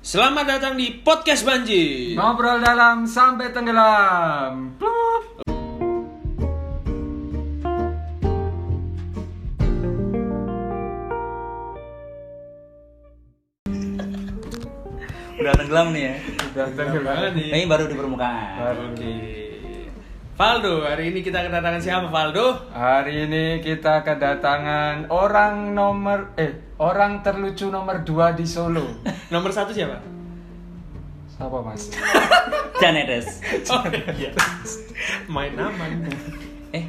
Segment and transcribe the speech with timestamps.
[0.00, 2.16] Selamat datang di podcast Banji.
[2.16, 4.72] Ngobrol dalam sampai tenggelam.
[4.80, 5.44] Plup.
[15.36, 16.14] Udah tenggelam nih ya.
[16.48, 17.04] Udah tenggelam.
[17.04, 17.48] banget nih.
[17.60, 18.56] Ini baru di permukaan.
[18.56, 19.39] Baru Oke.
[20.40, 22.72] Valdo, hari ini kita kedatangan siapa Valdo?
[22.72, 28.88] Hari ini kita kedatangan orang nomor eh orang terlucu nomor 2 di Solo.
[29.34, 30.00] Nomor satu siapa?
[31.28, 31.92] Siapa Mas?
[32.80, 33.44] Janetes.
[33.68, 33.84] Oh
[34.16, 34.32] iya.
[35.28, 36.08] Main aman.
[36.72, 36.88] Eh,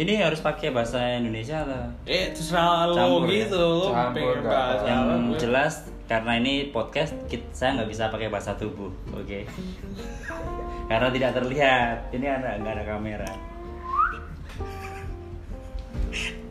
[0.00, 1.92] ini harus pakai bahasa Indonesia atau?
[2.08, 3.44] Eh, terserah lo Campur ya?
[3.44, 3.60] gitu.
[3.60, 4.88] Lo Campur, pengen nggak bahas apa-apa.
[4.88, 5.36] Yang gue.
[5.44, 5.74] jelas
[6.08, 9.40] karena ini podcast kit- saya nggak bisa pakai bahasa tubuh, oke?
[10.86, 11.96] Karena tidak terlihat.
[12.14, 13.30] Ini ada nggak ada kamera.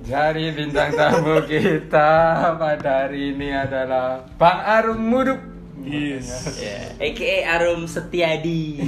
[0.05, 2.13] Jadi bintang tamu kita
[2.61, 5.41] pada hari ini adalah Bang Arum Muduk.
[5.81, 6.45] Yes.
[6.61, 8.85] Ya, AKA Arum Setiadi.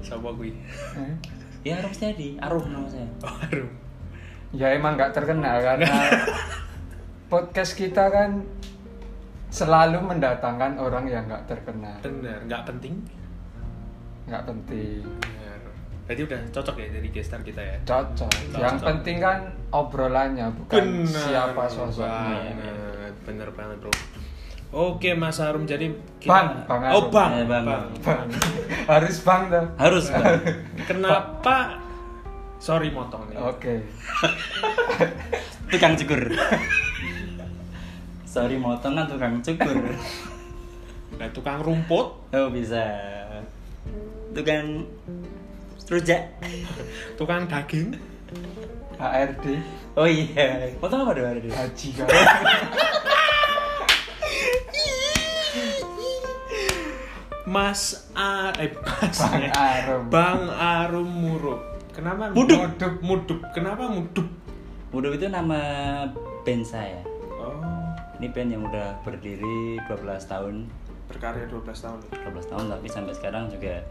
[0.00, 0.56] Siapa gue?
[0.92, 1.16] Eh,
[1.68, 3.08] ya Arum Setiadi, Arum nama saya.
[3.28, 3.72] Oh, Arum.
[4.56, 5.88] Ya emang nggak terkenal karena
[7.32, 8.44] podcast kita kan
[9.52, 12.00] selalu mendatangkan orang yang nggak terkenal.
[12.00, 13.04] Bener, nggak penting.
[14.24, 15.02] Nggak penting.
[15.02, 15.60] Bener.
[16.02, 17.76] Berarti udah cocok ya jadi gestar kita ya.
[17.82, 18.30] Cocok.
[18.30, 18.58] Cocok.
[18.58, 19.38] Yang penting kan
[19.70, 22.52] obrolannya bukan Bener siapa sosoknya.
[22.52, 23.92] banget, bener banget bro.
[24.72, 26.96] Oke Mas Arum jadi Bang, Bang Arum.
[26.96, 27.64] Oh bang, Eh, Bang.
[27.64, 27.84] bang.
[28.00, 28.28] Bang.
[28.90, 29.66] Harus bang tuh.
[29.76, 30.40] Harus bang.
[30.88, 31.76] Kenapa?
[32.56, 33.36] Sorry motong nih.
[33.36, 33.74] Oke.
[35.70, 36.30] tukang cukur.
[38.24, 39.76] Sorry motong kan tukang cukur.
[41.12, 42.80] Nah, tukang rumput, Oh bisa.
[44.32, 44.88] Tukang
[45.92, 46.22] rujak.
[47.20, 47.94] tukang daging,
[48.96, 49.60] HRD
[49.92, 50.72] Oh iya.
[50.80, 51.52] Potong apa dong ini?
[51.52, 52.08] Haji kan.
[57.44, 60.02] Mas A, eh Mas Bang Arum.
[60.08, 61.60] Bang Arum Murup.
[61.92, 62.56] Kenapa Mudup.
[62.56, 63.38] Mudup, mudup.
[63.52, 64.24] Kenapa mudup?
[64.96, 65.60] Mudup itu nama
[66.48, 67.04] band saya.
[67.36, 67.60] Oh,
[68.16, 70.72] Ini band yang udah berdiri 12 tahun.
[71.12, 71.98] Berkarya 12 tahun.
[72.08, 73.84] 12 tahun tapi sampai sekarang juga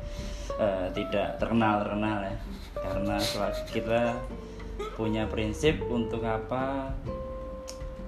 [0.57, 2.35] eh, tidak terkenal terkenal ya
[2.81, 3.17] karena
[3.69, 4.01] kita
[4.97, 6.89] punya prinsip untuk apa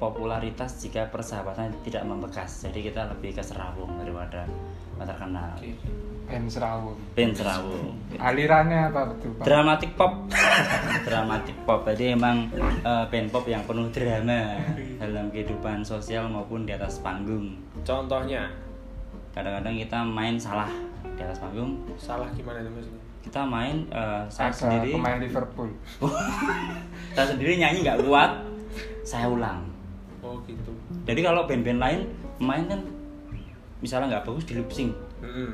[0.01, 4.49] popularitas jika persahabatan tidak membekas jadi kita lebih ke serawung daripada
[4.97, 5.75] terkenal Oke.
[6.23, 6.95] Ben Serawung.
[7.13, 9.45] band serawung Alirannya apa betul bang?
[9.45, 10.13] dramatic pop
[11.07, 12.47] dramatic pop jadi emang
[12.81, 14.57] eh, band pop yang penuh drama
[15.03, 18.47] dalam kehidupan sosial maupun di atas panggung Contohnya,
[19.33, 20.69] kadang-kadang kita main salah
[21.03, 23.01] di atas panggung salah gimana itu maksudnya?
[23.19, 25.69] kita main eh, saya Ada sendiri pemain Liverpool.
[27.15, 28.31] saya sendiri nyanyi nggak kuat
[29.01, 29.63] saya ulang
[30.19, 30.71] Oh gitu.
[31.03, 31.99] jadi kalau band-band lain
[32.39, 32.79] main kan
[33.79, 35.51] misalnya nggak bagus di lip sync Mm-mm.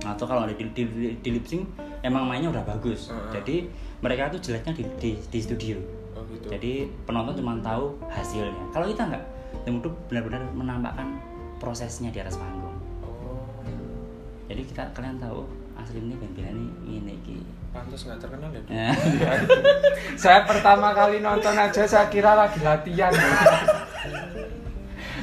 [0.00, 1.68] atau kalau ada di, di, di- di lip sync
[2.00, 3.30] emang mainnya udah bagus Heeh.
[3.34, 3.56] jadi
[4.00, 5.76] mereka tuh jeleknya di, di, di studio
[6.14, 6.48] Oh gitu.
[6.48, 6.72] jadi
[7.04, 9.24] penonton cuma tahu hasilnya kalau kita nggak
[9.64, 11.20] yang itu benar-benar menampakkan
[11.58, 12.57] prosesnya di atas panggung
[14.48, 15.44] jadi kita kalian tahu
[15.76, 16.66] asli ini band-band ini
[16.98, 17.36] ini ki
[17.68, 18.62] pantas nggak terkenal ya?
[18.66, 18.96] Nah,
[20.22, 23.12] Saya pertama kali nonton aja saya kira lagi latihan.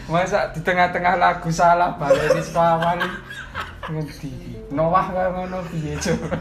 [0.05, 3.01] Masa di tengah-tengah lagu salah baleni sekawan
[3.89, 4.31] ngendi.
[4.69, 6.37] Noah kaya ngono piye coba.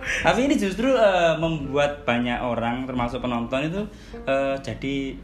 [0.00, 3.82] Tapi ini justru eh, membuat banyak orang termasuk penonton itu
[4.24, 5.16] eh, jadi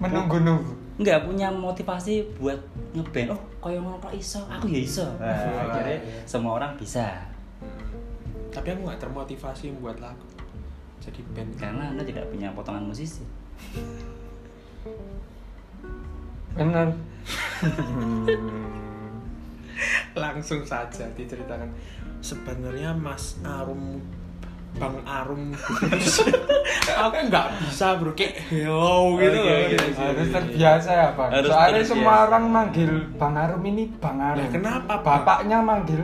[0.00, 0.98] Menunggu-nunggu.
[0.98, 2.58] nggak punya motivasi buat
[2.92, 3.36] ngeband.
[3.36, 5.04] Oh, kaya ngono kok iso, aku ya iso.
[5.20, 6.24] Nah, Wah, akhirnya iya.
[6.24, 7.28] semua orang bisa.
[8.48, 10.24] Tapi aku nggak termotivasi membuat lagu.
[11.00, 11.52] Jadi band.
[11.60, 13.20] Karena Anda tidak punya potongan musisi.
[16.56, 16.88] Bener.
[20.16, 21.68] Langsung saja diceritakan.
[22.24, 24.00] Sebenarnya Mas Arum
[24.70, 25.50] Bang Arum
[27.02, 29.56] aku nggak bisa bro kayak hello gitu Oke, loh.
[29.66, 29.98] oke, oke.
[29.98, 31.30] Harus terbiasa ya bang.
[31.32, 31.90] Harus Soalnya terbiasa.
[31.90, 34.38] semua orang manggil Bang Arum ini Bang Arum.
[34.38, 35.20] Lah, kenapa, Bang?
[35.20, 36.02] Bapaknya manggil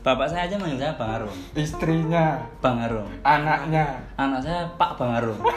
[0.00, 1.34] Bapak saya aja manggil saya Bang Arum.
[1.52, 2.24] istrinya,
[2.58, 3.08] Bang Arum.
[3.20, 3.84] anaknya.
[4.16, 5.36] Anak saya Pak Bang Arum.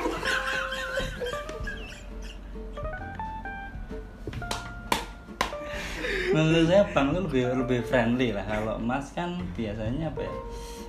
[6.34, 8.42] Menurut saya Bang itu lebih lebih friendly lah.
[8.44, 10.34] Kalau Mas kan biasanya apa ya?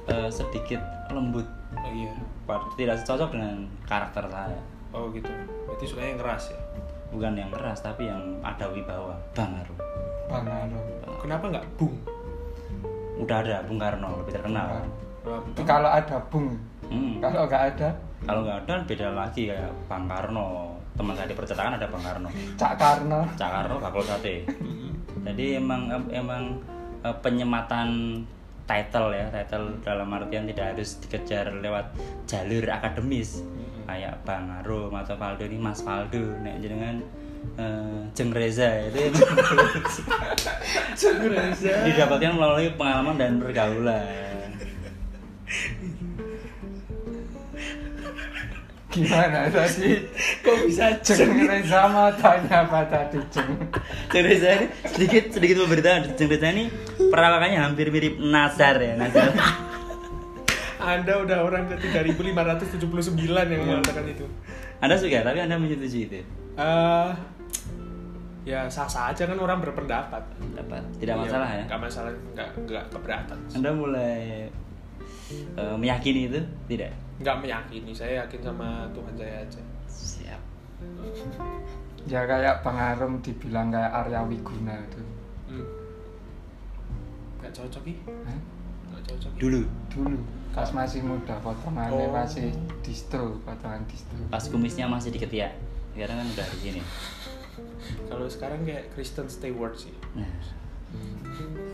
[0.09, 0.81] Eh, sedikit
[1.11, 1.47] lembut.
[1.75, 2.13] Oh iya.
[2.77, 4.61] Tidak cocok dengan karakter saya.
[4.95, 5.31] Oh gitu.
[5.67, 6.61] Berarti sukanya yang keras ya.
[7.11, 9.15] Bukan yang keras tapi yang ada wibawa.
[9.35, 9.79] Bang Arum.
[10.31, 10.85] Bang Arum.
[11.19, 11.95] Kenapa nggak Bung?
[13.19, 14.83] Udah ada Bung Karno lebih terkenal.
[15.55, 16.59] Itu kalau ada Bung.
[16.85, 17.17] Hmm.
[17.19, 17.89] Kalau nggak ada
[18.25, 20.77] Kalau nggak ada beda lagi kayak Bang Karno.
[20.95, 22.29] Teman saya di percetakan ada Bang Karno.
[22.55, 23.21] Cak Karno.
[23.35, 24.47] Cak Karno bakul sate.
[25.25, 26.61] jadi emang emang
[27.01, 28.21] eh, penyematan
[28.65, 31.93] title ya title dalam artian tidak harus dikejar lewat
[32.25, 33.45] jalur akademis.
[33.85, 37.05] Kayak Bang Arum atau Valdo ini Mas Valdo nek jenengan
[37.61, 39.13] eh, Jeng Reza itu.
[41.85, 44.25] Didapatkan melalui pengalaman dan pergaulan
[48.95, 49.91] Gimana tadi?
[50.39, 53.51] Kok bisa Jeng Reza mau tanya apa tadi Jeng?
[54.07, 56.71] Jeng Reza ini sedikit sedikit pemberitaan Jeng Reza ini
[57.11, 59.35] perawakannya hampir mirip Nazar ya Nazar
[60.85, 64.29] Anda udah orang ke 3579 yang mengatakan itu.
[64.85, 66.21] Anda suka tapi Anda menyetujui itu
[66.55, 67.11] Eh
[68.45, 70.21] ya sah-sah aja kan orang berpendapat.
[70.53, 73.39] dapat tidak masalah ya Enggak masalah, enggak enggak keberatan.
[73.57, 74.47] Anda mulai
[75.57, 79.63] eh, meyakini itu tidak Enggak meyakini, saya yakin sama Tuhan saya aja.
[79.87, 80.43] siap
[82.05, 85.01] Ya kayak Bang Arum dibilang kayak Arya Wiguna itu.
[85.49, 85.67] Hmm.
[87.39, 87.99] Enggak cocok ih.
[88.05, 88.39] Hah?
[88.91, 89.31] Enggak cocok.
[89.39, 90.19] dulu Dulu
[90.51, 92.15] pas masih muda potongannya Oh.
[92.15, 94.15] masih distro potongan distro.
[94.31, 95.51] pas kumisnya masih di ketiak
[95.91, 96.81] sekarang kan udah di sini
[98.07, 99.91] Kalau sekarang kayak Kristen Stewart sih.
[100.15, 100.31] nah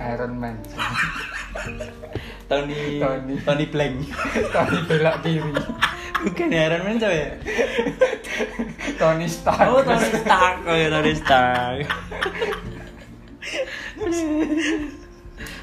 [0.00, 0.56] Iron Man.
[2.50, 3.34] Tony Tony.
[3.46, 3.96] Tony Blank
[4.54, 5.52] Tony belok kiri.
[6.20, 7.30] bukan ya, Iron Man coba ya
[8.98, 9.66] Tony Stark.
[9.70, 11.86] oh Tony Stark oh ya Tony Stark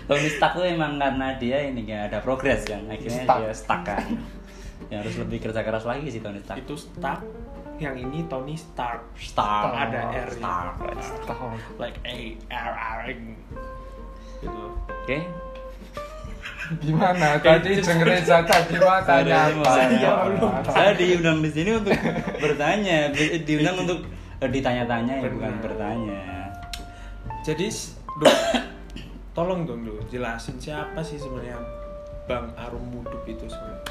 [0.08, 3.38] Tony Stark tuh emang karena dia ini kayak ada progres kan akhirnya Stuck.
[3.44, 4.06] dia stuck kan
[4.88, 7.22] ya harus lebih kerja keras lagi sih Tony Stark Itu Stark,
[7.78, 9.06] yang ini Tony Stark.
[9.18, 11.58] Stark Ada R Stark Stark.
[11.78, 12.18] Like A
[12.50, 13.00] R R
[14.38, 14.64] gitu.
[14.86, 15.18] oke
[16.84, 19.88] Gimana tadi Jeng Reza tadi mau tanya apa?
[19.88, 20.52] Ya belum.
[20.68, 21.96] Saya diundang di sini untuk
[22.44, 24.04] bertanya, di- diundang untuk
[24.44, 26.52] eh, ditanya-tanya ya bukan bertanya.
[27.48, 27.72] Jadi,
[28.20, 28.36] Dok,
[29.38, 31.56] tolong dong dulu jelasin siapa sih sebenarnya
[32.28, 33.88] Bang Arum Mudup itu sebenarnya.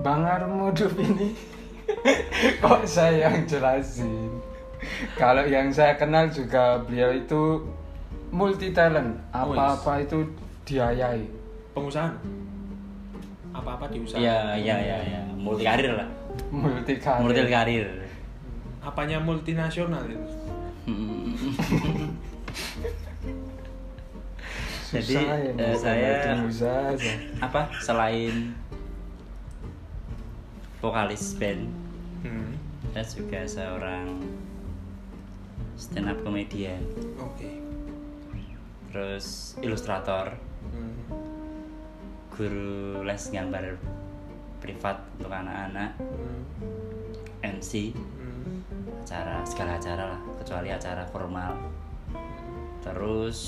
[0.00, 1.36] Bang Arum Mudup ini
[2.62, 4.30] kok saya yang jelasin?
[5.16, 7.64] Kalau yang saya kenal juga beliau itu
[8.34, 10.28] multi talent, apa-apa itu
[10.68, 11.24] diayai.
[11.72, 12.10] Pengusaha?
[13.54, 14.18] Apa-apa diusaha?
[14.18, 15.20] Iya, iya, iya, ya.
[15.38, 16.08] multi karir lah.
[16.50, 17.22] Multi karir.
[17.22, 17.86] Multi karir.
[18.84, 20.44] Apanya multinasional itu?
[24.94, 26.14] Jadi Susah ya, eh, saya
[27.42, 28.54] apa selain
[30.84, 31.64] vokalis band,
[32.20, 32.52] Hmm.
[32.92, 34.20] saya juga seorang
[35.80, 36.84] stand up comedian,
[37.16, 37.56] Oke.
[38.92, 40.36] terus ilustrator,
[40.68, 41.08] Hmm.
[42.36, 43.80] guru les gambar
[44.60, 46.44] privat untuk anak-anak, Hmm.
[47.40, 48.60] MC, Hmm.
[49.00, 51.56] acara segala acara lah kecuali acara formal
[52.84, 53.38] terus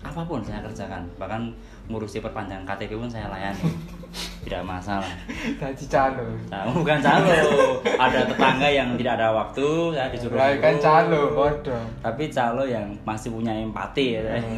[0.00, 1.52] apa pun saya kerjakan bahkan
[1.88, 3.60] ngurusi perpanjangan KTP pun saya layani
[4.48, 5.12] tidak masalah
[5.60, 6.26] Tadi calo.
[6.48, 7.30] nah, bukan calo
[7.84, 11.84] ada tetangga yang tidak ada waktu saya disuruh Lah kan calo, bodoh.
[12.00, 14.40] tapi calo yang masih punya empati ya saya.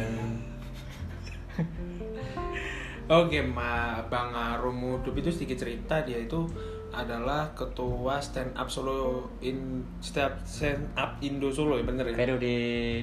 [3.11, 6.47] Oke, Ma Bang Arum Mudup itu sedikit cerita dia itu
[6.91, 12.15] adalah ketua stand up Solo in stand stand up Indo Solo ya bener ya?
[12.15, 12.55] periode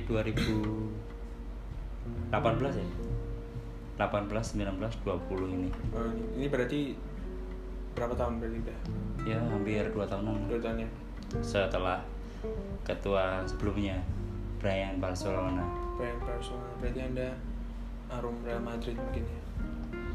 [0.09, 2.33] 2018
[2.73, 2.85] ya
[3.99, 4.79] 18 19 20
[5.53, 6.95] ini Oh, ini- berarti
[7.93, 8.79] berapa tahun berarti udah?
[9.27, 10.89] ya hampir 2 tahunan Dua tahun ya?
[11.39, 11.99] setelah
[12.83, 13.99] ketua sebelumnya
[14.57, 17.29] Brian Barcelona Brand personal berarti anda
[18.09, 19.41] Arum Real Madrid mungkin ya?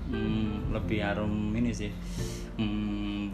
[0.10, 1.92] hmm, lebih harum ini sih
[2.58, 3.30] hmm,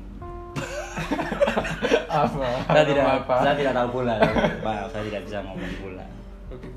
[2.09, 2.45] Apa?
[2.65, 3.35] saya tidak apa?
[3.39, 4.13] saya tidak tahu bola
[4.59, 6.05] Pak, saya tidak bisa ngomong bola
[6.49, 6.67] Oke.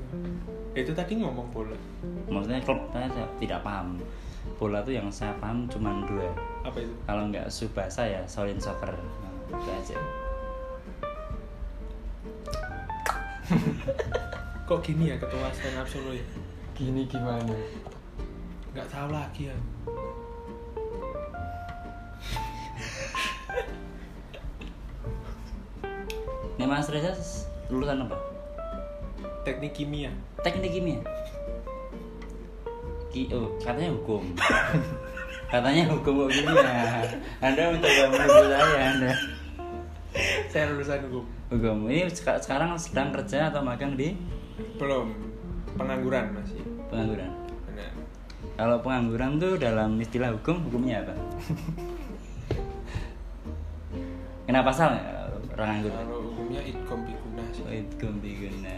[0.73, 1.77] Itu tadi ngomong bola.
[2.25, 3.05] maksudnya klub saya
[3.37, 4.01] tidak- paham
[4.57, 6.27] bola tuh yang saya paham cuma dua
[6.65, 6.91] Apa itu?
[7.05, 9.97] kalau nggak subasa ya Solin Soccer nah, itu aja
[14.67, 16.25] Kok gini ya ketua stand up Solo ya?
[16.73, 17.53] Gini gimana?
[18.73, 19.55] Nggak tahu lagi ya.
[26.57, 27.13] ini Mas Reza
[27.69, 28.17] lulusan apa
[29.43, 30.07] Teknik kimia.
[30.43, 30.99] Teknik kimia
[33.09, 34.23] Ki oh, katanya hukum
[35.53, 37.05] katanya hukum kok kimia
[37.39, 39.11] anda mencoba menuduh saya anda
[40.45, 41.23] Saya lulusan hukum.
[41.49, 44.13] hukum ini seka- sekarang sedang kerja atau magang di
[44.77, 45.09] Belum.
[45.73, 46.61] Pengangguran masih.
[46.85, 47.33] pengangguran
[47.65, 47.89] Benar.
[48.53, 51.13] kalau pengangguran tuh dalam istilah hukum hukumnya apa
[54.45, 55.05] kenapa pasal ya,
[55.55, 57.63] orang nganggur Kalau hukumnya idkom biguna sih.
[57.63, 58.77] Oh, itu guna.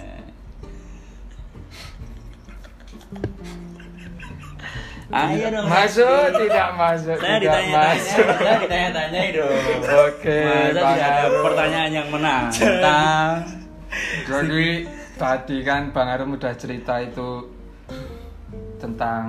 [5.05, 5.67] Ayo dong.
[5.69, 7.17] Masuk tidak masuk?
[7.22, 8.25] Saya tidak masuk.
[8.36, 9.63] saya ditanya-tanya dong.
[10.10, 11.43] Oke, Masa tidak ada Arum.
[11.45, 13.31] pertanyaan yang menantang.
[14.27, 14.67] Jadi
[15.15, 17.48] tadi kan Bang Arum udah cerita itu
[18.75, 19.24] tentang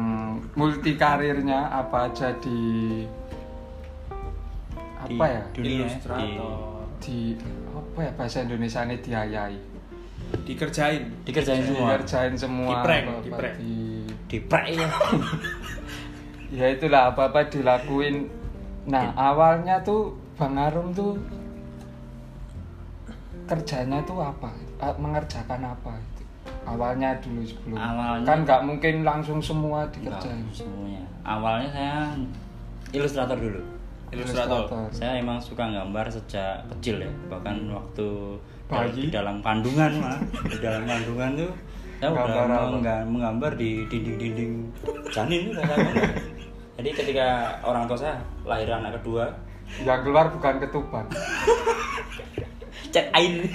[0.58, 2.58] multi karirnya apa aja di
[4.98, 6.56] apa Di ya dunia, Ilustrator.
[6.98, 7.18] di
[7.70, 9.56] apa ya bahasa Indonesia ini diayai
[10.42, 11.02] Dikerjain.
[11.22, 11.94] Dikerjain semua.
[11.94, 13.56] dikerjain semua Di-prank, apa-apa di-prank.
[13.56, 13.84] di-
[14.26, 14.88] Diprek ya.
[16.58, 18.26] ya itulah apa apa dilakuin
[18.84, 21.14] nah awalnya tuh Bang Arum tuh
[23.46, 26.22] kerjanya tuh apa Ah, mengerjakan apa itu
[26.62, 31.00] awalnya dulu sebelum Awalnya- kan nggak mungkin langsung semua dikerjain semuanya.
[31.22, 31.96] Awalnya saya
[32.92, 33.62] ilustrator dulu.
[34.10, 34.68] Ilustrator.
[34.90, 38.36] Saya emang suka gambar sejak kecil ya, bahkan waktu
[38.66, 39.06] Bayi?
[39.06, 40.18] di dalam kandungan mah,
[40.50, 41.52] di dalam kandungan tuh
[41.96, 42.66] saya udah Gambar apa?
[42.76, 44.52] mengga- menggambar di dinding-dinding.
[45.08, 45.94] Janin gambar.
[46.76, 49.32] Jadi ketika orang tua saya lahir anak kedua,
[49.80, 51.06] yang keluar bukan ketuban.
[52.92, 53.48] Cek air.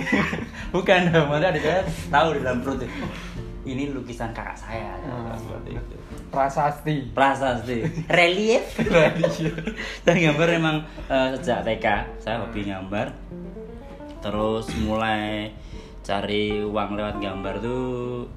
[0.71, 2.81] Bukan maksudnya adik saya tahu di dalam perut
[3.61, 4.97] ini lukisan kakak saya.
[5.05, 5.37] Hmm.
[5.37, 5.95] seperti itu.
[6.33, 7.77] Prasasti prasasti
[8.09, 8.63] relief.
[10.01, 10.75] Saya gambar emang
[11.05, 11.85] eh, sejak TK
[12.17, 13.11] saya hobi gambar
[14.21, 15.49] terus mulai
[16.05, 18.29] cari uang lewat gambar tuh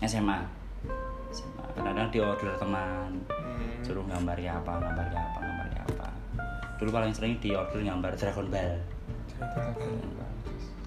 [0.00, 0.40] SMA
[1.28, 3.12] SMA kadang-kadang di order teman.
[3.28, 3.84] Hmm.
[3.84, 6.08] suruh gambar ya apa gambar ya apa gambar ya apa.
[6.80, 8.74] Dulu paling sering di order gambar Dragon Ball.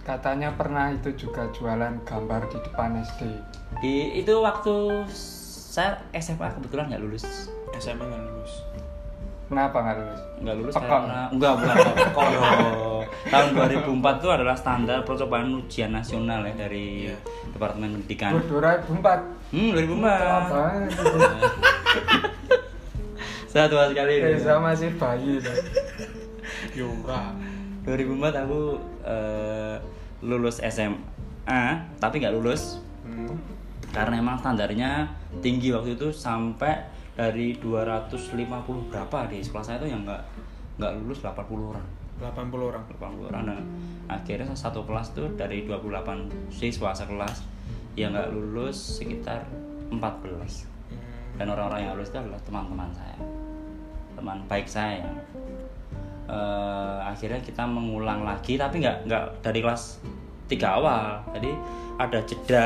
[0.04, 3.22] Katanya pernah itu juga jualan gambar di depan SD
[3.82, 7.50] di itu waktu saya SMA kebetulan nggak lulus.
[7.82, 8.54] SMA nggak lulus.
[9.53, 10.89] Kenapa nggak lulus nggak lulus Pekong.
[11.05, 12.31] karena enggak bukan pekong
[13.31, 17.17] tahun 2004 itu adalah standar percobaan ujian nasional ya dari Iya.
[17.50, 20.62] Departemen Pendidikan 2004 hmm 2004 apa
[23.45, 24.33] saya tua sekali ini.
[24.33, 25.38] Reza masih bayi.
[26.77, 27.29] Yura.
[27.86, 28.62] 2004 aku
[29.03, 29.75] eh,
[30.22, 31.62] lulus SMA
[31.98, 33.36] tapi nggak lulus Hmm.
[33.91, 35.05] karena emang standarnya
[35.38, 36.72] tinggi waktu itu sampai
[37.13, 40.22] dari 250 berapa di sekolah saya itu yang nggak
[40.82, 41.88] nggak lulus 80 orang.
[42.17, 42.84] 80 orang.
[42.89, 43.43] 80 orang.
[43.46, 43.62] Nah,
[44.10, 47.46] akhirnya satu kelas tuh dari 28 siswa sekelas
[47.93, 49.46] yang nggak lulus sekitar
[49.93, 51.38] 14 Hmm.
[51.38, 53.17] dan orang-orang yang lulus itu adalah teman-teman saya.
[54.17, 55.10] Teman baik saya.
[56.24, 60.01] Eh, akhirnya kita mengulang lagi tapi nggak nggak dari kelas
[60.50, 61.22] tiga awal.
[61.36, 61.51] Jadi
[62.01, 62.65] ada jeda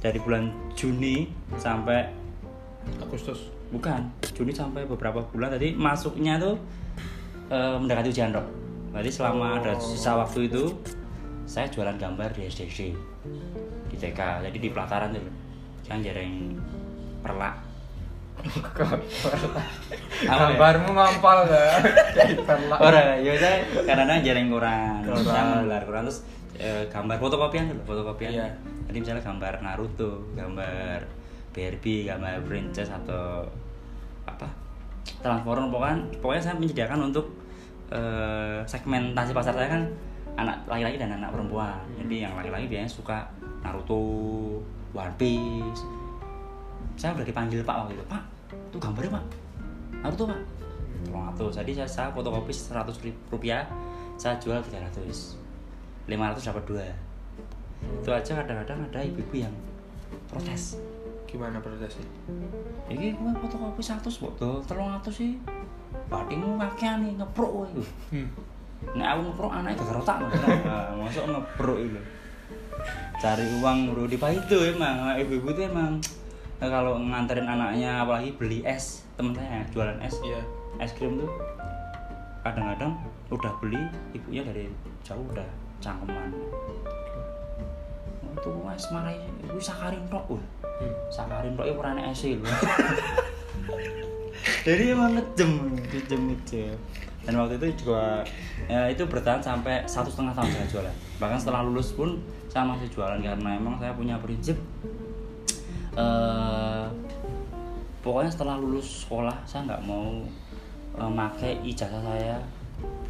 [0.00, 2.17] dari bulan Juni sampai
[3.00, 3.52] Agustus.
[3.68, 6.56] bukan Juni sampai beberapa bulan tadi masuknya tuh
[7.52, 8.46] eh, mendekati ujian rok
[8.96, 10.72] jadi selama ada sisa waktu itu
[11.44, 12.78] saya jualan gambar di SDC
[13.88, 15.24] di TK jadi di pelataran tuh
[15.88, 16.56] yang jarang
[17.20, 17.56] perlak
[20.28, 21.82] gambarmu mampal ya
[22.14, 22.78] kayak perlak.
[22.78, 25.26] Ora, ya saya karena jarang kurang, Kurang.
[25.66, 26.22] saya kurang terus
[26.54, 28.30] eh, gambar fotokopian dulu, fotokopian.
[28.30, 28.46] Iya.
[28.86, 30.98] Jadi misalnya gambar Naruto, gambar
[31.58, 33.42] Barbie, gambar princess atau
[34.22, 34.46] apa
[35.18, 37.26] Transformer pokoknya pokoknya saya menyediakan untuk
[37.90, 39.82] eh, segmentasi pasar saya kan
[40.38, 41.82] anak laki-laki dan anak perempuan.
[41.98, 43.18] Jadi yang laki-laki biasanya suka
[43.66, 43.98] Naruto,
[44.94, 45.82] One Piece.
[46.94, 48.22] Saya udah dipanggil Pak waktu itu, Pak,
[48.54, 49.24] itu gambarnya Pak.
[50.06, 50.40] Naruto Pak.
[51.08, 51.50] Tolong atuh.
[51.50, 53.66] Jadi saya, saya fotokopi 100 ribu rupiah,
[54.14, 55.38] saya jual 300.
[56.06, 56.86] 500 dapat dua.
[58.02, 59.54] Itu aja kadang-kadang ada ibu-ibu yang
[60.30, 60.78] protes.
[61.28, 62.08] Gimana prosesnya?
[62.88, 65.36] Iki gue fotokopi 100 botol, tolong atuh sih.
[66.08, 67.84] Batinmu kakean nih ngeprok kowe iku.
[68.16, 68.28] Hmm.
[68.96, 70.16] Nek aku ngeprok anaknya gak rotak.
[70.64, 72.00] Nah, Masuk ngeprok itu.
[73.18, 75.98] Cari uang bro di itu emang ibu-ibu itu emang
[76.62, 80.38] eh, kalau nganterin anaknya apalagi beli es temen saya jualan es Iya.
[80.78, 81.26] es krim tuh
[82.46, 82.94] kadang-kadang
[83.34, 83.82] udah beli
[84.14, 84.70] ibunya dari
[85.02, 85.46] jauh udah
[85.82, 86.30] cangkeman
[88.38, 90.24] itu es marai itu sakarin tok.
[90.30, 90.44] Wah
[90.78, 90.94] Hmm.
[91.10, 92.38] sakarin tok itu ora es lho.
[94.66, 95.50] Jadi emang ngejem
[95.90, 96.76] ngejem ngejem
[97.28, 98.24] dan waktu itu juga
[98.70, 100.94] ya, itu bertahan sampai satu setengah tahun saya jualan.
[101.20, 102.16] Bahkan setelah lulus pun
[102.48, 104.56] saya masih jualan karena emang saya punya prinsip
[105.98, 106.86] eh
[108.00, 110.24] pokoknya setelah lulus sekolah saya nggak mau
[111.10, 112.40] make ijazah saya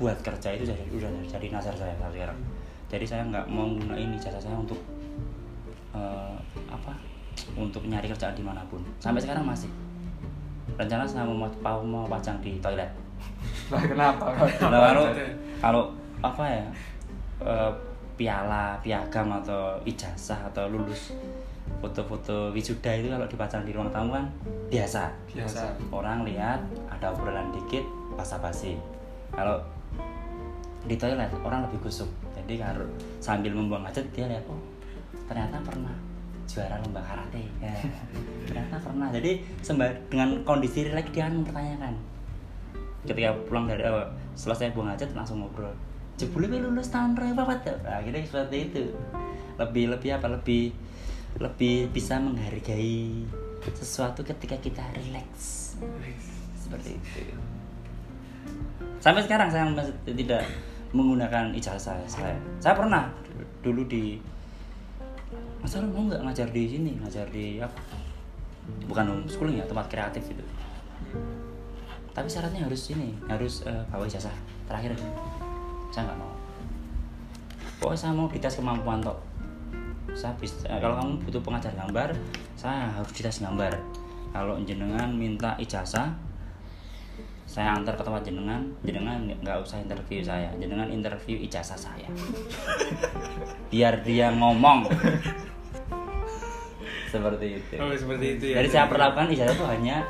[0.01, 2.39] buat kerja itu jadi udah jadi nazar saya sekarang.
[2.89, 4.81] Jadi saya nggak mau gunain ijazah saya untuk
[5.99, 6.35] eh,
[6.71, 6.95] apa
[7.59, 8.79] untuk nyari kerjaan di mana pun.
[9.03, 9.71] Sampai sekarang masih.
[10.79, 12.89] Rencana saya mau mau, mau pajang di toilet.
[13.73, 14.31] Lah kenapa?
[14.71, 15.05] Nah, kalau
[15.59, 15.83] kalau
[16.23, 16.65] apa ya
[17.43, 17.73] eh,
[18.19, 21.15] piala piagam atau ijazah atau lulus
[21.79, 24.27] foto-foto wisuda itu kalau dipasang di ruang tamu kan
[24.71, 25.11] biasa.
[25.35, 25.75] Biasa.
[25.91, 27.83] Orang lihat ada obrolan dikit
[28.19, 28.79] basa-basi.
[29.31, 29.63] Kalau
[30.89, 32.89] di toilet orang lebih kusuk jadi kalau
[33.21, 34.57] sambil membuang hajat dia lihat oh
[35.29, 35.95] ternyata pernah
[36.49, 37.45] juara lomba karate.
[37.61, 37.75] Ya,
[38.49, 39.09] ternyata pernah.
[39.13, 41.95] Jadi sembah dengan kondisi rileks dia akan mempertanyakan.
[43.05, 45.71] Ketika pulang dari awal selesai buang hajat langsung ngobrol.
[46.19, 48.83] Jebule lulus tahun berapa tuh nah, gitu seperti itu.
[49.55, 50.75] Lebih lebih apa lebih
[51.39, 53.23] lebih bisa menghargai
[53.77, 55.79] sesuatu ketika kita rileks
[56.59, 57.23] seperti itu.
[58.99, 60.43] Sampai sekarang saya masih tidak
[60.91, 62.03] menggunakan ijazah.
[62.11, 63.15] Saya saya pernah
[63.63, 64.19] dulu di
[65.59, 67.81] masa lu mau nggak ngajar di sini ngajar di apa?
[68.85, 70.45] Bukan homeschooling ya tempat kreatif itu
[72.19, 74.35] tapi syaratnya harus ini harus eh, bawa ijazah
[74.67, 74.99] terakhir.
[75.95, 76.35] Saya nggak mau.
[77.79, 79.23] Pokoknya saya mau dites kemampuan tok.
[80.19, 82.11] Saya bisa eh, kalau kamu butuh pengajar gambar
[82.59, 83.71] saya harus dites gambar.
[84.35, 86.11] Kalau jenengan minta ijazah
[87.49, 90.53] saya antar ke tempat jenengan jenengan nggak- usah interview saya.
[90.61, 92.05] Jenengan interview ijazah saya.
[93.73, 94.85] Biar dia ngomong.
[97.09, 97.75] Seperti itu.
[97.81, 98.61] Oh seperti itu ya.
[98.61, 100.05] Jadi saya perlakukan ijazah itu hanya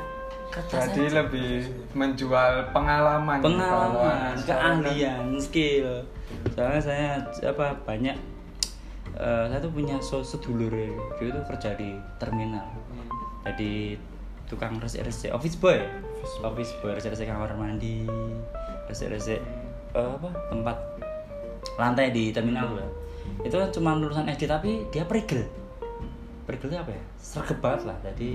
[0.51, 1.23] Jadi saja.
[1.23, 1.63] lebih
[1.95, 3.39] menjual pengalaman.
[3.39, 6.03] pengalaman keahlian skill.
[6.51, 7.09] Soalnya saya
[7.47, 8.19] apa banyak
[9.15, 10.91] eh, saya tuh punya so sedulur ya.
[11.15, 12.67] Dia tuh kerja di terminal.
[13.47, 13.95] Jadi
[14.51, 15.31] tukang resik-resik.
[15.31, 15.79] Office boy
[16.23, 18.07] office boy resik-resik kamar mandi
[18.87, 19.39] resik-resik
[19.95, 20.77] eh, apa tempat
[21.75, 22.87] lantai di terminal ya.
[23.45, 25.47] itu kan cuma lulusan SD tapi dia perigel
[26.47, 27.03] perigel apa ya
[27.59, 28.31] banget lah jadi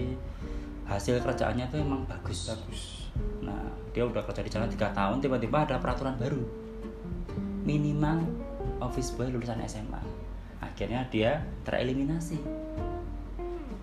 [0.84, 3.04] hasil kerjaannya tuh emang bagus bagus
[3.44, 3.64] Nah,
[3.94, 6.42] dia udah kerja di sana tiga tahun, tiba-tiba ada peraturan baru.
[7.64, 8.26] Minimal
[8.82, 10.02] office boy lulusan SMA.
[10.60, 12.40] Akhirnya dia tereliminasi.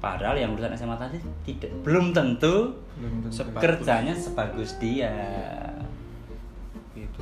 [0.02, 3.38] Padahal yang lulusan SMA tadi tidak belum tentu Belum tentu.
[3.38, 3.62] Sebagus.
[3.62, 5.14] kerjanya sebagus dia.
[6.98, 7.22] gitu.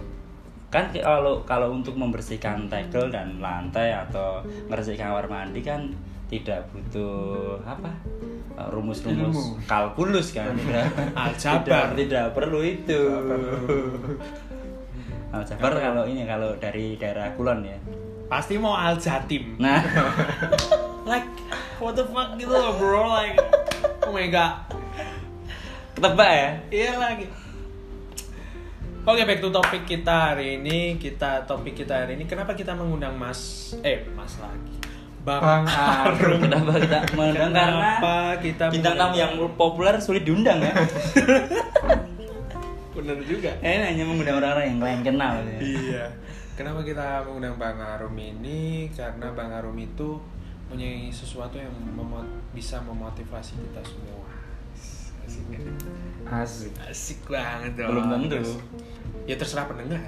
[0.72, 4.40] Kan kalau kalau untuk membersihkan tegel dan lantai atau
[4.72, 5.92] membersihkan kamar mandi kan
[6.32, 7.92] tidak butuh apa?
[8.72, 10.56] Rumus-rumus kalkulus kan.
[11.20, 11.64] Aljabar.
[11.68, 13.02] tidak, tidak perlu itu.
[15.36, 17.78] Aljabar kalau ini kalau dari daerah Kulon ya
[18.30, 19.58] pasti mau Al Jatim.
[19.58, 19.82] Nah.
[21.10, 21.26] Like
[21.82, 23.34] what the fuck gitu loh bro like
[24.06, 24.62] oh my god.
[25.98, 26.50] Ketebak ya?
[26.70, 27.26] Iya lagi.
[29.10, 31.02] Oke back to topik kita hari ini.
[31.02, 34.78] Kita topik kita hari ini kenapa kita mengundang Mas eh Mas lagi?
[35.26, 36.46] Bang, Bang Arum.
[36.46, 37.52] kenapa kita mengundang?
[37.52, 38.16] Karena Kenapa
[38.46, 40.74] kita bintang tamu yang populer sulit diundang ya.
[42.96, 43.58] Bener juga.
[43.66, 45.58] Ini hanya mengundang orang-orang yang kalian kenal ya.
[45.58, 46.06] Iya.
[46.60, 48.92] Kenapa kita mengundang Bang Arum ini?
[48.92, 50.20] Karena Bang Arum itu
[50.68, 54.28] punya sesuatu yang memot- bisa memotivasi kita semua.
[55.24, 55.46] Asik,
[56.28, 56.74] Asik.
[56.84, 57.96] Asik banget dong.
[57.96, 58.60] belum tentu
[59.24, 60.04] Ya terserah pendengar.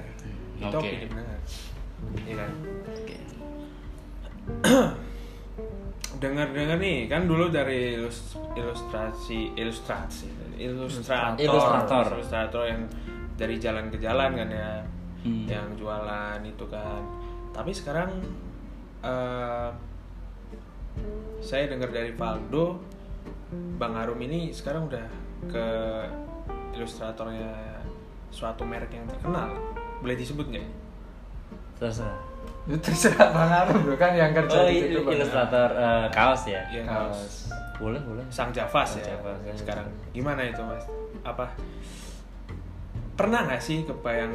[0.60, 0.92] Itu Oke.
[0.92, 1.38] opini pendengar.
[2.20, 2.50] Iya kan?
[2.92, 3.16] Oke.
[6.22, 10.28] Dengar-dengar nih, kan dulu dari ilus- ilustrasi ilustrasi
[10.60, 12.04] ilustrator Ilustrator.
[12.12, 12.82] ilustrator yang
[13.40, 14.70] dari jalan ke jalan kan ya
[15.22, 15.46] Hmm.
[15.46, 17.02] yang jualan itu kan.
[17.54, 18.10] Tapi sekarang
[19.06, 19.70] eh,
[21.42, 22.78] saya dengar dari Valdo
[23.78, 25.06] Bang Arum ini sekarang udah
[25.46, 25.66] ke
[26.72, 27.52] ilustratornya
[28.32, 29.52] suatu merek yang terkenal.
[30.00, 30.68] Boleh disebut nggak?
[31.78, 32.18] Terserah.
[32.66, 33.94] Itu terserah Bang Arum bro.
[33.98, 35.14] Kan yang kerja oh di situ, Bang.
[35.18, 36.62] ilustrator eh, kaos ya?
[36.72, 37.52] Iya, Kaos.
[37.78, 38.24] boleh boleh.
[38.30, 39.54] Sang Javas Sang ya Javas, ya.
[39.54, 39.86] sekarang.
[40.14, 40.82] Gimana itu mas?
[41.22, 41.46] Apa?
[43.18, 44.32] Pernah nggak sih kebayang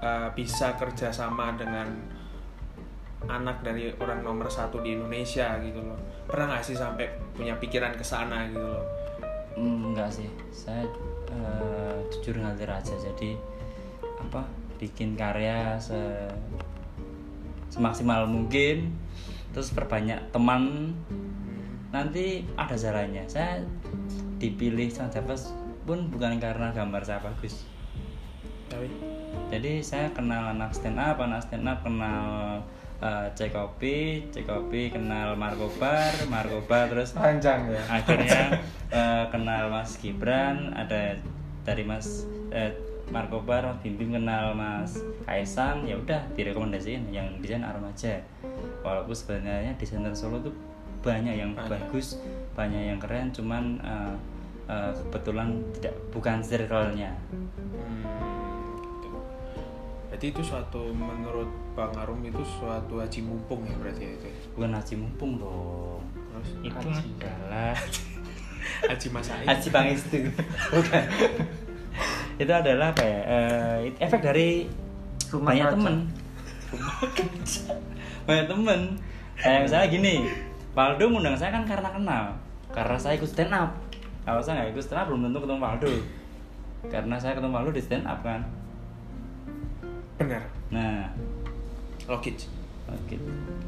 [0.00, 1.88] uh, bisa kerjasama dengan
[3.28, 5.98] anak dari orang nomor satu di Indonesia gitu loh.
[6.24, 7.04] Pernah nggak sih sampai
[7.36, 8.84] punya pikiran ke sana gitu loh?
[9.58, 10.30] Hmm, enggak sih.
[10.48, 10.88] Saya
[11.28, 12.94] eh, jujur ngalir aja.
[12.96, 13.36] Jadi
[14.16, 14.46] apa
[14.80, 16.00] bikin karya se
[17.68, 18.96] semaksimal mungkin
[19.52, 20.96] terus perbanyak teman.
[21.92, 23.28] Nanti ada jalannya.
[23.28, 23.60] Saya
[24.40, 25.12] dipilih sang
[25.84, 27.66] pun bukan karena gambar saya bagus.
[28.70, 29.19] Tapi
[29.50, 32.58] jadi saya kenal anak stand up anak stand up kenal
[33.02, 38.60] uh, Cekopi Cekopi kenal Markobar Markobar terus panjang ya akhirnya
[38.94, 41.16] eh, kenal Mas Gibran ada
[41.64, 42.70] dari Mas eh,
[43.10, 48.14] Markobar Mas Bimbing kenal Mas Kaisang ya udah direkomendasiin yang desain aja
[48.86, 50.54] walaupun sebenarnya desainer Solo tuh
[51.00, 51.70] banyak yang Banyak.
[51.80, 52.20] bagus
[52.52, 54.14] banyak yang keren cuman eh,
[54.68, 55.48] eh, kebetulan
[55.80, 58.29] tidak bukan circle-nya hmm.
[60.10, 64.34] Berarti itu suatu menurut Bang Arum itu suatu haji mumpung ya berarti ya itu ya?
[64.52, 66.02] bukan haji mumpung dong.
[66.34, 66.48] Terus?
[66.66, 67.08] Itu Haji.
[67.22, 67.72] adalah
[68.90, 70.18] Haji Masaid Haji Pangestu
[70.68, 71.04] bukan.
[72.36, 73.20] Itu adalah apa ya?
[73.22, 74.66] Eh, it- efek dari
[75.30, 75.96] Rumah banyak temen.
[78.26, 78.80] Banyak temen.
[79.36, 80.14] Kayak misalnya gini
[80.70, 82.24] Waldo ngundang saya kan karena kenal.
[82.70, 83.70] Karena saya ikut stand up.
[84.22, 85.92] Kalau saya nggak ikut stand up belum tentu ketemu Waldo.
[86.86, 88.42] Karena saya ketemu Waldo di stand up kan
[90.20, 91.08] benar nah.
[92.04, 92.44] Logis
[92.84, 93.16] oke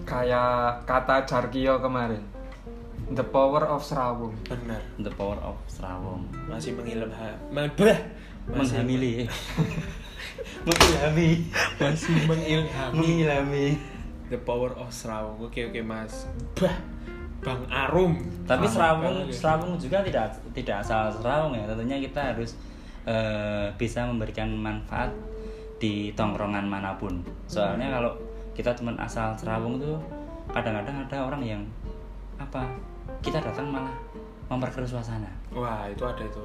[0.03, 2.21] Kayak kata Jarkio kemarin.
[3.13, 4.35] The power of Serawung.
[4.45, 7.71] benar the power of Serawong masih mengilham bah
[8.51, 9.31] masih menghamili.
[10.67, 11.29] mengilhami
[11.81, 12.97] masih mengilhami.
[12.99, 13.67] mengilhami.
[14.29, 16.27] The power of Serawung oke oke mas.
[16.59, 16.77] Bah
[17.43, 18.19] Bang Arum.
[18.47, 19.35] Tapi Serawung ya.
[19.35, 21.65] Serawung juga tidak tidak asal Serawung ya.
[21.67, 22.55] Tentunya kita harus
[23.07, 25.11] eh, bisa memberikan manfaat
[25.83, 27.19] di tongkrongan mana pun.
[27.51, 28.15] Soalnya kalau
[28.55, 29.99] kita cuma asal Serawung tuh
[30.55, 31.63] kadang-kadang ada orang yang
[32.39, 32.71] apa
[33.19, 33.91] kita datang malah
[34.47, 35.27] memperkeruh suasana.
[35.51, 36.45] Wah itu ada itu.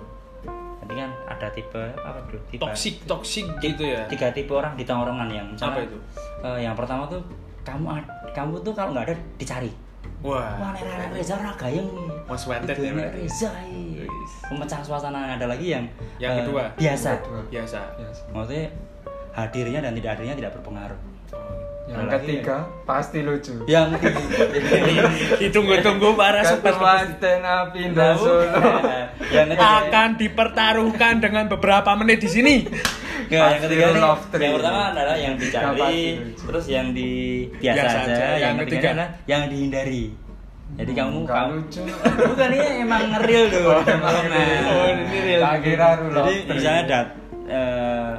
[0.81, 4.07] Jadi kan ada tipe apa bro tipe toxic toxic gitu ya?
[4.07, 5.97] tiga tipe orang di tongkrongan yang misalnya, Apa itu?
[6.47, 7.21] eh, yang pertama tuh
[7.67, 7.99] kamu
[8.31, 9.69] kamu tuh kalau nggak ada dicari.
[10.23, 10.55] Wah.
[10.57, 11.85] Wah Nek Reza gayeng.
[12.25, 12.89] Most wanted ya.
[13.13, 14.07] Reza iya.
[14.49, 15.85] pemecah suasana ada lagi yang
[16.17, 16.63] Yang eh, kedua?
[16.73, 17.11] biasa.
[17.51, 17.79] Biasa.
[18.01, 18.17] Yes.
[18.33, 18.65] maksudnya
[19.37, 20.97] hadirnya dan tidak hadirnya tidak berpengaruh
[21.87, 23.53] Yang Ada lagi ketiga pasti lucu.
[23.63, 25.07] yang ketiga
[25.41, 28.43] ditunggu-tunggu para stand up Indah Solo.
[29.35, 32.55] yang ketiga akan dipertaruhkan dengan beberapa menit di sini
[33.27, 34.43] Nggak, yang ketiga nih, tree.
[34.43, 35.99] yang pertama adalah yang dicari,
[36.37, 37.11] terus yang di
[37.59, 38.15] biasa, Biasa aja, aja.
[38.15, 38.87] yang, Yang ketiga ketiga.
[38.87, 40.03] adalah yang dihindari.
[40.77, 41.81] Jadi kamu Nggak kamu lucu.
[42.31, 43.63] bukan ini emang ngeril tuh.
[43.67, 44.63] Oh, emang real.
[44.63, 45.41] Oh, ini real.
[46.07, 47.07] Jadi misalnya dat
[47.47, 48.11] eh,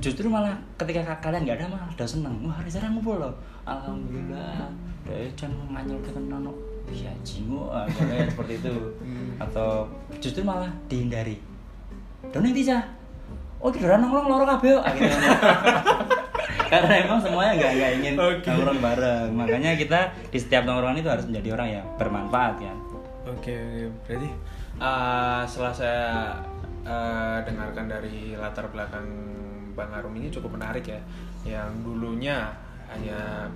[0.00, 2.34] justru malah ketika ka- kalian nggak ada malah udah seneng.
[2.42, 3.34] Wah, hari sekarang ngumpul loh.
[3.68, 4.66] Alhamdulillah.
[5.04, 6.56] Dari jangan nganyel ke kok.
[6.90, 8.74] Iya, jingo kayak seperti itu.
[9.38, 9.86] Atau
[10.18, 11.38] justru malah dihindari.
[12.32, 12.80] Dan ini bisa.
[13.60, 14.80] Oh, kita nongkrong loro kabeh.
[14.80, 15.06] Ah, gitu.
[16.72, 18.46] Karena emang semuanya nggak nggak ingin Oke.
[18.48, 19.28] nongkrong bareng.
[19.36, 20.00] Makanya kita
[20.32, 22.76] di setiap nongkrongan itu harus menjadi orang yang bermanfaat kan.
[23.28, 23.58] Oke, oke.
[24.08, 24.30] berarti
[24.80, 26.08] uh, setelah saya
[26.88, 29.06] uh, dengarkan dari latar belakang
[29.74, 31.00] Bang Arum ini cukup menarik ya.
[31.46, 32.50] Yang dulunya
[32.90, 33.46] hanya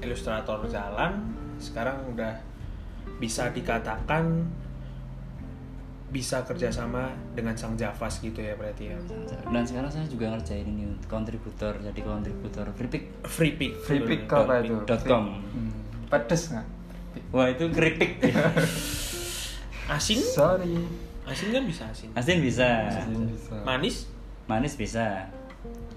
[0.00, 2.32] ilustrator jalan, sekarang udah
[3.20, 4.48] bisa dikatakan
[6.10, 8.98] bisa kerjasama dengan sang Javas gitu ya berarti ya.
[9.46, 13.72] Dan sekarang saya juga ngerjain ini kontributor, jadi kontributor Freepik Free pick.
[13.86, 14.74] Free pick apa itu?
[14.82, 15.38] dot com.
[15.38, 15.70] Hmm,
[16.10, 16.66] Pedes nggak?
[17.30, 18.18] Wah itu keripik.
[19.94, 20.18] Asin?
[20.18, 20.74] Sorry.
[21.26, 22.10] Asin kan bisa asin.
[22.14, 23.54] Asin bisa, Ini bisa.
[23.62, 24.06] Manis?
[24.50, 25.30] Manis bisa,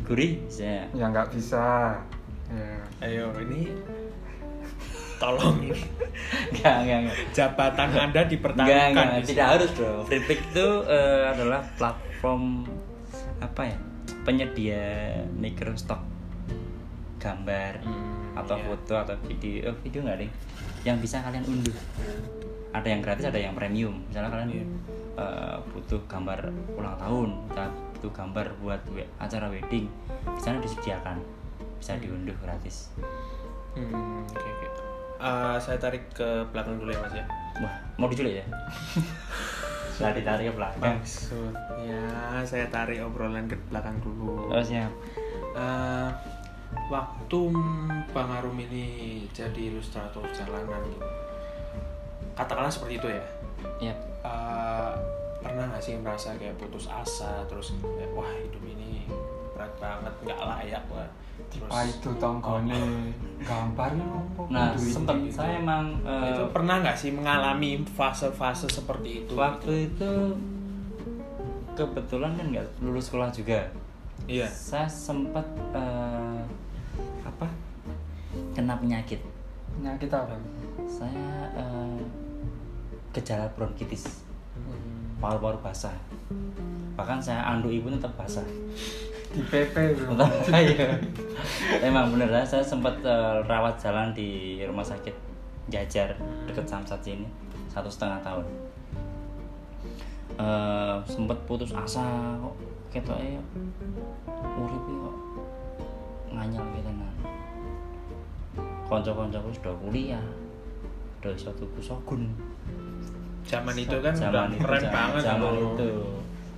[0.03, 0.85] gurih bisa.
[0.93, 1.97] Ya nggak bisa.
[2.47, 2.69] Ya.
[3.01, 3.73] Ayo ini
[5.17, 5.79] tolong ini
[6.51, 7.17] Enggak, enggak, enggak.
[7.33, 8.89] jabatan Anda Enggak, dipertahankan.
[8.91, 9.29] enggak, di sini.
[9.33, 9.93] tidak harus bro.
[10.05, 12.43] Freepik itu eh, adalah platform
[13.39, 13.77] apa ya?
[14.21, 14.83] Penyedia
[15.33, 15.99] microstock
[17.17, 18.65] gambar Hmm, atau iya.
[18.65, 20.31] foto atau video, oh, video nggak deh?
[20.83, 21.75] Yang bisa kalian unduh.
[22.73, 24.03] Ada yang gratis, ada yang premium.
[24.05, 24.65] Misalnya kalian Iya.
[25.15, 26.39] eh, butuh gambar
[26.73, 27.65] ulang tahun, kita
[28.03, 29.87] butuh gambar buat we- acara wedding,
[30.27, 31.23] di sana disediakan,
[31.79, 32.91] bisa diunduh gratis.
[33.79, 34.67] Hmm, oke oke.
[35.23, 37.23] Eh, saya tarik ke belakang dulu ya mas ya.
[37.63, 38.45] Wah, mau diculik ya?
[39.93, 40.97] Saya ditarik ke belakang.
[40.99, 42.01] Maksudnya
[42.49, 44.49] saya tarik obrolan ke belakang dulu.
[44.49, 44.89] Oh siap.
[45.53, 46.09] Eh,
[46.89, 47.39] waktu
[48.09, 50.81] Bang Arum ini jadi ilustrator jalanan.
[52.33, 53.23] Katakanlah seperti itu ya.
[53.85, 53.97] Yap.
[54.25, 54.93] Eh,
[55.43, 59.05] pernah nggak sih merasa kayak putus asa terus kayak, wah hidup ini
[59.53, 61.09] berat banget nggak layak wah
[61.51, 63.11] terus Ah itu tonggone
[63.49, 64.41] gambarnya apa?
[64.49, 65.29] Nah, Kudu sempet ini.
[65.29, 70.11] saya emang eh, itu pernah nggak sih mengalami fase-fase seperti itu waktu itu
[71.73, 73.65] kebetulan kan nggak lulus sekolah juga.
[74.29, 76.41] iya Saya sempat eh,
[77.25, 77.47] apa?
[78.53, 79.19] Kena penyakit.
[79.73, 80.37] penyakit apa?
[80.85, 81.27] Saya
[81.57, 81.97] eh,
[83.11, 84.21] gejala bronkitis.
[85.17, 85.93] Paru-paru basah.
[86.93, 88.45] Bahkan saya anduk ibu tetap basah.
[89.33, 90.13] Di PP bro.
[90.53, 91.01] Iya.
[91.81, 95.33] Emang bener lah, saya sempat eh, rawat jalan di rumah sakit
[95.71, 96.11] Jajar
[96.43, 97.25] deket Samsat sini
[97.71, 98.45] satu setengah tahun.
[100.37, 102.55] Eh sempat putus asa kok
[102.93, 103.41] ketok ya
[104.53, 105.15] urip kok
[106.29, 107.13] nganyel gitu nah.
[108.85, 110.25] Konco-koncoku sudah kuliah,
[111.23, 112.29] udah iso tuku sogun.
[113.43, 115.69] Zaman itu kan udah Zaman itu, keren zaman- banget zaman loh.
[115.69, 115.91] itu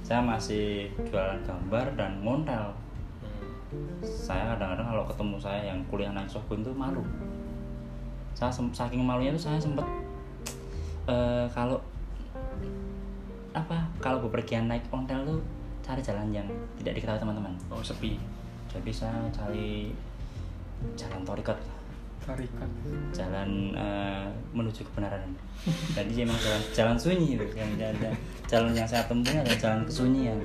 [0.02, 0.66] saya masih
[1.04, 2.66] jualan gambar dan montel
[3.66, 3.98] Hmm.
[4.06, 7.02] saya kadang-kadang kalau ketemu saya yang kuliah naik sogun tuh malu
[8.32, 9.84] saya saking malunya tuh saya sempet
[11.08, 11.82] eh, kalau
[13.52, 15.40] apa kalau bepergian naik ontel tuh
[15.82, 16.46] cari jalan yang
[16.78, 18.16] tidak diketahui teman-teman oh sepi
[18.68, 19.92] jadi saya cari
[20.94, 21.58] jalan torikot
[22.26, 22.70] Tarikat.
[23.14, 25.22] jalan eh, menuju kebenaran.
[25.94, 28.10] Jadi emang jalan jalan sunyi itu yang ada
[28.50, 30.38] jalan yang saya tempuh adalah jalan kesunyian.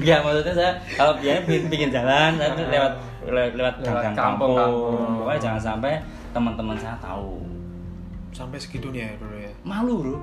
[0.00, 2.92] Enggak maksudnya saya kalau biasanya bikin, bikin jalan saya tuh lewat
[3.28, 5.92] lewat, lewat gang kampung, kampung, pokoknya jangan sampai
[6.32, 7.44] teman-teman saya tahu.
[8.32, 9.52] Sampai segitunya ya dulu ya?
[9.64, 10.16] Malu bro.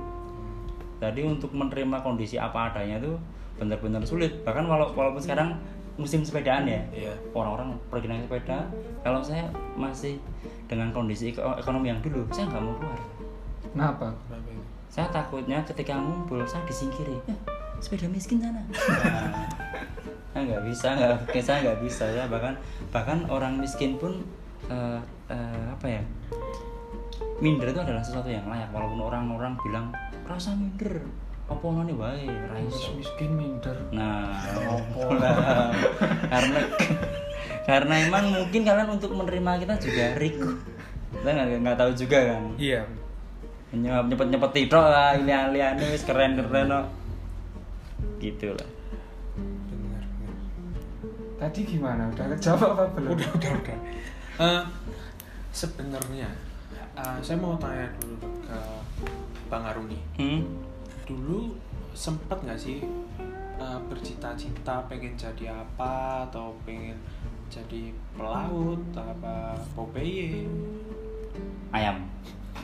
[0.97, 3.13] Jadi untuk menerima kondisi apa adanya itu
[3.61, 4.33] benar-benar sulit.
[4.41, 5.61] Bahkan walau, walaupun sekarang
[5.97, 6.81] musim sepedaan ya.
[6.93, 7.13] Iya.
[7.33, 8.69] Orang-orang pergi naik sepeda.
[9.01, 10.21] Kalau saya masih
[10.69, 12.99] dengan kondisi eko- ekonomi yang dulu saya nggak mau keluar.
[13.73, 14.07] Kenapa?
[14.87, 17.21] saya takutnya ketika ngumpul saya disingkiri.
[17.29, 17.37] "Eh,
[17.77, 18.63] sepeda miskin sana.
[20.37, 22.29] Nah, nggak bisa nggak saya nggak bisa ya.
[22.29, 22.53] Bahkan
[22.93, 24.21] bahkan orang miskin pun
[24.69, 24.99] eh,
[25.33, 26.01] eh, apa ya
[27.41, 28.69] minder itu adalah sesuatu yang layak.
[28.69, 29.89] Walaupun orang-orang bilang
[30.29, 31.01] rasa minder
[31.47, 33.75] apa noni wae ra iso." miskin minder.
[33.95, 34.35] Nah,
[35.15, 35.71] lah.
[36.27, 36.59] karena
[37.63, 40.49] karena emang mungkin kalian untuk menerima kita juga riku.
[41.15, 42.43] Kita nggak nggak tahu juga kan.
[42.59, 42.83] iya
[43.67, 46.81] Nyepet nyepet nyepet titok lah, lian lian wis keren keren no.
[48.19, 48.69] Gitu lah.
[49.67, 50.35] benar benar
[51.37, 52.07] Tadi gimana?
[52.11, 53.11] Udah kejawab apa belum?
[53.15, 53.77] udah udah udah
[54.37, 54.63] Eh,
[55.49, 56.29] sebenarnya
[56.93, 58.59] eh, saya mau tanya dulu ke
[59.49, 60.41] bang Aruni Hmm?
[61.07, 61.55] Dulu
[61.95, 62.83] sempet nggak sih
[63.57, 66.99] eh, bercita-cita pengen jadi apa atau pengen
[67.47, 70.43] jadi pelaut apa Popeye
[71.71, 72.07] Ayam.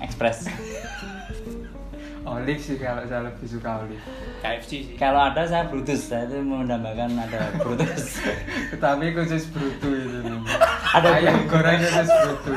[0.01, 0.47] Express.
[2.23, 3.99] Olive sih kalau saya lebih suka olive.
[4.39, 8.23] KFC sih Kalau ada saya Brutus, saya itu mendambakan ada Brutus.
[8.71, 10.39] Tetapi khusus brutu itu nih.
[10.95, 12.53] Ada ayam goreng khusus brutu.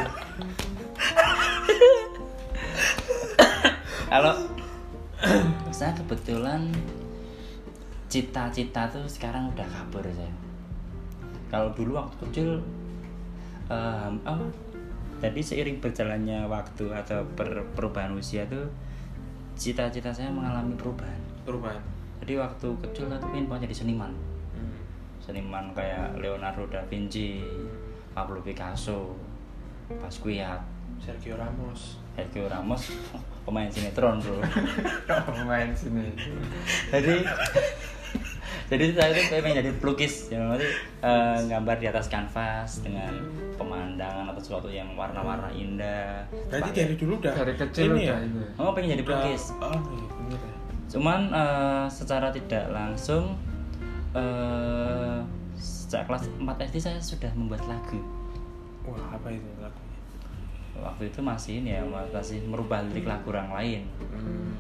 [4.07, 4.33] kalau
[5.77, 6.69] saya kebetulan
[8.07, 10.33] cita-cita tuh sekarang udah kabur saya
[11.49, 12.49] kalau dulu waktu kecil
[13.71, 14.45] em, apa
[15.17, 18.69] jadi seiring berjalannya waktu atau per- perubahan usia tuh
[19.57, 21.17] cita-cita saya mengalami perubahan.
[21.49, 21.81] Perubahan?
[22.21, 24.13] Jadi waktu kecil tuh pengen banget jadi seniman.
[24.53, 24.77] Hmm.
[25.21, 27.41] seniman kayak Leonardo da Vinci
[28.13, 29.17] Pablo Picasso
[29.89, 30.61] Basquiat
[31.01, 31.97] Sergio Ramos.
[32.13, 32.93] Sergio Ramos
[33.47, 34.43] pemain sinetron bro.
[35.07, 36.11] Kok main sini?
[36.91, 37.23] jadi
[38.67, 40.67] jadi saya itu pengen jadi pelukis yang nanti
[41.01, 43.15] eh, gambar di atas kanvas dengan
[43.55, 46.27] pemandangan atau sesuatu yang warna-warna indah.
[46.51, 48.27] Berarti Pakai- dari dulu udah Dari kecil ini udah ya?
[48.27, 48.41] itu.
[48.59, 49.43] oh pengen jadi pelukis.
[49.57, 50.39] Oh iya ya.
[50.91, 53.39] Cuman eh, secara tidak langsung
[54.13, 55.19] eh,
[55.55, 58.03] sejak kelas 4 SD saya sudah membuat lagu.
[58.83, 59.86] Wah apa itu lagunya
[60.83, 63.83] waktu itu masih ini ya masih merubah lirik lagu orang lain.
[64.13, 64.53] Hmm.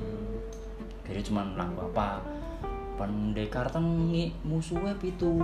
[1.07, 2.21] jadi cuman lagu apa?
[2.97, 5.37] Pendekar tengi musuhnya pitu.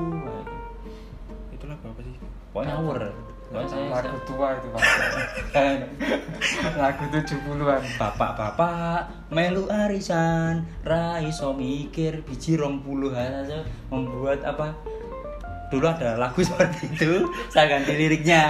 [1.52, 2.14] Itu lagu apa sih?
[2.52, 3.00] Pokoknya ngawur.
[3.52, 4.82] Lagu tua itu pak.
[6.80, 7.82] Lagu 70-an.
[8.00, 13.60] bapak-bapak melu arisan raiso mikir biji rong puluh aja
[13.92, 14.72] membuat apa
[15.72, 18.44] dulu ada lagu seperti itu saya ganti liriknya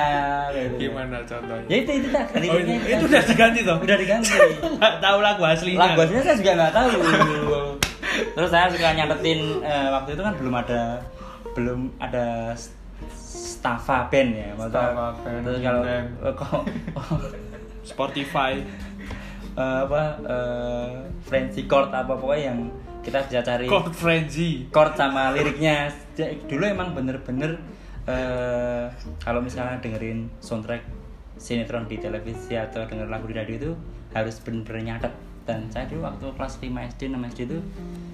[0.51, 0.91] gitu.
[0.91, 1.71] gimana contohnya?
[1.71, 3.77] Ya itu itu tak ganti Oh, liriknya itu, itu udah diganti toh?
[3.79, 4.35] udah diganti.
[4.77, 5.79] Nggak tahu lagu aslinya.
[5.81, 6.91] Lagu aslinya saya juga nggak tahu.
[8.35, 10.83] Terus saya suka nyatetin eh, waktu itu kan belum ada
[11.55, 12.75] belum ada s-
[13.23, 14.83] Staffa band ya maksudnya.
[14.83, 16.03] Staffa band, terus kalau eh,
[16.35, 16.63] kok
[17.83, 18.53] Spotify.
[19.53, 20.89] Eh, apa eh,
[21.23, 25.91] Frenzy chord apa pokoknya yang kita bisa cari Chord Frenzy chord sama liriknya
[26.47, 27.59] dulu emang bener-bener
[28.07, 28.87] eh,
[29.19, 30.83] kalau misalnya dengerin soundtrack
[31.37, 33.73] sinetron di televisi atau denger lagu di radio itu
[34.15, 35.13] harus bener-bener nyatet
[35.43, 37.59] dan saya dulu waktu kelas 5 SD 6 SD itu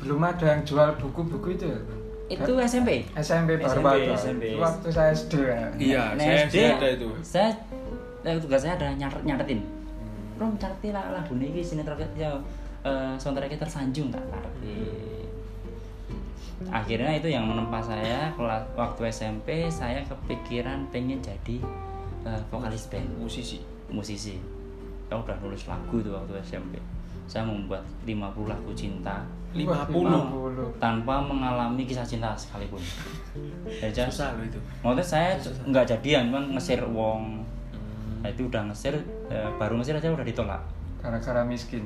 [0.01, 1.81] Belum ada yang jual buku-buku itu ya?
[2.29, 4.05] itu SMP SMP baru SMP, baru.
[4.17, 4.45] SMP.
[4.53, 5.61] Itu Waktu saya SD ya.
[5.81, 7.09] Iya, Nah, saya SD, saya ada itu.
[7.25, 7.49] saya
[8.25, 9.61] eh, tugas saya ada nyatet nyatetin
[10.39, 12.33] Rom nyatetin lah lagu ini sinetron ya
[12.85, 15.09] eh, soundtracknya tersanjung tak nyatetin
[16.69, 21.63] akhirnya itu yang menempa saya kelas waktu SMP saya kepikiran pengen jadi
[22.27, 23.07] eh, vokalis band.
[23.17, 23.63] musisi.
[23.89, 24.37] Musisi.
[25.09, 26.77] Saya udah nulis lagu tuh waktu SMP
[27.29, 29.21] saya membuat 50 lagu cinta.
[29.53, 30.81] 50 Wah, 50.
[30.81, 32.81] tanpa mengalami kisah cinta sekalipun.
[33.81, 34.61] Jadi saya- susah loh itu.
[34.81, 35.31] Maksudnya saya
[35.69, 37.45] nggak jadian, cuman ngesir wong.
[38.25, 38.97] Nah, itu udah ngesir,
[39.29, 40.61] eh, baru ngesir aja udah ditolak.
[40.99, 41.85] Gara-gara miskin.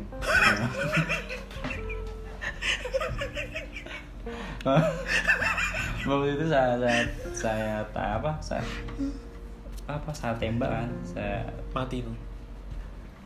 [6.02, 7.02] Waktu itu saya saya
[7.34, 8.62] saya apa saya
[9.86, 12.14] apa saya tembak kan saya mati nu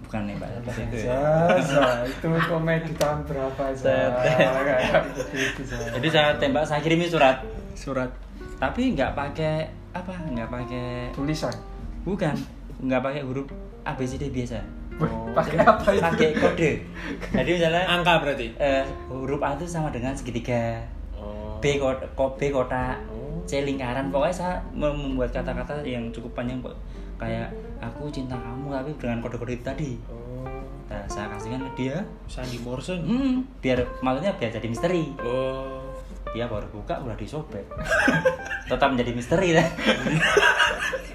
[0.05, 1.17] bukan nembak seperti itu ya.
[2.05, 4.13] Itu komedi tahun berapa gitu, Zah.
[5.97, 7.41] jadi saya tembak saya kirimi surat
[7.73, 8.09] Surat.
[8.61, 11.53] tapi nggak pakai apa nggak pakai tulisan.
[12.05, 12.37] bukan
[12.85, 13.49] nggak pakai huruf
[13.89, 14.61] ABCD biasa
[15.31, 16.01] pakai apa itu?
[16.03, 16.71] pakai kode
[17.31, 18.47] jadi misalnya Angka berarti.
[18.57, 20.81] eh, huruf A itu sama dengan segitiga
[21.13, 21.57] Oh.
[21.59, 23.41] B kotak, B kotak, Oh.
[23.43, 24.09] C lingkaran.
[24.09, 26.77] Pokoknya saya mem- membuat kata-kata yang cukup panjang Pak.
[27.17, 29.91] kayak aku cinta kamu tapi dengan kode-kode itu tadi.
[30.07, 30.45] Oh.
[30.87, 31.97] Nah, saya kasihkan ke dia.
[32.27, 32.93] Sandy Morse.
[32.95, 35.17] Hmm, biar maksudnya biar jadi misteri.
[35.19, 35.81] Oh.
[36.29, 37.65] Dia baru buka udah disobek.
[38.69, 39.65] Tetap menjadi misteri lah.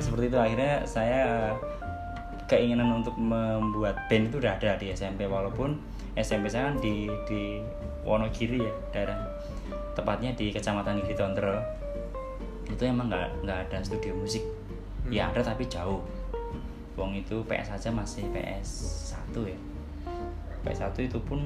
[0.00, 0.38] seperti itu.
[0.40, 1.54] Akhirnya saya
[2.50, 5.78] keinginan untuk membuat band itu udah ada di SMP walaupun
[6.18, 7.62] SMP saya kan di di
[8.02, 9.28] Wonogiri ya daerah
[9.94, 11.60] tepatnya di kecamatan Tondro
[12.66, 14.42] itu emang nggak nggak ada studio musik.
[15.10, 16.02] Ya ada tapi jauh.
[16.98, 18.68] Wong itu PS aja masih PS
[19.34, 19.58] 1 ya.
[20.66, 21.38] PS 1 itu pun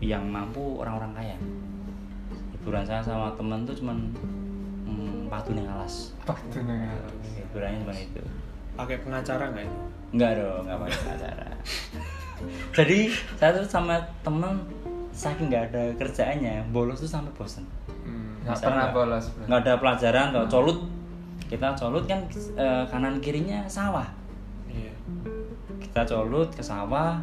[0.00, 1.36] yang mampu orang-orang kaya.
[2.56, 4.12] Hiburan saya sama temen tuh cuman
[4.90, 6.98] hmm, patu neng alas Waktu nengal.
[7.30, 8.22] hiburannya cuma itu
[8.74, 9.78] Pakai pengacara nggak itu?
[10.10, 11.48] Enggak dong, enggak pakai acara.
[12.72, 12.98] Jadi
[13.36, 14.52] saya tuh sama temen
[15.12, 17.66] saking nggak ada kerjaannya, bolos tuh sampai bosen.
[18.06, 18.40] Hmm.
[18.40, 19.24] Nggak Saya pernah nggak- bolos.
[19.44, 20.78] Nggak ada pelajaran, atau colut.
[21.44, 22.20] Kita colut kan
[22.56, 24.06] eh, kanan kirinya sawah.
[24.66, 24.94] Iya.
[25.82, 27.20] Kita colut ke sawah,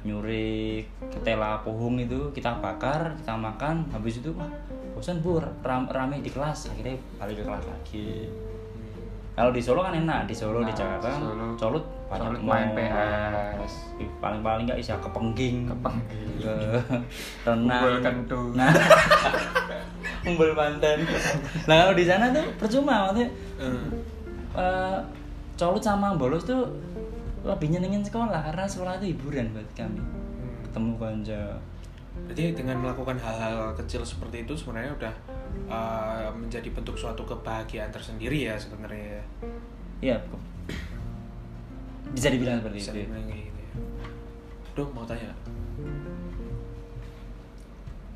[0.00, 3.86] nyuri ketela pohon itu kita bakar, kita makan.
[3.88, 4.46] Habis itu wah
[4.92, 6.70] bosan bu, ram- rame di kelas.
[6.70, 8.08] Akhirnya balik ke kelas lagi.
[9.32, 11.46] Kalau di Solo kan enak, di Solo di Nah, Jakarta kan Solo.
[11.54, 12.74] colut banyak Colut main.
[12.74, 13.72] PS.
[14.18, 16.42] paling-paling nggak bisa kepengging Kepengging.
[16.42, 16.54] ke
[17.46, 18.40] renang Umbul kentu.
[18.54, 18.70] nah
[20.26, 23.90] umbul nah kalau di sana tuh percuma maksudnya Hmm.
[24.54, 24.98] eh,
[25.54, 26.66] colut sama bolos tuh
[27.46, 30.62] lebih nyenengin sekolah karena sekolah itu hiburan buat kami Hmm.
[30.64, 31.42] ketemu konco
[32.26, 35.14] Berarti dengan melakukan hal-hal kecil seperti itu sebenarnya udah
[35.70, 39.22] uh, menjadi bentuk suatu kebahagiaan tersendiri ya sebenarnya.
[40.02, 40.42] Iya, kok.
[42.08, 43.72] bisa dibilang seperti Bisa itu dibilang gitu ya.
[44.74, 45.30] Duh, mau tanya.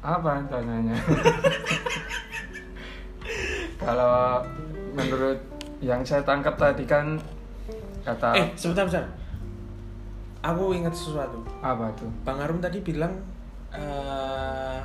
[0.03, 0.97] Apa tanyanya?
[3.83, 4.43] Kalau
[4.97, 5.39] menurut
[5.83, 7.19] yang saya tangkap tadi kan
[8.03, 9.09] kata Eh, sebentar, sebentar.
[10.45, 11.39] Aku ingat sesuatu.
[11.61, 12.11] apa tuh?
[12.23, 13.15] Bang Arum tadi bilang
[13.73, 14.81] eh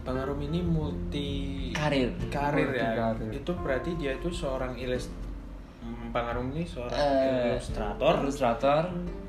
[0.00, 1.28] Bang Arum ini multi
[1.70, 2.88] karir karir ya.
[2.88, 3.30] Multi karir.
[3.34, 5.08] Itu berarti dia itu seorang ilus
[5.78, 8.84] Hmm, Bang Arum ini seorang Eh, ilustrator, ilustrator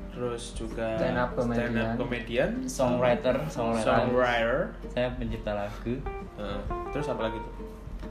[0.08, 1.60] terus juga Stand up comedian.
[1.60, 4.56] stand up comedian, songwriter songwriter songwriter.
[4.88, 6.00] saya pencipta lagu
[6.34, 7.54] Eh, terus apa lagi tuh?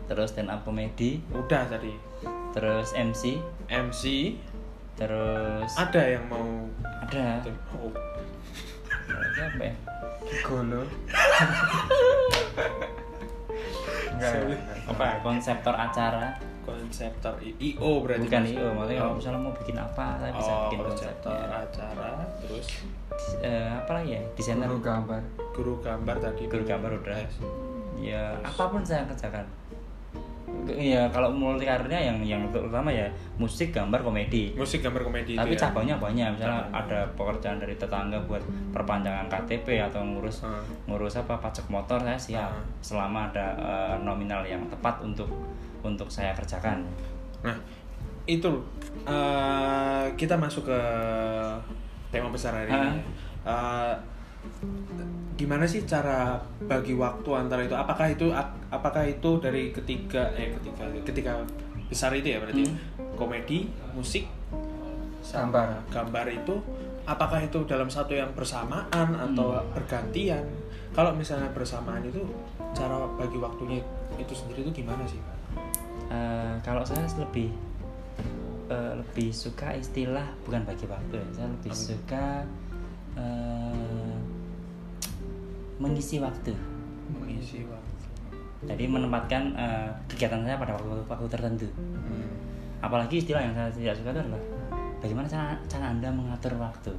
[0.05, 1.97] terus stand up comedy Udah tadi.
[2.53, 4.37] terus MC MC
[4.95, 6.65] terus ada yang mau
[7.03, 7.43] ada.
[7.75, 7.91] Oh,
[9.05, 9.75] Terus apa ya?
[10.41, 10.81] Golo.
[14.15, 14.33] Enggak.
[14.89, 15.05] Apa?
[15.21, 16.33] Konseptor acara.
[16.65, 18.61] Konseptor IO berarti bukan maksudnya.
[18.65, 19.17] IO maksudnya kalau Oh.
[19.21, 22.09] misalnya mau bikin apa saya bisa oh, bikin konseptor acara
[22.41, 22.67] terus?
[23.45, 24.21] Eh, apa lagi ya?
[24.33, 24.67] Desainer.
[24.67, 25.21] Guru gambar.
[25.53, 26.43] guru gambar tadi.
[26.49, 27.15] Guru gambar udah.
[27.95, 29.45] Ya apa pun saya kerjakan
[30.65, 33.05] Iya kalau multi karirnya yang yang terutama ya
[33.37, 36.81] musik gambar komedi musik gambar komedi tapi itu ya cabangnya banyak misalnya Cabang.
[36.81, 38.41] ada pekerjaan dari tetangga buat
[38.73, 40.65] perpanjangan KTP atau ngurus Hmm.
[40.85, 42.65] ngurus apa pajak motor saya siap Hmm.
[42.79, 45.29] selama ada eh, nominal yang tepat untuk
[45.79, 46.81] untuk saya kerjakan
[47.41, 47.53] nah
[48.25, 48.49] itu
[49.05, 50.79] eh, kita masuk ke
[52.09, 52.99] tema besar hari ini
[53.45, 53.93] Eh,
[55.35, 58.31] gimana sih cara bagi waktu antara itu apakah itu
[58.69, 61.31] apakah itu dari ketiga eh ketiga ketiga
[61.85, 62.77] besar itu ya berarti Hmm.
[63.13, 64.25] komedi musik
[65.19, 66.55] sama gambar itu
[67.03, 69.67] apakah itu dalam satu yang bersamaan atau Hmm.
[69.71, 70.45] bergantian
[70.91, 72.23] kalau misalnya bersamaan itu
[72.71, 73.83] cara bagi waktunya
[74.15, 75.19] itu sendiri itu gimana sih
[76.05, 77.49] Eh, kalau saya lebih
[78.67, 81.81] eh, lebih suka istilah bukan bagi waktu ya saya lebih itu?
[81.91, 82.45] suka
[83.15, 84.14] eh,
[85.81, 86.53] mengisi waktu.
[87.11, 87.93] Mengisi waktu.
[88.65, 91.67] Jadi menempatkan eh, kegiatan saya pada waktu waktu tertentu.
[91.75, 92.27] Hmm.
[92.83, 94.41] apalagi istilah yang saya tidak suka itu adalah
[95.01, 96.93] bagaimana cara, cara anda mengatur waktu?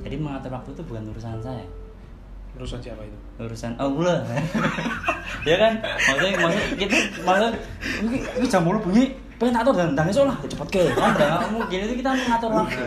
[0.00, 1.66] Jadi mengatur waktu itu bukan urusan saya.
[2.56, 3.18] Urusan siapa itu?
[3.36, 4.24] Urusan Allah.
[5.46, 5.80] Ya kan?
[5.80, 7.52] Maksudnya maksud kita maksud
[8.02, 10.82] ini, ini jam bulu bunyi pengen tak tahu dan esok lah cepet ke.
[10.98, 12.84] Kan nggak mungkin itu kita mengatur waktu.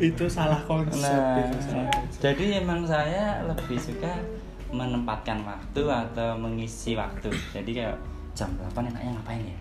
[0.00, 0.96] Itu salah konsep.
[1.04, 2.20] Nah itu salah konsep.
[2.24, 4.12] jadi emang saya lebih suka
[4.70, 7.30] menempatkan waktu atau mengisi waktu.
[7.54, 7.96] Jadi kayak
[8.34, 9.58] jam 8 enaknya ngapain ya?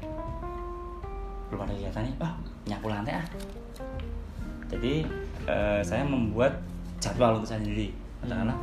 [1.49, 2.33] Belum ada kegiatan nih ah
[2.69, 3.27] nyapu lantai ah.
[4.69, 5.01] Jadi
[5.49, 6.61] eh, saya membuat
[7.01, 7.89] jadwal untuk saya sendiri.
[8.21, 8.57] Katakanlah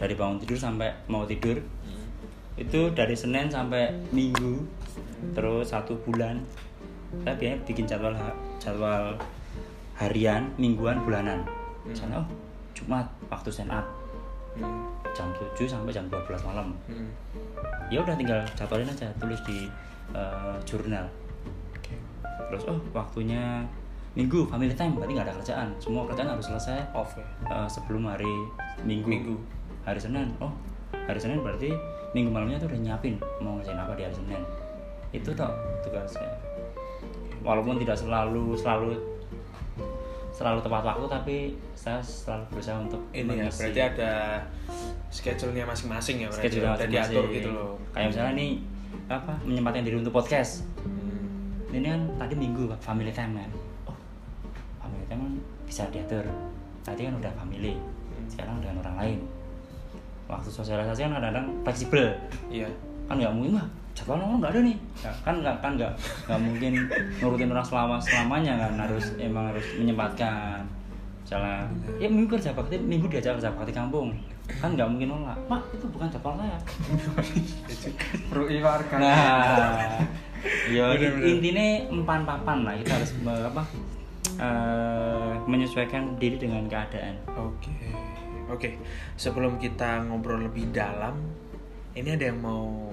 [0.00, 1.60] dari bangun tidur sampai mau tidur
[2.56, 4.64] itu dari Senin sampai Minggu
[5.36, 6.40] terus satu bulan.
[7.20, 8.16] Saya biasanya bikin jadwal
[8.56, 9.20] jadwal
[10.00, 11.44] harian mingguan bulanan.
[11.84, 12.28] Misalnya oh
[12.72, 14.01] Jumat waktu stand up
[14.52, 14.84] Hmm.
[15.12, 17.08] jam 7 sampai jam 12 malam Hmm.
[17.88, 19.68] ya udah tinggal jadwalin aja tulis di
[20.12, 21.08] eh, jurnal
[21.72, 21.96] Oke.
[22.48, 23.64] terus oh waktunya
[24.12, 27.24] minggu family time berarti nggak ada kerjaan semua kerjaan harus selesai Off ya.
[27.48, 28.28] eh, sebelum hari
[28.82, 29.08] minggu.
[29.08, 29.34] Minggu.
[29.82, 30.52] hari senin oh
[30.92, 31.72] hari senin berarti
[32.12, 34.42] minggu malamnya tuh udah nyiapin mau ngerjain apa di hari senin
[35.10, 35.48] itu toh
[35.80, 36.28] tugasnya
[37.40, 38.94] walaupun tidak selalu selalu
[40.32, 41.36] selalu tepat waktu tapi
[41.74, 44.12] saya selalu berusaha untuk Ini ya, berarti ada
[45.08, 46.40] schedule-nya masing-masing ya berarti.
[46.42, 47.12] schedule Udah masing-masing.
[47.12, 47.72] diatur gitu loh.
[47.90, 48.50] kayak misalnya nih
[49.06, 51.68] apa menyempatkan diri untuk podcast Hmm.
[51.70, 53.50] ini kan tadi minggu Pak, family time kan
[53.86, 53.96] oh
[54.78, 56.24] family time kan bisa diatur
[56.80, 57.76] tadi kan udah family
[58.26, 59.18] sekarang dengan orang lain
[60.24, 62.04] waktu sosialisasi kan kadang-kadang fleksibel
[62.48, 62.68] Iya.
[63.04, 65.92] kan nggak mungkin wah jadwal nongkrong nggak ada nih Ya, kan nggak kan nggak
[66.28, 66.72] nggak mungkin
[67.20, 70.64] nurutin orang selama selamanya kan harus emang harus menyempatkan
[71.22, 71.64] misalnya
[71.96, 74.12] ya minggu kerja bakti minggu diajak kerja bakti kampung
[74.60, 76.58] kan nggak mungkin nolak pak itu bukan jadwal saya
[78.32, 78.96] Rui warga.
[78.98, 80.00] Nah,
[80.68, 83.62] ya intinya empan papan lah kita harus apa
[84.40, 87.16] eh, menyesuaikan diri dengan keadaan.
[87.38, 87.72] Oke.
[88.50, 88.70] Oke.
[89.16, 91.16] Sebelum kita ngobrol lebih dalam,
[91.94, 92.92] ini ada yang mau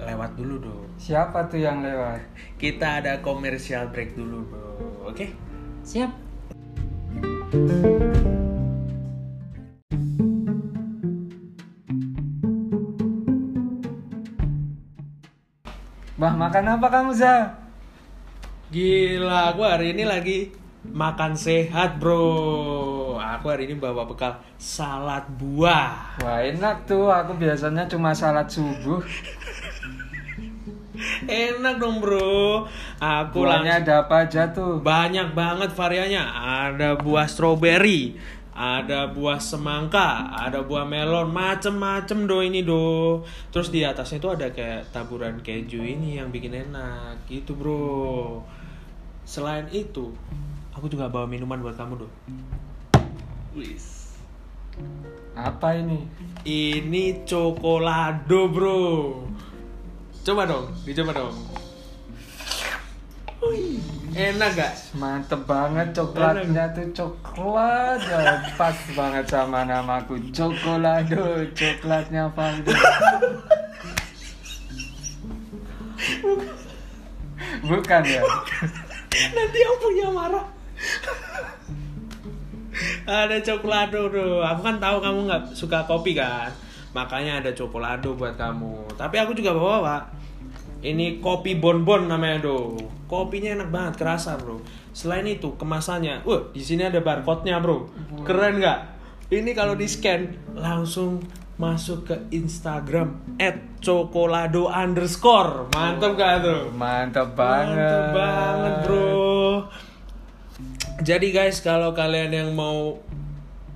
[0.00, 0.86] lewat dulu dong.
[1.00, 2.20] Siapa tuh yang lewat?
[2.60, 4.76] Kita ada komersial break dulu dong.
[5.08, 5.32] Oke?
[5.86, 6.10] Siap.
[16.16, 17.60] Bah, makan apa kamu, Za?
[18.72, 20.50] Gila, aku hari ini lagi
[20.92, 23.16] makan sehat, bro.
[23.18, 26.20] Aku hari ini bawa bekal salad buah.
[26.22, 27.08] Wah, enak tuh.
[27.08, 29.00] Aku biasanya cuma salad subuh.
[31.28, 32.64] Enak dong, bro.
[32.96, 34.80] Aku Buahnya langsung ada apa aja tuh?
[34.80, 36.24] banyak banget variannya.
[36.24, 38.16] Ada buah strawberry,
[38.56, 43.20] ada buah semangka, ada buah melon, macem-macem do ini do.
[43.52, 48.40] Terus di atasnya tuh ada kayak taburan keju ini yang bikin enak, gitu bro.
[49.28, 50.16] Selain itu,
[50.76, 52.08] aku juga bawa minuman buat kamu do.
[53.56, 54.12] Wis.
[55.32, 56.04] Apa ini?
[56.44, 59.24] Ini cokolado bro.
[60.20, 61.32] Coba dong, dicoba dong.
[63.40, 63.80] Wih,
[64.12, 64.76] enak gak?
[65.00, 72.72] Mantep banget coklatnya tuh coklat ya pas banget sama namaku Cokolado coklatnya Valdo
[77.70, 78.22] bukan ya
[79.16, 80.55] Nanti yang punya marah.
[83.06, 84.42] Ada cokolado bro.
[84.42, 86.50] Aku kan tahu kamu nggak suka kopi kan.
[86.92, 88.96] Makanya ada cokolado buat kamu.
[88.96, 90.02] Tapi aku juga bawa pak.
[90.84, 92.76] Ini kopi bonbon namanya do.
[93.06, 94.60] Kopinya enak banget, kerasa bro.
[94.92, 97.88] Selain itu kemasannya, wah di sini ada barcode-nya bro.
[98.26, 98.80] Keren nggak?
[99.26, 101.18] Ini kalau di scan langsung
[101.56, 103.36] masuk ke Instagram
[103.80, 105.72] @cokolado underscore.
[105.72, 106.68] Mantap gak tuh?
[106.76, 109.64] mantep banget Mantap banget bro.
[110.96, 112.96] Jadi guys kalau kalian yang mau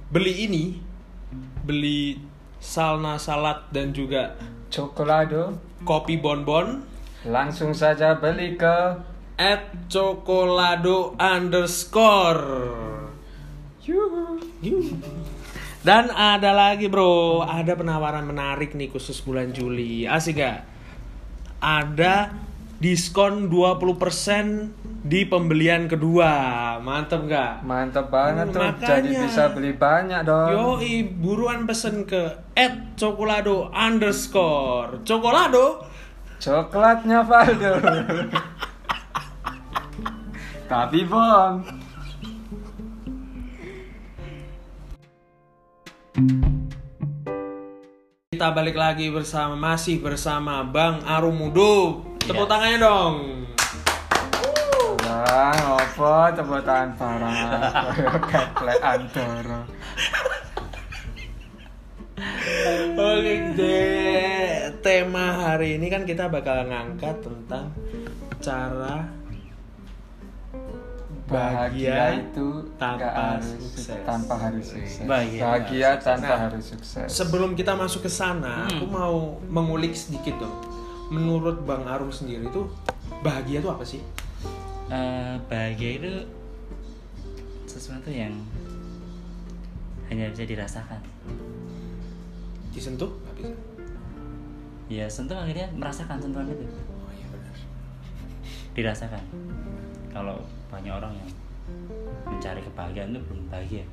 [0.08, 0.80] beli ini,
[1.64, 2.16] beli
[2.60, 4.36] salna salad dan juga
[4.70, 6.86] Cokolado kopi bonbon
[7.26, 8.78] langsung saja beli ke
[9.40, 12.44] at cokolado underscore.
[13.82, 14.38] Yuhu.
[14.60, 14.94] Yuhu.
[15.80, 20.04] Dan ada lagi bro, ada penawaran menarik nih khusus bulan Juli.
[20.04, 20.68] Asik gak?
[21.56, 22.36] Ada
[22.80, 26.32] diskon 20% di pembelian kedua.
[26.80, 27.60] Mantep gak?
[27.62, 28.88] mantep banget Hmm, tuh makanya.
[28.88, 32.20] jadi bisa beli banyak dong Yoi, buruan pesen ke
[32.54, 35.04] at cokolado underscore.
[35.04, 35.84] Cokolado?
[36.40, 37.72] Coklatnya Valdo.
[40.64, 41.66] Tapi Bang,
[48.30, 52.06] Kita balik lagi bersama, masih bersama Bang Arumudo.
[52.20, 52.50] Tepuk Yes.
[52.50, 53.14] tangannya dong.
[55.00, 57.32] Bang, apa tepuk tangan parah.
[58.22, 59.60] Keplek antara.
[62.92, 64.68] Oke, deh.
[64.80, 67.68] tema hari ini kan kita bakal ngangkat tentang
[68.38, 69.04] cara
[71.26, 74.00] Bahagia Bahagia itu tanpa nggak harus sukses.
[74.02, 75.04] tanpa harus sukses.
[75.04, 77.06] Bahagia Bahagia tanpa Nah, harus sukses.
[77.08, 78.72] Sebelum kita masuk ke sana, Hmm.
[78.72, 79.16] aku mau
[79.46, 80.58] mengulik sedikit dong.
[81.10, 82.70] Menurut Bang Arum sendiri tuh
[83.20, 83.98] bahagia tuh apa sih?
[84.86, 86.10] eh, bahagia itu
[87.64, 88.34] sesuatu yang
[90.06, 90.98] hanya bisa dirasakan
[92.70, 93.54] Disentuh nggak bisa.
[94.88, 97.54] ya sentuh akhirnya merasakan sentuhan itu Oh iya benar.
[98.72, 99.22] dirasakan
[100.10, 101.30] kalau banyak orang yang
[102.26, 103.86] mencari kebahagiaan itu belum bahagia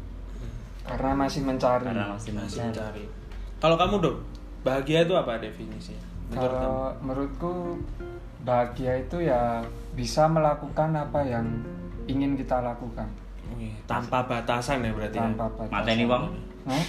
[0.81, 3.05] karena masih mencari karena masih Masih mencari mencari.
[3.57, 4.17] Kalau kamu dong,
[4.63, 6.06] bahagia itu apa definisinya?
[6.27, 6.59] Menurut kamu?
[6.59, 7.53] kalau menurutku
[8.43, 11.45] bahagia itu ya bisa melakukan apa yang
[12.05, 13.07] ingin kita lakukan
[13.55, 15.17] Wih, tanpa batasan ya berarti.
[15.17, 15.55] tanpa ya?
[15.55, 16.23] batas mata ini bang
[16.67, 16.83] Hah?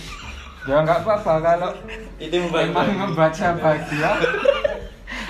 [0.66, 1.70] ya nggak apa-apa kalau
[2.18, 4.10] itu memang membaca bahagia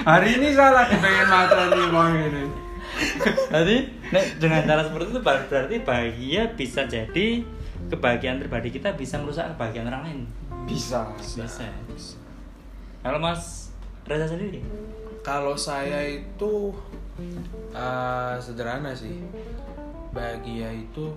[0.03, 2.45] hari ini salah pengen mata ini bang ini
[3.49, 3.77] Jadi
[4.11, 7.47] nek, dengan cara seperti itu ber- berarti bahagia bisa jadi
[7.87, 10.21] kebahagiaan pribadi kita bisa merusak kebahagiaan orang lain.
[10.67, 11.63] bisa Bisa.
[12.99, 13.68] Kalau Mas
[14.09, 14.65] Reza sendiri?
[15.21, 16.73] Kalau saya itu
[17.77, 19.21] eh, sederhana sih.
[20.09, 21.13] Bahagia itu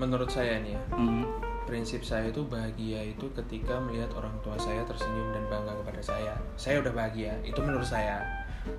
[0.00, 0.82] menurut saya nih ya.
[0.96, 1.28] Hmm.
[1.68, 6.34] Prinsip saya itu bahagia itu ketika melihat orang tua saya tersenyum dan bangga kepada saya.
[6.56, 8.24] Saya udah bahagia, itu menurut saya.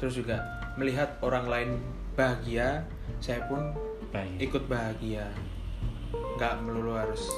[0.01, 0.41] Terus juga
[0.73, 1.69] melihat orang lain
[2.17, 2.82] bahagia,
[3.21, 3.77] saya pun
[4.09, 4.41] Bahagia.
[4.41, 5.30] ikut bahagia.
[6.41, 7.30] Nggak melulu harus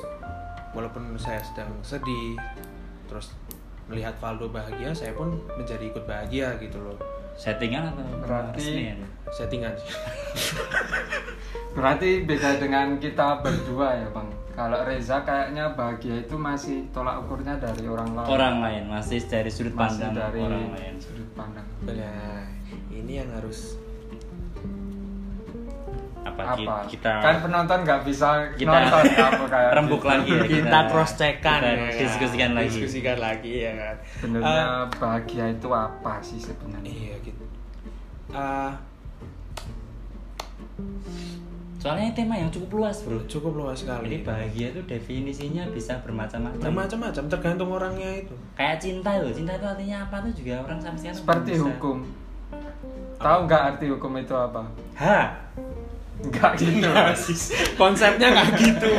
[0.72, 2.40] walaupun saya sedang sedih,
[3.12, 3.36] terus
[3.92, 6.96] melihat Valdo bahagia, saya pun menjadi ikut bahagia gitu loh.
[7.36, 9.00] Settingan atau Berarti- resmian?
[9.30, 9.92] Settingan sih.
[11.72, 17.56] berarti beda dengan kita berdua ya bang kalau Reza kayaknya bahagia itu masih tolak ukurnya
[17.56, 20.96] dari orang lain Orang lain masih dari sudut masih pandang dari orang lain.
[21.00, 22.44] sudut pandang Nah,
[22.92, 23.80] ini yang harus
[26.22, 29.04] Apa, apa kita kan penonton nggak bisa kita nonton
[29.54, 30.10] kayak rembuk gitu.
[30.14, 31.98] lagi ya kita cross checkkan kita ya kan?
[31.98, 32.68] diskusikan lagi.
[32.70, 33.96] Diskusikan lagi ya kan.
[34.22, 37.44] sebenarnya Ah, bahagia itu apa sih sebenarnya iya gitu.
[38.32, 38.78] Ah,
[41.82, 43.26] Soalnya tema yang cukup luas, Bro.
[43.26, 44.06] cukup luas sekali.
[44.06, 46.62] Jadi bahagia itu definisinya bisa bermacam-macam.
[46.62, 48.38] Bermacam-macam tergantung orangnya itu.
[48.54, 49.34] Kayak cinta loh.
[49.34, 52.06] Cinta itu artinya apa tuh juga orang sekarang seperti hukum
[53.22, 54.62] tahu nggak arti hukum itu apa
[54.98, 55.20] Ha.
[56.30, 57.16] Nggak gitu Iya,
[57.80, 58.92] Konsepnya nggak gitu.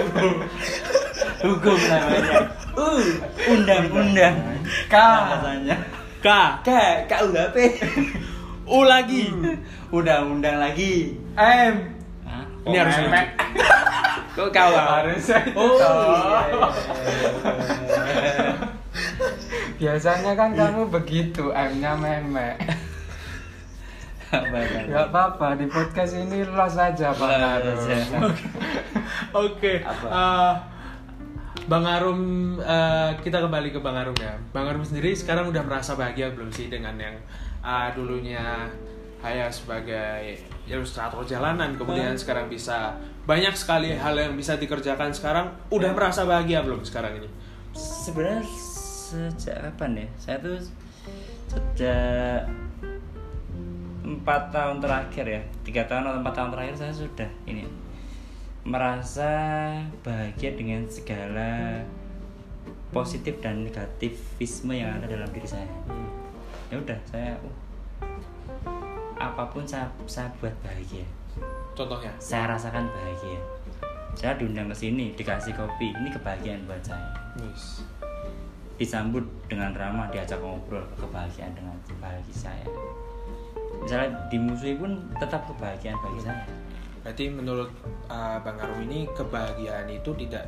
[1.42, 2.40] Hukum namanya.
[2.72, 3.02] Uh,
[3.50, 4.36] undang-undang.
[4.88, 5.76] K Bahasanya.
[6.22, 6.28] K.
[6.62, 6.68] K,
[7.10, 7.56] KUHP.
[8.66, 9.28] U lagi.
[9.90, 11.18] Undang-undang lagi.
[11.34, 11.74] M
[12.24, 12.44] Hah?
[12.64, 13.04] Ini harus M.
[13.10, 13.22] lucu.
[14.32, 16.40] Kok kau harusnya itu Oh, iya,
[19.80, 22.56] biasanya kan kamu begitu M-nya memek
[24.32, 28.32] Nggak apa-apa di podcast ini los aja Los Arum.
[29.44, 29.84] Oke.
[29.84, 30.06] Apa?
[30.08, 30.52] eh,
[31.68, 32.20] Bang Arum,
[32.56, 34.32] eh, kita kembali ke Bang Arum ya.
[34.56, 37.16] Bang Arum sendiri sekarang udah merasa bahagia belum sih dengan yang
[37.60, 38.72] eh, dulunya
[39.22, 40.34] hanya sebagai
[40.66, 45.46] ilustrator jalanan, kemudian sekarang bisa banyak sekali hal yang bisa dikerjakan sekarang.
[45.70, 47.28] Udah merasa bahagia belum sekarang ini?
[47.76, 50.08] Sebenarnya sejak kapan ya?
[50.18, 50.58] Saya tuh
[51.46, 52.50] sejak
[54.12, 57.64] empat tahun terakhir ya, tiga tahun atau empat tahun terakhir saya sudah ini
[58.62, 59.32] merasa
[60.06, 61.82] bahagia dengan segala
[62.94, 65.66] positif dan negativisme yang ada dalam diri saya.
[66.70, 68.80] Ya udah, saya uh,
[69.18, 71.02] apa pun saya saya buat bahagia.
[71.74, 72.12] Contohnya?
[72.22, 73.40] Saya rasakan bahagia.
[74.12, 77.08] Saya diundang ke sini, dikasih kopi, ini kebahagiaan buat saya.
[77.40, 77.82] Wis.
[78.80, 82.66] disambut dengan ramah diajak ngobrol kebahagiaan dengan bagi saya
[83.82, 86.46] misalnya dimusuhi pun tetap kebahagiaan bagi saya
[87.02, 87.70] Berarti menurut
[88.06, 90.46] uh, Bang Arum ini kebahagiaan itu tidak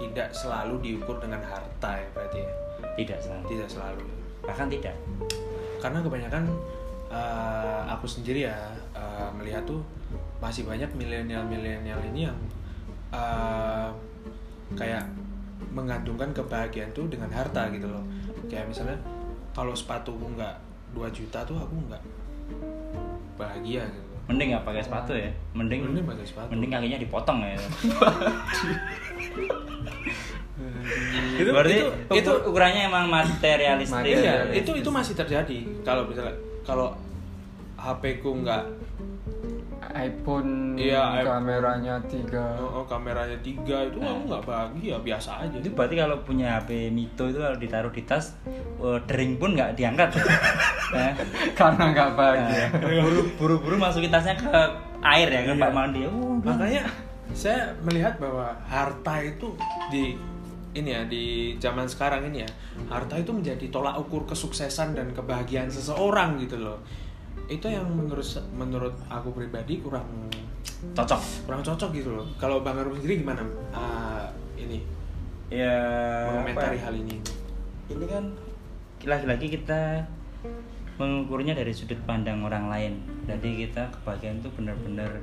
[0.00, 2.52] tidak selalu diukur dengan harta ya berarti ya?
[2.96, 4.02] tidak selalu Tidak selalu.
[4.40, 4.96] bahkan tidak
[5.76, 6.44] Karena kebanyakan
[7.12, 8.56] uh, aku sendiri ya
[8.96, 9.84] uh, melihat tuh
[10.40, 12.38] masih banyak milenial-milenial ini yang
[13.12, 13.92] uh,
[14.72, 15.04] kayak
[15.76, 18.00] menggantungkan kebahagiaan tuh dengan harta gitu loh.
[18.48, 18.96] Kayak misalnya
[19.52, 20.56] kalau sepatuku nggak
[20.96, 22.02] 2 juta tuh aku nggak
[23.34, 24.08] bahagia gitu.
[24.26, 26.48] mending nggak pakai sepatu ya mending Mending pakai sepatu.
[26.52, 27.56] mending kakinya dipotong ya
[31.32, 34.20] Itu- berarti itu- itu- ukurannya emang materialistik Material.
[34.20, 34.60] Iya, Materialistis.
[34.60, 35.58] itu itu masih terjadi.
[35.80, 36.92] Kalau misalnya kalau
[37.74, 38.62] HP ku nggak
[39.92, 42.56] iPhone Iya, kameranya tiga.
[42.56, 43.84] Oh, oh, kameranya tiga.
[43.84, 45.56] Itu aku nggak bahagia biasa aja.
[45.56, 48.36] itu berarti kalau punya HP Mito itu kalau ditaruh di tas
[48.78, 50.08] eh, dering pun nggak diangkat.
[50.90, 51.12] Nah,
[51.58, 54.50] karena nggak bahagia buru- buru-buru masukin tasnya ke
[55.00, 55.62] air ya ke Iya.
[55.62, 56.00] pak mandi.
[56.02, 56.82] Uh, Makanya
[57.30, 59.54] saya melihat bahwa harta itu
[59.88, 60.18] di
[60.70, 61.24] ini ya di
[61.58, 62.50] zaman sekarang ini ya
[62.86, 66.78] harta itu menjadi tolak ukur kesuksesan dan kebahagiaan seseorang gitu loh.
[67.50, 68.22] Itu yang menurut
[68.54, 70.06] menurut aku pribadi kurang
[70.94, 71.20] cocok.
[71.50, 72.26] kurang cocok gitu loh.
[72.38, 73.42] Kalau bang Arum sendiri gimana?
[73.74, 74.78] Ah, ini.
[75.50, 75.74] Ya
[76.30, 76.86] mengomentari apa?
[76.86, 77.18] hal ini.
[77.90, 78.24] Ini kan
[79.02, 80.06] lagi-lagi kita
[80.94, 82.94] mengukurnya dari sudut pandang orang lain.
[83.26, 85.18] Jadi kita kebagian itu benar-benar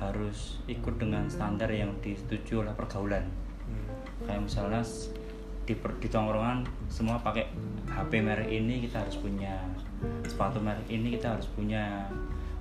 [0.00, 3.28] harus ikut dengan standar yang disetujui oleh pergaulan.
[3.66, 3.90] Hmm.
[4.22, 4.78] kayak misalnya
[5.66, 7.50] di, per- di tongkrongan semua pakai
[7.90, 9.58] HP merek ini kita harus punya
[10.26, 12.06] sepatu merek ini kita harus punya.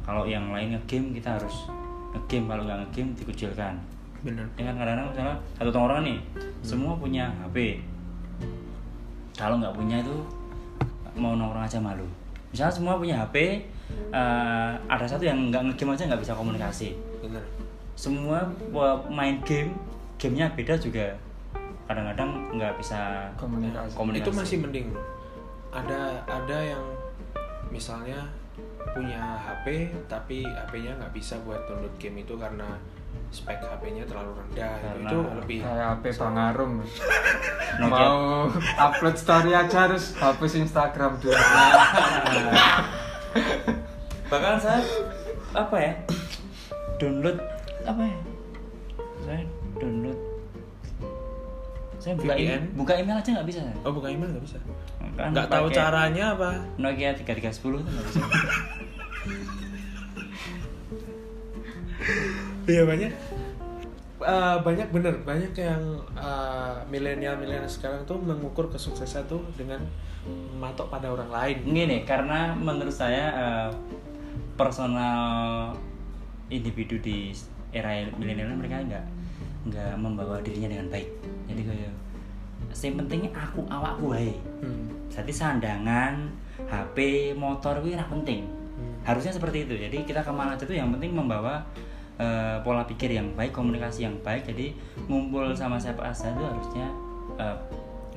[0.06, 1.66] Kalau yang lain ngegame kita harus
[2.14, 2.46] ngegame.
[2.52, 3.74] Kalau nggak ngegame dikucilkan.
[4.26, 4.46] Bener.
[4.58, 6.20] Ya kan kadang-kadang misalnya satu tongkrongan nih
[6.66, 7.78] semua punya HP
[9.36, 10.16] kalau nggak punya itu
[11.20, 12.08] mau nongkrong aja malu.
[12.50, 13.36] Misalnya semua punya HP
[14.16, 16.90] eh, ada satu yang nggak ngegame aja nggak bisa komunikasi.
[17.20, 17.44] Bener.
[17.96, 18.48] Semua
[19.12, 19.76] main game
[20.16, 21.12] gamenya beda juga.
[21.86, 23.94] Kadang-kadang nggak bisa komunikasi.
[23.94, 24.26] komunikasi.
[24.26, 24.88] Itu masih mending.
[25.76, 26.84] Ada ada yang
[27.76, 28.24] misalnya
[28.96, 32.80] punya HP tapi HP-nya nggak bisa buat download game itu karena
[33.28, 34.88] spek HP-nya terlalu rendah gitu.
[34.88, 36.04] Karena itu lebih kayak HP
[37.84, 37.92] Nokia.
[37.92, 38.48] mau
[38.80, 41.36] upload story aja harus hapus Instagram dulu
[44.32, 44.80] bahkan saya
[45.52, 45.94] apa ya
[46.96, 47.38] download
[47.84, 48.18] apa ya
[49.28, 49.44] saya
[49.76, 50.20] download
[52.06, 52.46] saya buka VPN?
[52.46, 54.58] email, buka email aja nggak bisa oh bukan email nggak bisa?
[55.18, 56.50] Kan nggak tahu caranya apa?
[56.78, 58.22] Nokia 3310 itu nggak bisa.
[62.66, 63.14] Iya banyak.
[64.26, 65.14] Eh, banyak bener.
[65.22, 65.82] Banyak yang
[66.18, 69.82] eh, milenial milenial sekarang tuh mengukur kesuksesan tuh dengan
[70.58, 71.58] matok pada orang lain.
[71.66, 73.70] Gini, karena menurut saya eh,
[74.58, 75.74] personal
[76.50, 77.34] individu di
[77.74, 79.06] era milenial mereka nggak
[79.70, 81.10] nggak membawa dirinya dengan baik.
[81.56, 81.94] Jadi kayak
[82.76, 84.36] yang penting aku awakku wae.
[84.60, 84.92] Hmm.
[85.08, 86.28] Jadi sandangan,
[86.68, 88.44] HP, motor itu penting.
[88.76, 88.94] Hmm.
[89.08, 89.74] Harusnya seperti itu.
[89.80, 91.64] Jadi kita ke mana aja tuh yang penting membawa
[92.20, 94.44] eh, pola pikir yang baik, komunikasi yang baik.
[94.44, 94.76] Jadi
[95.08, 96.88] ngumpul sama siapa saja itu harusnya
[97.40, 97.58] eh,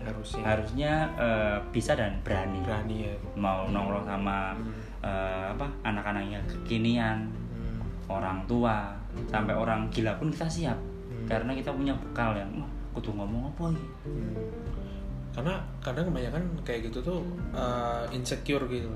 [0.02, 4.58] harusnya harusnya eh, bisa dan berani berani ya mau nongkrong sama
[5.06, 7.82] eh, apa anak-anaknya kekinian Hmm.
[8.06, 8.94] orang tua
[9.26, 10.78] sampai orang gila pun kita siap
[11.08, 11.26] Hmm.
[11.26, 14.34] karena kita punya bekal yang wah kudu ngomong apa ya Hmm.
[15.30, 17.22] karena kadang kebanyakan kayak gitu tuh
[17.54, 18.90] uh, insecure gitu.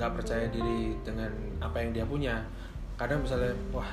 [0.00, 1.28] Nggak percaya diri dengan
[1.60, 2.40] apa yang dia punya.
[2.96, 3.84] Kadang misalnya wah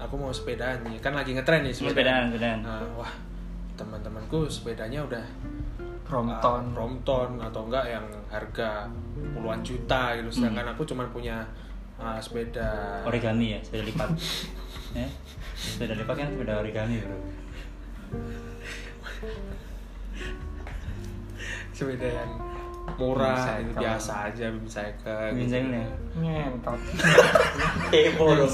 [0.00, 0.96] aku mau sepedaan nih.
[1.04, 2.32] Kan lagi ngetren nih sepedaan.
[2.32, 3.12] sepedaan Nah, wah
[3.76, 5.24] teman-temanku sepedanya udah
[6.08, 8.88] Brompton uh, Brompton atau enggak yang harga
[9.36, 10.32] puluhan juta gitu.
[10.32, 11.44] Sedangkan aku cuma punya
[12.00, 14.08] uh, sepeda origami ya sepeda lipat.
[14.96, 15.08] Ya
[15.76, 17.18] sepeda lipat kan sepeda origami bro
[21.76, 22.32] sepeda yang
[22.96, 25.84] murah itu biasa aja bisa ke Misalnya.
[26.16, 26.80] ngentot.
[27.92, 28.52] Heboh dong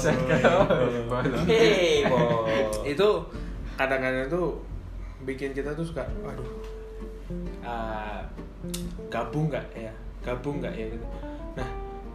[2.83, 3.09] itu
[3.79, 4.59] kadang-kadang tuh
[5.23, 6.43] bikin kita tuh suka waduh
[7.63, 8.19] ah,
[9.07, 9.93] gabung nggak ya?
[10.19, 10.85] Gabung nggak ya?
[10.91, 11.07] Gitu.
[11.55, 11.69] Nah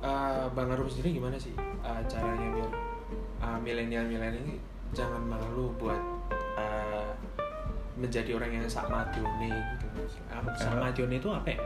[0.05, 2.71] ah, bang Arum sendiri gimana sih ah, caranya biar
[3.41, 4.61] ah, milenial-milenial ini
[4.93, 5.99] jangan malu buat
[6.59, 7.09] ah,
[7.99, 9.87] menjadi orang yang sama Joni gitu.
[10.31, 11.59] Apa sama Joni itu apa ya?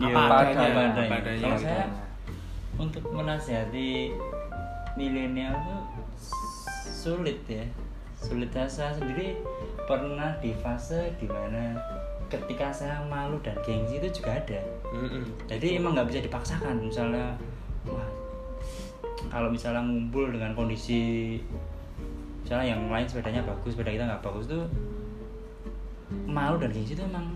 [0.00, 1.02] Iya, apa apa adanya adanya.
[1.04, 1.40] apa adanya.
[1.44, 1.66] Kalau gitu.
[1.68, 1.84] saya
[2.80, 3.90] untuk menasihati
[4.96, 5.82] milenial tuh
[6.88, 7.64] sulit ya.
[8.16, 8.48] Sulit.
[8.52, 9.36] Saya sendiri
[9.84, 11.76] pernah di fase di mana
[12.32, 14.60] ketika saya malu dan gengsi itu juga ada.
[14.90, 15.22] Mm-mm.
[15.46, 16.80] jadi emang nggak bisa dipaksakan.
[16.80, 17.36] Misalnya
[17.84, 18.08] wah
[19.28, 21.36] kalau misalnya ngumpul dengan kondisi
[22.50, 24.66] misalnya yang lain sepedanya bagus sepeda kita nggak bagus tuh
[26.26, 27.30] malu dan gengsi itu emang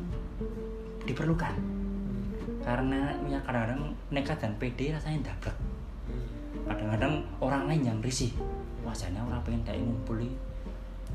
[1.06, 1.54] diperlukan.
[2.66, 5.54] Karena ya kadang-kadang nekat dan pede rasanya dablek.
[6.10, 6.66] Hmm.
[6.66, 8.34] kadang-kadang orang lain yang risih.
[8.82, 10.34] Wajahnya orang pengen kayak ngumpul iki.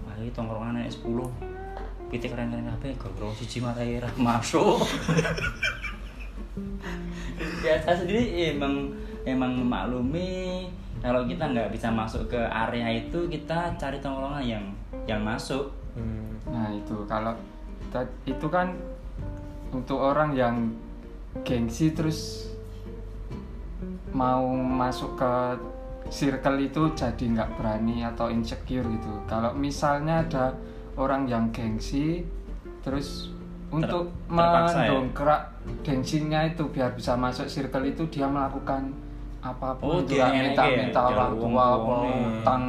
[0.08, 4.80] wah ini tongkrongan anak 10 pitik keren-keren kabeh gogro siji marai ra masuk.
[7.84, 8.96] Saya sendiri emang
[9.28, 14.66] emang memaklumi kalau kita nggak bisa masuk ke area itu kita cari tongkrongan yang
[15.08, 16.38] yang masuk Hmm.
[16.50, 17.34] Nah itu kalau
[18.24, 18.78] itu kan
[19.74, 20.56] untuk orang yang
[21.46, 22.50] gengsi terus
[24.10, 25.34] mau masuk ke
[26.10, 29.14] circle itu jadi nggak berani atau insecure gitu.
[29.30, 30.58] Kalau misalnya ada
[30.98, 32.26] orang yang gengsi
[32.82, 33.30] terus
[33.70, 34.90] untuk terpaksa ya?
[34.90, 35.42] mendongkrak
[35.86, 38.90] gengsinya itu biar bisa masuk circle itu dia melakukan
[39.40, 42.64] apa pun Oh, itu dia ya ngene minta-minta ya, orang tua utang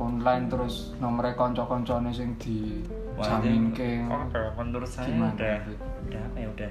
[0.00, 2.80] online terus nomornya konco-koncone sing di
[3.20, 4.24] jamin ke oh,
[4.56, 5.72] menurut saya Gimana udah itu?
[6.08, 6.70] udah apa ya udah.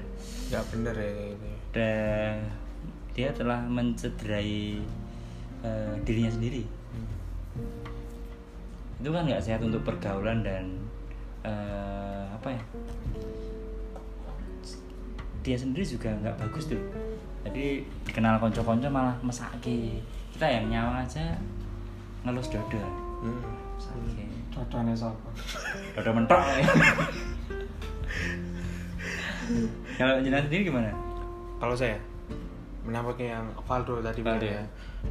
[0.49, 2.33] Nggak bener ya gitu udah
[3.13, 4.81] dia telah mencederai
[5.61, 6.65] eh, dirinya sendiri.
[8.97, 10.65] Itu kan nggak sehat untuk pergaulan dan
[11.45, 12.63] eh, apa ya?
[15.45, 16.81] Dia sendiri juga nggak bagus tuh
[17.41, 17.65] jadi
[18.03, 21.35] dikenal konco-konco malah mesake kita yang nyawa aja
[22.23, 22.81] ngelus dodo
[23.19, 23.43] Hmm.
[23.75, 25.29] mesake Cocoknya siapa?
[25.95, 26.39] dodo mentok
[29.97, 30.91] kalau jenazah sendiri gimana
[31.59, 31.99] Kalau saya
[32.87, 34.63] menambahkan yang Valdo tadi Valdo, bener ya.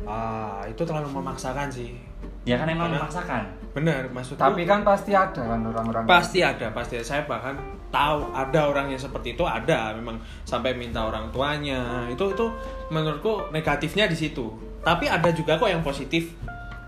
[0.07, 1.97] Ah, itu terlalu memaksakan sih.
[2.43, 3.43] ya kan emang Karena- memaksakan
[3.76, 4.41] Benar, maksudku.
[4.41, 7.05] Tapi kan pasti ada kan orang-orang pasti ada, pasti ada.
[7.05, 7.55] Saya bahkan
[7.93, 12.09] tahu ada orang yang seperti itu ada memang sampai minta orang tuanya.
[12.11, 12.47] Itu itu
[12.91, 14.51] menurutku negatifnya di situ.
[14.82, 16.32] Tapi ada juga kok yang positif.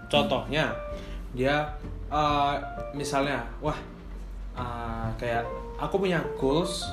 [0.09, 0.73] Contohnya
[1.37, 1.63] dia
[2.11, 2.55] eh,
[2.97, 3.77] misalnya, wah
[4.57, 5.45] eh, kayak
[5.79, 6.89] aku punya goals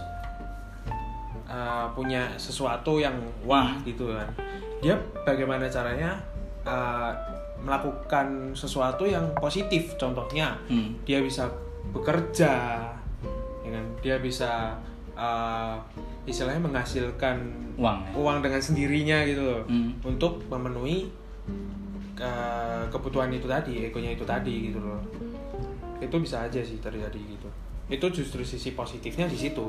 [1.48, 4.30] uh, punya sesuatu yang wah gitu kan.
[4.80, 4.94] Dia
[5.26, 6.20] bagaimana caranya
[6.62, 7.10] uh,
[7.58, 9.98] melakukan sesuatu yang positif.
[9.98, 10.94] Contohnya Hmm.
[11.04, 11.50] dia bisa
[11.90, 12.54] bekerja
[13.66, 13.86] ya kan?
[14.06, 14.78] Dia bisa
[15.18, 15.76] uh,
[16.24, 17.40] istilahnya menghasilkan
[17.80, 18.12] uang ya?
[18.14, 19.62] uang dengan sendirinya gitu loh.
[19.66, 19.96] Hmm.
[20.04, 21.10] untuk memenuhi
[22.14, 25.02] ke- kebutuhan itu tadi egonya itu tadi gitu loh.
[25.98, 27.50] Itu bisa aja sih terjadi gitu.
[27.88, 29.66] Itu justru sisi positifnya di situ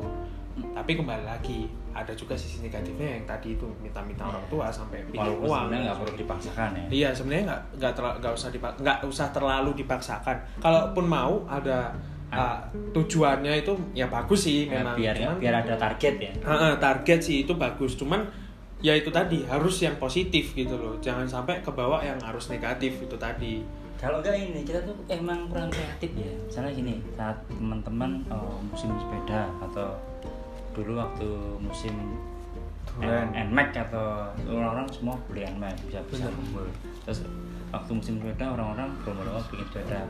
[0.72, 5.34] tapi kembali lagi ada juga sisi negatifnya yang tadi itu minta-minta orang tua sampai pinjam
[5.34, 5.66] uang.
[5.66, 6.86] sebenarnya nggak perlu dipaksakan ya.
[6.88, 7.92] Iya sebenarnya nggak nggak
[8.22, 10.36] nggak usah dipak nggak usah terlalu dipaksakan.
[10.62, 11.90] Kalaupun mau ada
[12.30, 12.58] uh,
[12.94, 14.94] tujuannya itu ya bagus sih Ya, memang.
[14.94, 16.32] biar Cuman- biar ada target ya.
[16.38, 17.98] Heeh, target sih itu bagus.
[17.98, 18.22] Cuman
[18.78, 20.94] ya itu tadi harus yang positif gitu loh.
[21.02, 23.58] Jangan sampai kebawa yang harus negatif itu tadi.
[23.98, 26.30] Kalau enggak ini kita tuh emang kurang kreatif ya.
[26.46, 29.90] Misalnya gini saat teman-teman eh, musim sepeda atau
[30.82, 31.94] dulu waktu musim
[32.98, 36.66] NMAX atau orang-orang semua beli NMAX bisa bisa kumpul
[37.06, 37.22] terus
[37.70, 40.00] waktu musim sepeda orang-orang berlomba-lomba bikin sepeda.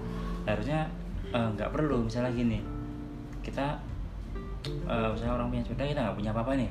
[0.46, 0.88] Harusnya
[1.28, 2.58] eh, nggak perlu misalnya gini.
[3.42, 3.76] Kita
[4.64, 6.70] eh, misalnya orang punya sepeda kita nggak punya apa-apa nih.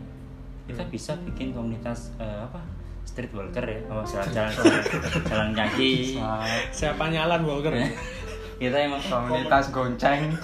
[0.67, 0.91] Kita Hmm.
[0.91, 2.59] bisa bikin komunitas eh, apa?
[3.07, 4.51] Street walker ya oh, jalan-jalan
[5.23, 6.19] jalan kaki.
[6.73, 7.71] Siapa nyalan Walker?
[8.59, 10.33] Kita emang komunitas gonceng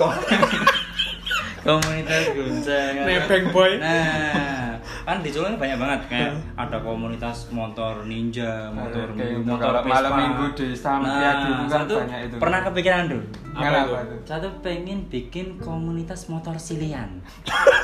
[1.64, 3.72] komunitas gonceng Nebeng boy.
[3.80, 9.72] nah kan di Solo ini banyak banget kayak ada komunitas motor ninja motor Kayak motor
[9.72, 12.36] kalau malam minggu di Sampiadi itu kan satu banyak itu.
[12.36, 13.22] pernah kepikiran tuh
[13.54, 14.16] Apa itu?
[14.24, 17.20] satu pengen bikin komunitas motor silian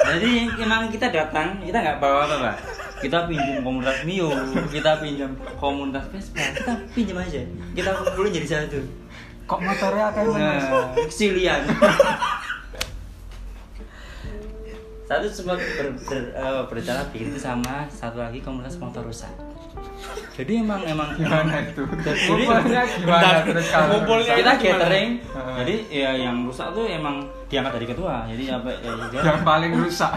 [0.06, 2.52] jadi emang kita datang kita nggak bawa apa apa
[3.00, 4.28] kita pinjam komunitas Mio
[4.68, 8.80] kita pinjam komunitas Vespa kita pinjam aja kita kumpulin jadi satu
[9.50, 10.30] Kok motornya kayak?
[10.30, 10.62] Nah,
[11.10, 11.66] silian.
[15.10, 19.34] Satu sempat ber, ber- eh, berbicara bikin itu sama satu lagi komunitas motor rusak.
[20.38, 21.84] Jadi emang emang Gimana itu?
[22.06, 23.68] Jadi- Ngumpulnya gimana terus
[24.24, 25.10] kita gathering.
[25.60, 28.24] Jadi ya yang rusak tuh emang diangkat dari ketua.
[28.30, 30.14] Jadi apa ya, dia yang paling rusak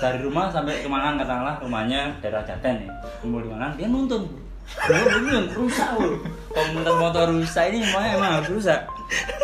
[0.00, 2.90] dari rumah sampai ke Mangan katakanlah rumahnya daerah Jaten nih.
[3.20, 3.48] Kumpul di
[3.78, 4.24] dia nuntun.
[4.66, 6.18] Loh, belum rusak loh.
[6.50, 8.80] Komunitas motor rusak ini semuanya emang harus rusak.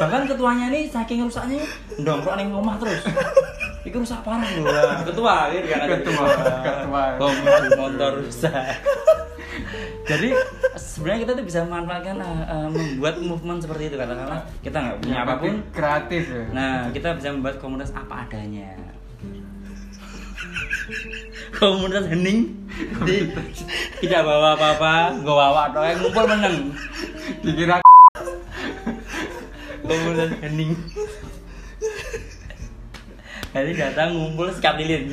[0.02, 1.62] Bahkan ketuanya ini saking rusaknya
[2.00, 3.04] ndongkrok ning rumah terus.
[3.82, 4.70] Itu rusak parah loh.
[4.70, 5.86] Wah, Ketua gitu kan.
[5.90, 6.26] Ketua,
[6.62, 7.04] ketua.
[7.78, 8.78] Motor rusak.
[10.02, 10.28] Jadi
[10.74, 15.24] sebenarnya kita tuh bisa memanfaatkan eh, membuat movement seperti itu katakanlah kita nggak punya Yang
[15.24, 18.74] apa pun kreatif ya Nah, kita bisa membuat komunitas apa adanya.
[21.58, 22.50] komunitas hening
[23.06, 23.30] di
[24.02, 26.56] tidak bawa apa-apa, nggak bawa atau yang ngumpul meneng.
[27.44, 27.76] dikira
[29.82, 30.72] Komunitas hening.
[33.52, 35.12] Jadi datang ngumpul sekap lilin.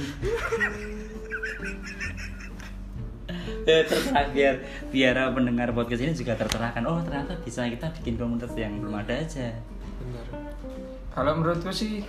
[3.62, 4.56] Ya, terserah biar
[4.90, 6.82] biar pendengar podcast ini juga tercerahkan.
[6.84, 9.54] Oh ternyata bisa kita bikin komunitas yang belum ada aja.
[10.00, 10.26] benar
[11.10, 12.02] kalau menurutku sih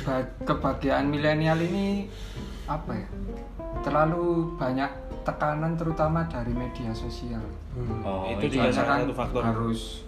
[0.00, 2.06] ba- kebahagiaan milenial ini
[2.64, 3.08] apa ya
[3.82, 4.86] terlalu banyak
[5.22, 10.04] tekanan terutama dari media sosial Hmm, Oh, itu itu juga salah satu faktor harus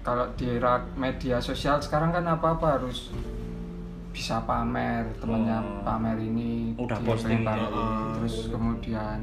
[0.00, 3.08] kalau di era media sosial sekarang kan apa apa harus
[4.12, 5.80] bisa pamer temennya Oh.
[5.82, 7.86] pamer ini Udah posting pamer ya.
[8.14, 9.18] terus kemudian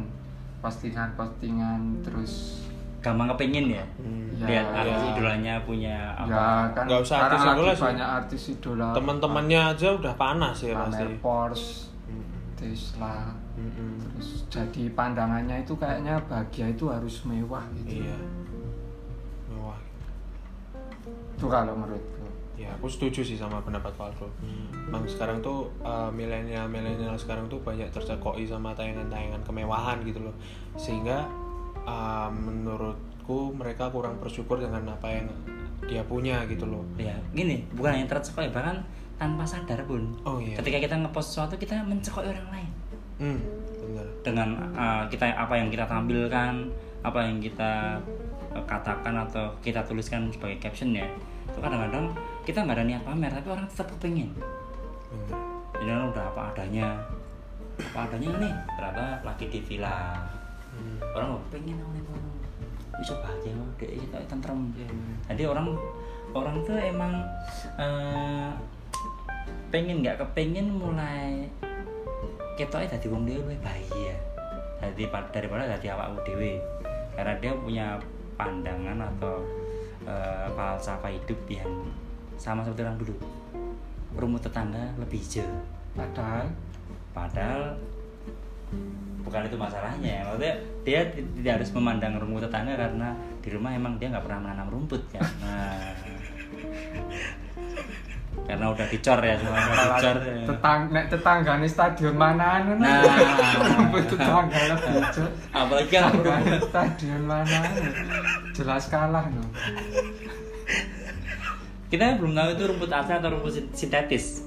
[0.59, 2.65] postingan postingan terus
[2.99, 3.85] Gampang kepingin ya.
[3.95, 4.27] Hmm.
[4.35, 5.07] Ya, Lihat artis ya.
[5.09, 6.27] idolanya punya apa?
[6.27, 7.83] ya kan Nggak usah artis idola sih.
[7.85, 11.71] banyak artis idola teman-temannya aja udah panas ya pasti pamer Porsche
[12.03, 12.27] Hmm.
[12.57, 13.91] Tesla Hmm-hmm.
[14.01, 18.19] terus jadi pandangannya itu kayaknya bahagia itu harus mewah gitu iya
[19.47, 19.79] mewah
[21.29, 22.18] itu kalau menurutku
[22.59, 24.27] ya aku setuju sih sama pendapat Valdo
[24.89, 30.35] Emang sekarang tuh uh, milenial milenial sekarang tuh banyak tercekoi sama tayangan-tayangan kemewahan gitu loh.
[30.75, 31.29] Sehingga
[31.85, 35.29] uh, menurutku mereka kurang bersyukur dengan apa yang
[35.85, 36.83] dia punya gitu loh.
[36.97, 38.81] Ya gini bukan yang tercekoi bahkan
[39.15, 40.09] tanpa sadar pun.
[40.25, 40.57] Oh iya.
[40.57, 42.71] Ketika kita ngepost sesuatu kita mencekoi orang lain.
[43.21, 43.39] Hmm,
[43.77, 44.07] benar.
[44.25, 46.65] Dengan uh, kita apa yang kita tampilkan
[46.99, 48.01] apa yang kita
[48.51, 51.07] uh, katakan atau kita tuliskan sebagai caption ya
[51.49, 52.05] itu kadang-kadang
[52.49, 54.25] kita nggak ada niat pamer tapi orang tetap benar
[55.79, 56.87] jadi orang udah apa adanya.
[57.79, 60.19] Apa adanya nih ternyata lagi di villa.
[60.69, 61.01] Hmm.
[61.11, 62.27] orang mau pengen nih orang
[62.99, 64.69] bisa bahagia dek kita tentrem.
[64.75, 65.15] Hmm.
[65.31, 65.73] jadi orang
[66.35, 67.23] orang tuh emang
[67.79, 68.51] eh,
[69.71, 71.47] pengen nggak kepengen mulai
[72.59, 74.15] kita tadi wong dewe luwih bahagia.
[74.83, 76.59] Jadi daripada jadi awakmu dewe
[77.15, 77.87] karena dia punya
[78.35, 79.47] pandangan atau
[80.03, 81.71] eh, falsafah hidup yang
[82.39, 83.13] sama seperti orang dulu
[84.15, 85.45] rumput tetangga lebih hijau.
[85.91, 86.47] Padahal?
[87.11, 87.75] Padahal
[89.21, 90.23] bukan itu masalahnya.
[90.25, 94.39] Maksudnya dia ti- tidak harus memandang rumput tetangga karena di rumah emang dia nggak pernah
[94.41, 95.21] menanam rumput kan.
[95.39, 95.93] Nah,
[98.39, 100.15] karena udah dicor ya semua udah dicor.
[100.17, 100.41] ya.
[100.47, 103.03] tetang nek tetanggane stadion mana anu Nah.
[103.77, 105.27] rumput tetangga lebih hijau.
[105.51, 107.89] Apalagi kan Tetanggane stadion mana anu?
[108.49, 109.43] Jelas kalah no
[111.89, 114.45] kita belum tahu itu rumput asli atau rumput sin- sintetis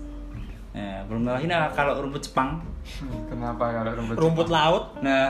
[0.73, 2.65] Nah, belum tahu ini kalau rumput Jepang
[3.29, 5.29] kenapa kalau rumput rumput laut Nah,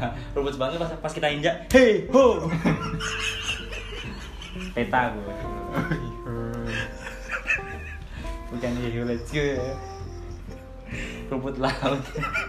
[0.34, 2.40] rumput Jepang itu pas, pas kita injak, hey ho,
[4.72, 5.34] peta gue.
[8.50, 9.38] Bukan hey ho, let's go.
[9.38, 9.60] ya.
[11.28, 12.00] Rumput laut.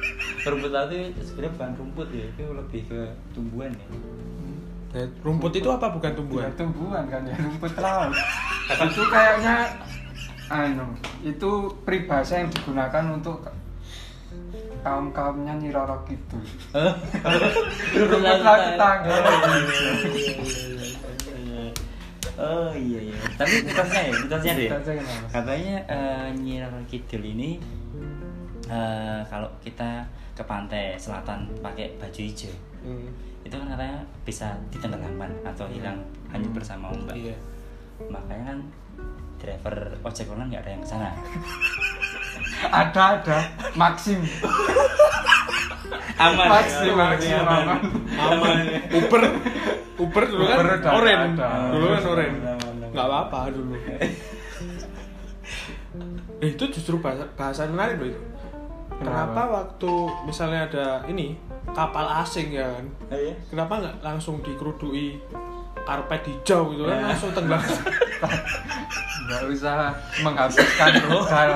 [0.49, 3.01] rumput laut itu sebenarnya bukan rumput ya, itu lebih ke
[3.35, 3.87] tumbuhan ya.
[4.91, 5.87] Nah, rumput itu apa?
[5.87, 6.51] Bukan tumbuhan?
[6.51, 8.11] Bukan tumbuhan kan ya rumput laut.
[8.71, 9.55] Itu kayaknya
[10.51, 10.83] anu
[11.23, 11.51] itu
[11.87, 13.39] peribahasa yang digunakan untuk
[14.83, 16.35] kaum kaumnya Nyi Roro gitu
[17.95, 19.15] rumput laut tetangga.
[22.41, 23.17] Oh iya iya.
[23.37, 24.69] Tapi mitosnya ya, mitosnya deh.
[25.29, 27.61] Katanya eh, Nyi Roro Kidul ini
[28.67, 30.03] eh, kalau kita
[30.35, 32.51] ke pantai selatan pakai baju hijau.
[32.81, 33.07] Hmm,
[33.41, 35.97] itu kan katanya bisa ditenggelamkan atau hilang
[36.29, 37.15] hanyut bersama ombak.
[37.17, 37.35] iya
[38.09, 38.59] Makanya kan
[39.37, 41.09] driver ojek online nggak ada yang ke sana.
[42.85, 43.37] ada ada
[43.73, 44.21] Maxim
[46.21, 46.47] Aman.
[46.53, 47.81] Maksim, maksim, aman.
[48.13, 48.57] Aman.
[48.93, 49.21] Uber
[49.97, 51.29] Uber dulu kan oren
[51.73, 52.89] dulu kan oren Aman, aman.
[52.93, 54.11] nggak apa-apa dulu eh,
[56.41, 58.21] itu justru bahasa, bahasa menarik loh itu
[58.97, 59.43] kenapa Kenapa?
[59.53, 59.91] waktu
[60.25, 61.37] misalnya ada ini
[61.69, 62.85] kapal asing ya kan?
[63.13, 63.35] Oh, iya?
[63.47, 65.21] kenapa nggak langsung dikerudui
[65.85, 66.97] karpet hijau gitu kan?
[67.13, 67.61] Langsung tenggelam.
[69.21, 69.95] Nggak usah
[70.25, 71.49] menghabiskan modal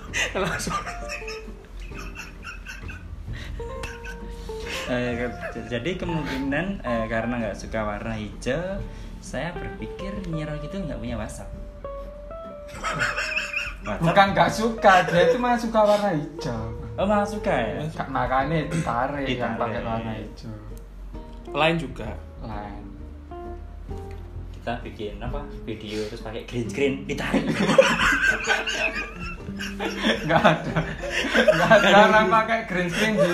[0.44, 0.80] langsung.
[4.90, 5.30] Eh,
[5.70, 8.82] jadi kemungkinan eh, karena nggak suka warna hijau,
[9.22, 11.48] saya berpikir Nyiro itu nggak punya WhatsApp.
[14.02, 17.80] Bukan nggak suka dia itu malah suka warna hijau Oh malah suka ya?
[17.88, 20.52] Kak makanya ditarik yang pakai warna hijau
[21.52, 22.08] lain juga
[22.44, 22.84] lain
[24.52, 25.42] Kita bikin apa?
[25.66, 27.48] Video terus pakai green screen ditarik.
[30.22, 30.74] nggak ada
[31.34, 33.32] nggak ada orang pakai green screen di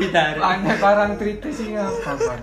[0.00, 0.40] ditarik.
[0.40, 2.42] aneh barang tritis sih apa bang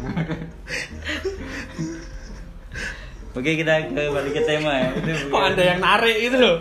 [3.36, 4.90] Oke kita kembali ke tema ya.
[4.96, 6.58] Itu kok anda yang narik itu loh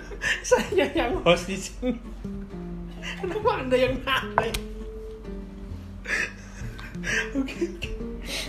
[0.48, 2.13] saya yang host di sini
[3.36, 4.54] anda yang narik
[7.34, 7.88] oke oke.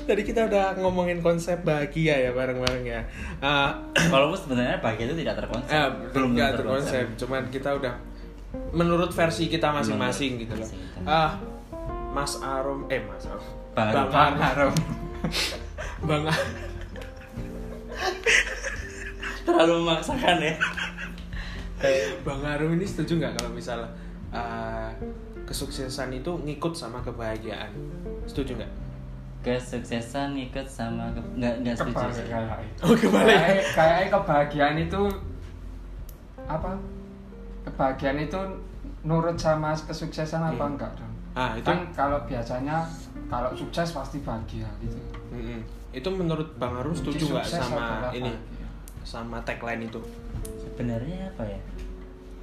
[0.06, 3.02] tadi kita udah ngomongin konsep bahagia ya bareng-bareng ya
[3.44, 3.78] Ah,
[4.08, 5.70] Walaupun sebenarnya bahagia itu tidak terkonsep.
[5.70, 7.94] eh, belum nggak tentu terkonsep cuman kita udah
[8.72, 10.70] menurut versi kita masing-masing gitu loh
[11.04, 11.36] ah
[12.14, 13.44] Mas Arom eh Mas Arom
[13.76, 13.92] Baru.
[13.92, 14.76] Bang Bang Arom
[16.08, 16.24] Bang
[19.46, 20.56] Terlalu memaksakan ya.
[22.24, 23.92] Bang Arum ini setuju nggak kalau misalnya
[24.36, 24.92] uh,
[25.44, 27.72] kesuksesan itu ngikut sama kebahagiaan?
[28.26, 28.72] Setuju nggak?
[29.42, 31.22] Kesuksesan ikut sama ke...
[31.36, 32.06] nggak nggak setuju.
[32.12, 32.26] sih.
[32.26, 33.32] kayak Oh kebalik.
[33.32, 35.02] kayak kayak kebahagiaan itu
[36.44, 36.72] apa
[37.64, 38.40] kebahagiaan itu
[39.02, 40.74] nurut sama kesuksesan apa Hmm.
[40.74, 42.80] enggak dong Ah itu, kan kalau biasanya
[43.28, 44.96] kalau sukses pasti bahagia gitu
[45.30, 45.60] Mm-mm.
[45.92, 48.68] itu menurut Bang Arum setuju nggak sama ini, bahagia.
[49.04, 50.00] sama tagline itu?
[50.58, 51.60] Sebenarnya apa ya?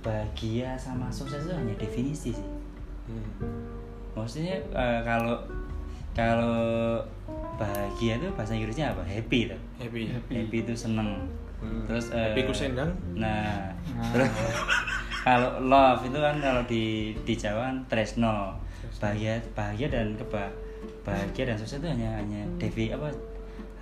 [0.03, 2.48] Bahagia sama sukses itu hanya definisi sih.
[3.07, 3.30] Hmm.
[4.12, 5.38] Maksudnya eh, kalau
[6.12, 6.98] kalau
[7.57, 9.00] bahagia itu bahasa Inggrisnya apa?
[9.03, 9.61] Happy tuh.
[9.78, 10.11] Happy.
[10.11, 10.32] Happy.
[10.42, 11.22] Happy itu seneng.
[11.62, 11.86] Hmm.
[11.86, 12.90] Terus eh, Happy ku sendang.
[13.14, 14.11] Nah, Nah.
[14.11, 14.30] terus
[15.22, 18.59] kalau love itu kan kalau di di Jawa kan tresno.
[18.98, 20.46] Bahagia bahagia dan keba
[21.03, 23.11] bahagia dan sukses itu hanya hanya devi apa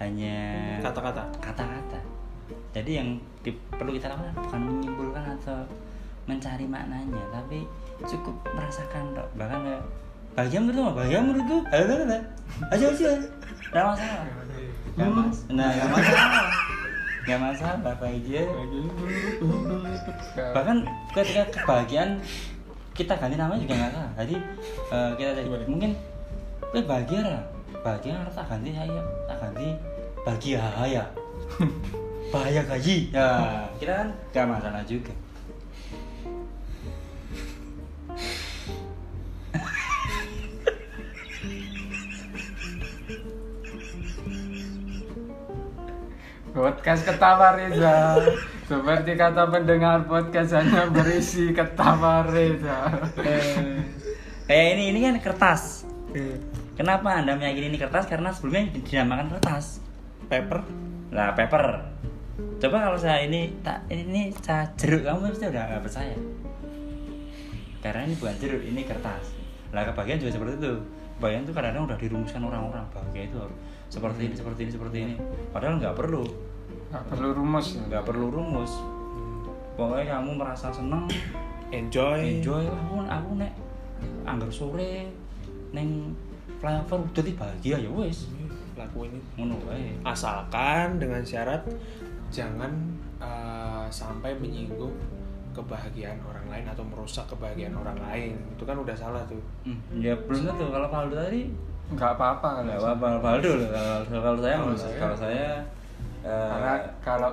[0.00, 0.36] hanya
[0.80, 2.00] kata-kata kata-kata
[2.72, 3.08] jadi yang
[3.44, 5.60] di- perlu kita lakukan bukan menyimpulkan atau
[6.30, 7.66] mencari maknanya tapi
[8.06, 9.28] cukup merasakan tok.
[9.34, 9.82] bahkan kayak
[10.38, 12.18] bahagia menurut lu bahagia menurut lu ayo ayo.
[12.70, 13.10] Aja aja
[13.70, 14.24] nggak masalah.
[14.94, 16.46] Nggak mas nah nggak masalah.
[17.20, 18.42] Nggak masalah bahagia.
[20.54, 20.76] Bahkan
[21.12, 22.10] ketika kebahagiaan
[22.94, 24.36] kita ganti nama juga nggak salah jadi
[24.92, 25.64] eh, kita Gimana?
[25.66, 25.90] mungkin
[26.70, 27.42] eh bahagia lah.
[27.80, 29.68] Bahagia harus tak ganti saya tak ganti
[30.22, 31.04] bahagia ya.
[32.32, 33.10] Bahaya gaji.
[33.10, 33.28] Ya
[33.82, 35.10] kita kan nggak masalah juga
[46.50, 48.18] Podcast ketawa Reza.
[48.66, 52.90] Seperti kata pendengar podcast hanya berisi ketawa Reza.
[53.22, 53.78] Eh,
[54.50, 55.86] kayak ini ini kan kertas
[56.74, 59.78] kenapa anda meyakini ini kertas karena sebelumnya dinamakan kertas
[60.26, 60.66] paper
[61.10, 61.90] Nah, paper.
[62.62, 66.16] Coba kalau saya ini tak ini saya jeruk kamu pasti udah nggak percaya.
[67.82, 69.34] Karena ini bukan jeruk, ini kertas.
[69.74, 70.74] Lah kebahagiaan juga seperti itu.
[71.18, 73.58] Kebahagiaan itu kadang-kadang udah dirumuskan orang-orang bahagia itu harus
[73.90, 75.14] seperti ini, seperti ini, seperti ini.
[75.50, 76.22] Padahal nggak perlu,
[76.88, 77.66] Gak perlu rumus.
[77.72, 77.82] ya.
[77.86, 78.72] nggak perlu rumus.
[79.74, 81.04] Pokoknya kamu merasa seneng,
[81.70, 83.52] enjoy enjoy aku aku nek
[84.24, 85.08] anggar sore
[85.70, 86.12] neng
[86.56, 88.26] flyover udah bahagia ya wes.
[88.74, 89.92] lakuin itu Ngono wae.
[90.02, 91.60] asalkan dengan syarat
[92.28, 92.72] jangan
[93.18, 94.92] uh, sampai menyinggung
[95.50, 100.16] kebahagiaan orang lain atau merusak kebahagiaan orang lain itu kan udah salah tuh Hmm, ya
[100.16, 101.52] belum tentu kalau Faldo tadi
[101.90, 103.68] Nggak apa-apa kalau nggak apa-apa Faldo loh.
[103.68, 105.46] kalau kalau saya Kalau saya- kalau saya
[106.20, 107.30] eh, Karena kalau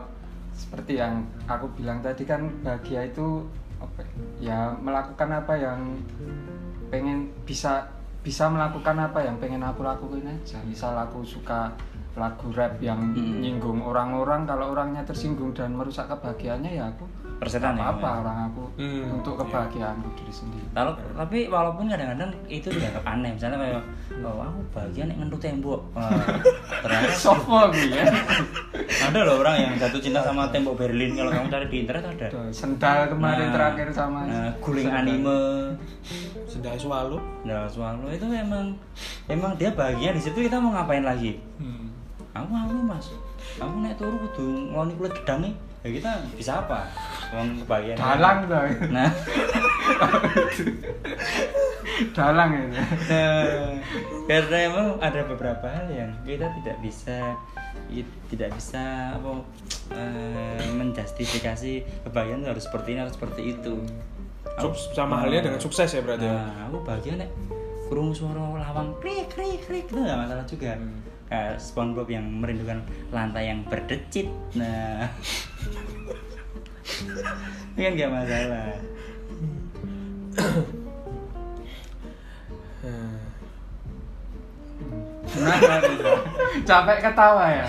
[0.52, 1.14] seperti yang
[1.46, 3.46] aku bilang tadi kan bahagia itu
[3.78, 4.02] apa
[4.38, 5.80] ya melakukan apa yang
[6.88, 7.86] pengen bisa
[8.20, 11.70] bisa melakukan apa yang pengen aku lakuin aja misal aku suka
[12.16, 13.38] lagu rap yang Hmm.
[13.38, 17.06] nyinggung orang-orang kalau orangnya tersinggung dan merusak kebahagiaannya ya aku
[17.38, 19.42] Persetan ya, apa orang aku Hmm, untuk iya.
[19.42, 23.84] kebahagiaanku diri sendiri Kalau tapi walaupun kadang-kadang itu dianggap aneh, misalnya kayak
[24.20, 25.82] oh aku bahagia nek ngentut tembok.
[26.84, 28.06] Ternyata sopo aku ya
[29.06, 32.28] ada loh orang yang jatuh cinta sama tembok Berlin kalau kamu cari di internet ada.
[32.50, 35.00] Sendal kemarin Nah, terakhir sama nah, guling sendal.
[35.00, 35.40] anime.
[36.46, 38.74] sendal swallow Nah, Swallow itu emang
[39.28, 41.38] emang dia bahagia di situ kita mau ngapain lagi?
[41.58, 41.86] hmm.
[42.34, 43.10] Aku mau mas,
[43.58, 45.54] aku naik turu kudu ngeloni kulit gedang nih.
[45.88, 46.84] Ya kita bisa apa?
[47.32, 47.96] Wong kebahagiaan.
[47.96, 48.60] dalang tuh
[48.92, 49.08] Nah,
[52.18, 52.92] dalang itu Nah,
[54.28, 57.40] karena emang ada beberapa hal yang kita tidak bisa
[58.28, 59.32] tidak bisa apa
[59.96, 61.72] eh, menjustifikasi
[62.04, 63.80] kebahagiaan itu harus seperti ini harus seperti itu.
[64.60, 66.36] Aku- sama halnya dengan sukses ya berarti ya?
[66.36, 67.32] Nah, aku bahagia nek
[67.88, 70.76] kurung suara lawang krik krik krik itu nggak masalah juga.
[70.76, 71.00] Hmm.
[71.28, 72.80] Kayak SpongeBob yang merindukan
[73.12, 74.32] lantai yang berdecit.
[74.56, 75.12] Nah,
[77.76, 78.68] ini kan nggak masalah.
[85.28, 85.74] Kenapa?
[86.64, 87.68] Capek ketawa ya?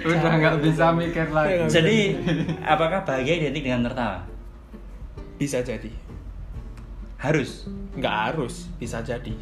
[0.00, 1.68] Udah nggak bisa mikir lagi.
[1.68, 1.98] Jadi,
[2.64, 4.24] apakah bahagia identik dengan tertawa?
[5.36, 5.92] bisa jadi
[7.16, 7.68] Harus.
[7.96, 9.32] nggak harus bisa jadi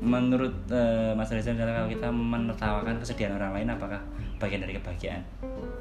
[0.00, 4.00] Menurut eh, Mas Reza misalnya kalau kita menertawakan kesedihan orang lain apakah
[4.36, 5.22] bagian dari kebahagiaan?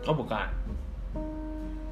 [0.05, 0.47] oh bukan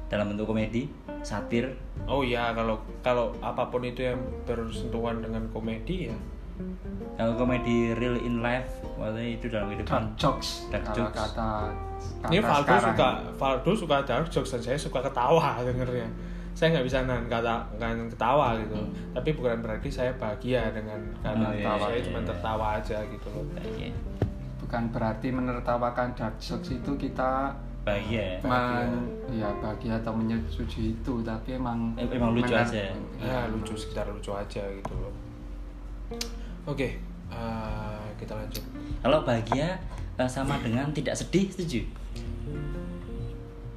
[0.08, 0.86] Dalam bentuk komedi,
[1.26, 1.74] satir,
[2.06, 6.16] oh iya kalau kalau apa pun itu yang bersentuhan dengan komedi ya
[7.18, 10.02] kalau komedi real in life, maksudnya itu dalam Dark kehidupan.
[10.14, 10.70] jokes.
[10.70, 11.18] Dark jokes.
[11.18, 12.94] kata, kata ini Valdo sekarang.
[12.94, 16.06] suka Valdo suka dark jokes dan saya suka ketawa dengernya
[16.54, 18.94] saya nggak bisa nahan kata nahan ketawa gitu Hmm.
[19.10, 22.26] tapi bukan berarti saya bahagia dengan karena Oh, iya, tertawa iya, saya iya, cuma iya.
[22.26, 23.90] tertawa aja gitu loh Bahagia.
[24.56, 27.52] Bukan berarti menertawakan dark jokes itu kita
[27.82, 28.38] Bahagia ya?
[28.40, 28.90] men,
[29.30, 32.80] ya bahagia atau menyetujui itu, tapi emang Eh, emang lucu aja.
[33.14, 35.12] ya lucu sekitar lucu aja gitu loh
[36.64, 36.88] oke
[37.28, 38.64] eh, kita lanjut
[39.00, 39.76] Kalau bahagia
[40.14, 41.84] eh, sama dengan tidak sedih, setuju?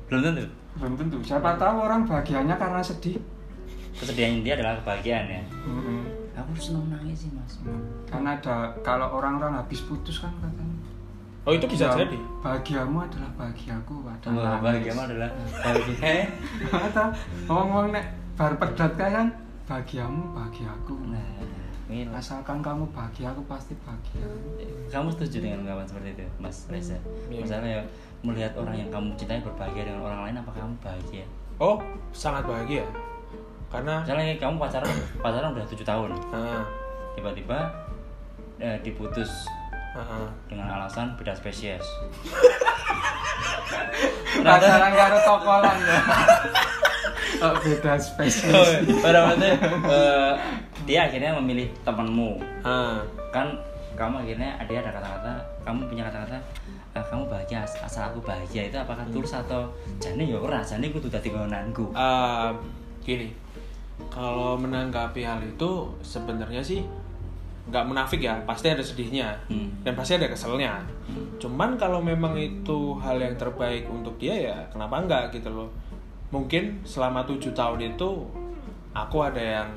[0.08, 0.46] Belum tentu.
[0.78, 1.18] Belum tentu.
[1.26, 3.18] Siapa tahu orang bahagianya karena sedih.
[3.98, 5.42] Kesedihan dia adalah kebahagiaan ya.
[5.66, 6.06] Mm-mm.
[6.38, 7.58] Aku seneng nangis sih mas.
[8.06, 10.78] Karena ada kalau orang-orang habis putus kan katanya.
[11.48, 15.30] oh itu bisa Ya, jadi Bahagiamu adalah bahagiaku Wah, padahal bahagia mah adalah
[15.64, 16.28] bahagia.
[16.92, 17.08] Atau
[17.50, 18.06] ngomong nek
[18.38, 19.32] bar pedot kan
[19.66, 20.96] bahagiamu bahagiaku.
[21.10, 21.26] Nah,
[22.20, 24.28] Asalkan kamu bahagia aku pasti bahagia.
[24.92, 27.00] kamu setuju dengan ungkapan seperti itu, Mas Reza?
[27.32, 27.40] Iya.
[27.48, 27.82] Misalnya ya,
[28.22, 31.26] melihat orang yang kamu cintai berbahagia dengan orang lain, apakah kamu bahagia?
[31.58, 31.78] oh
[32.12, 32.86] sangat bahagia
[33.68, 36.64] karena Misalnya kamu pacaran, pacaran udah tujuh tahun, nah,
[37.14, 37.68] tiba-tiba
[38.58, 39.28] eh, diputus,
[39.92, 40.26] Heeh.
[40.48, 41.84] dengan alasan beda spesies.
[44.40, 46.00] Pacaran karo tokolan ya.
[47.38, 48.50] Oh, beda spesies.
[48.98, 49.52] Pada waktu
[49.86, 50.34] eh,
[50.90, 53.04] dia akhirnya memilih temanmu Ah.
[53.30, 53.52] kan
[53.94, 56.42] kamu akhirnya ada ada kata-kata kamu punya kata-kata "Ah,
[57.04, 59.68] kamu bahagia as- asal aku bahagia itu apakah tulus atau
[59.98, 62.50] jane ya ora jane kudu dadi ngonanku Eh,
[63.02, 63.30] gini,
[64.08, 65.70] kalau menanggapi hal itu
[66.02, 66.82] sebenarnya sih
[67.68, 69.68] nggak munafik ya, pasti ada sedihnya Hmm.
[69.84, 70.80] dan pasti ada keselnya.
[71.36, 75.68] Cuman kalau memang itu hal yang terbaik untuk dia ya kenapa enggak gitu loh.
[76.32, 78.10] Mungkin selama tujuh tahun itu
[78.96, 79.72] aku ada yang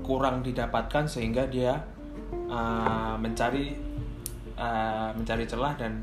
[0.00, 1.76] kurang didapatkan sehingga dia
[2.48, 3.76] uh, mencari
[4.56, 6.00] uh, mencari celah dan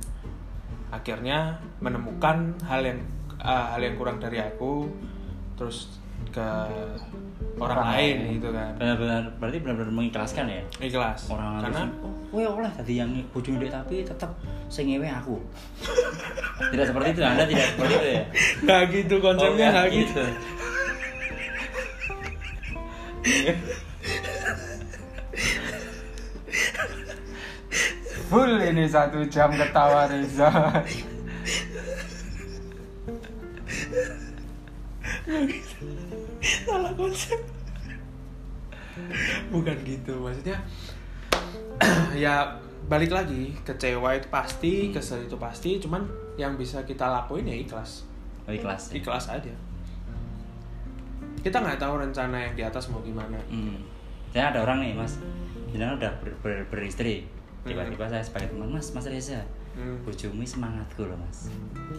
[0.92, 3.00] akhirnya menemukan hal yang
[3.40, 4.92] uh, hal yang kurang dari aku
[5.56, 5.98] terus
[6.32, 6.40] ke
[7.58, 8.36] orang, Orang lain lain.
[8.40, 8.72] gitu kan.
[8.78, 10.62] Benar-benar berarti benar-benar mengikhlaskan ya?
[10.80, 11.28] Ikhlas.
[11.28, 14.32] Orang karena oh kowe oleh tadi yang bojo ndek tapi tetap
[14.68, 15.36] sing ngewe aku.
[16.72, 18.24] Tidak seperti itu anda tidak seperti itu ya?
[18.64, 20.24] Nggak gitu konsepnya Oh, nggak nggak gitu.
[28.32, 30.48] Full ini satu jam ketawa Reza.
[36.42, 37.38] salah konsep
[39.54, 40.58] bukan gitu maksudnya
[42.24, 46.04] ya balik lagi kecewa itu pasti kesel itu pasti cuman
[46.36, 48.04] yang bisa kita lakuin ya ikhlas
[48.48, 49.00] oh, ikhlas ya?
[49.00, 49.54] ikhlas aja
[51.42, 53.82] kita nggak tahu rencana yang di atas mau gimana Hmm.
[54.32, 55.20] Saya ada orang nih mas,
[55.76, 57.28] bilang udah ber, ber- beristri.
[57.64, 59.42] Tiba-tiba saya sebagai teman, mas, mas Reza,
[59.72, 59.96] Hmm.
[60.04, 61.48] bojomu semangatku loh mas.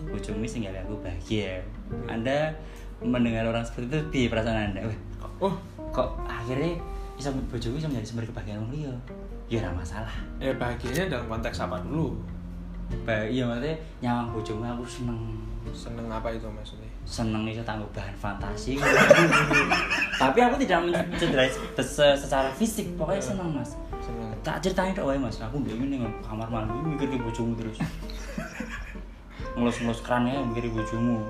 [0.05, 1.65] Bojomu sehingga aku bahagia.
[2.05, 2.53] Anda
[3.01, 4.85] mendengar orang seperti itu, di perasaan anda?
[4.85, 4.99] Wah,
[5.41, 5.55] oh
[5.89, 6.77] kok akhirnya
[7.15, 8.95] bisa bojomu bisa menjadi sumber kebahagiaan wong liya?
[9.49, 10.13] Ya ora masalah.
[10.37, 12.17] ya bahagianya dalam konteks apa dulu
[13.05, 15.21] Ba iya maksudnya nyawang bojomu aku seneng
[15.73, 18.77] seneng apa itu maksudnya seneng itu tangguh bahan fantasi
[20.23, 21.49] tapi aku tidak mencederai
[21.79, 23.73] se- secara fisik pokoknya seneng mas
[24.43, 25.39] tak ceritain dong mas.
[25.39, 27.79] Aku ini nang kamar malam ini mikir ke bojomu terus.
[29.57, 31.23] Ngelus-ngelus kerannya mikir ke bojomu.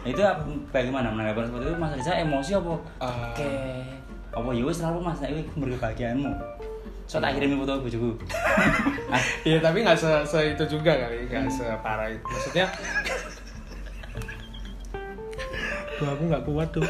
[0.00, 1.12] Nah, itu apa- bagaimana?
[1.12, 1.92] Menanggapi seperti itu mas?
[1.98, 2.74] Riza emosi apa?
[3.02, 3.34] Ah.
[3.34, 3.50] oke.
[4.30, 4.48] Apa?
[4.54, 5.18] Ya wis selalu mas.
[5.20, 6.32] Ini kebahagiaanmu
[7.10, 8.14] so tak kirimin foto bojoku.
[9.10, 9.18] Ah,
[9.50, 12.22] ya tapi nggak se, se itu juga kali nggak separah itu.
[12.22, 12.70] Maksudnya
[15.98, 16.86] Duh, aku nggak kuat tuh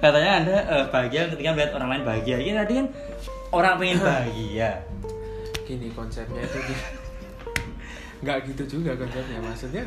[0.00, 2.36] katanya anda eh, bahagia ketika melihat orang lain bahagia.
[2.40, 2.86] Ini tadi kan
[3.52, 4.70] orang pengen bahagia
[5.70, 6.58] gini konsepnya itu.
[8.20, 9.84] Nggak gitu juga konsepnya maksudnya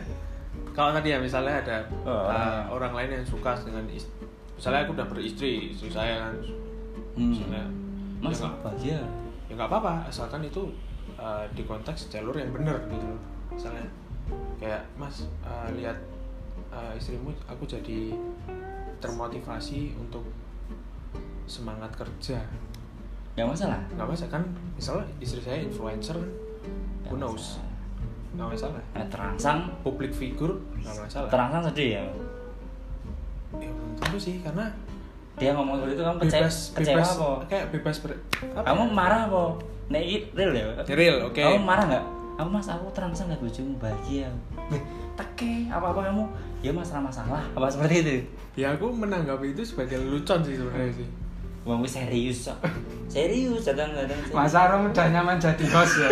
[0.72, 2.94] kalau tadi ya misalnya ada Oh, uh, orang.
[2.96, 4.10] lain yang suka dengan ist-
[4.56, 6.34] misalnya aku udah beristri istri saya kan
[7.14, 7.30] Hmm.
[7.30, 7.66] misalnya.
[8.24, 9.00] Mas ya nggak bahagia
[9.46, 10.64] ya nggak apa-apa asalkan itu
[11.20, 13.06] uh, di konteks jalur yang benar gitu
[13.52, 13.86] misalnya
[14.58, 16.00] kayak mas uh, lihat
[16.72, 18.16] uh, istrimu aku jadi
[18.98, 20.24] termotivasi untuk
[21.46, 22.40] semangat kerja
[23.34, 23.80] nggak masalah.
[23.94, 24.44] Nggak masalah kan?
[24.78, 26.32] Misalnya istri saya influencer kan?
[27.10, 27.46] Who Nggak knows?
[27.58, 27.72] masalah.
[28.34, 28.82] nggak masalah.
[28.94, 29.60] Nah, terangsang.
[29.82, 31.30] Public figure nggak masalah.
[31.30, 32.04] Terangsang sedih ya?
[33.54, 34.66] Ya belum tentu sih karena
[35.38, 37.30] dia ngomong seperti itu kamu kecewa bebas kecewa bebas apa?
[37.50, 38.12] kayak bebas ber,
[38.54, 38.94] apa kamu ya?
[38.94, 39.44] marah apa?
[39.90, 40.04] Nek
[40.34, 40.66] real ya?
[40.90, 41.42] Real oke.
[41.42, 42.06] Kamu marah nggak?
[42.34, 43.78] Aku mas aku terangsang lihat bojomu?
[43.78, 44.30] Bahagia.
[45.14, 46.26] Teke apa apa kamu?
[46.66, 47.46] Ya masalah masalah.
[47.54, 48.14] Apa seperti itu?
[48.58, 51.10] Ya aku menanggapi itu sebagai lelucon sih sebenarnya sih
[51.64, 52.60] Wah, gue serius kok.
[53.08, 54.20] Serius datang datang.
[54.20, 54.34] serius.
[54.34, 56.10] Mas Arum udah nyaman jadi host ya.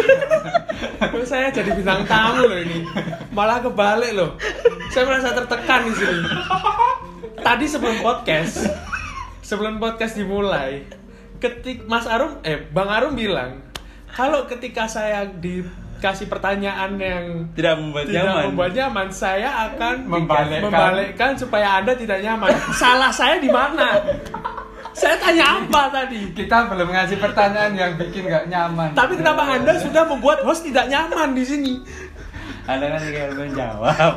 [1.23, 2.83] Saya jadi bintang tamu loh ini
[3.29, 4.35] malah kebalik loh
[4.89, 6.23] saya merasa tertekan di sini
[7.37, 8.67] tadi sebelum podcast
[9.41, 10.83] sebelum podcast dimulai
[11.37, 13.63] ketik Mas Arum eh Bang Arum bilang
[14.09, 18.43] kalau ketika saya dikasih pertanyaan yang Tidak membuat tidak nyaman.
[18.49, 20.61] membuat nyaman saya akan Membalikkan.
[20.65, 24.03] membalikkan supaya anda tidak nyaman salah saya di mana
[24.91, 28.91] saya tanya apa tadi Kita belum ngasih pertanyaan yang bikin nggak nyaman.
[28.91, 31.73] tapi kenapa anda sudah membuat host tidak nyaman di sini
[32.63, 34.13] Anda kan tinggal menjawab.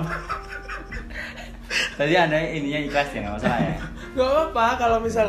[1.94, 3.76] Tadi anda ininya ikhlas ya nggak masalah ya.
[4.14, 5.26] Gak apa-apa kalau misal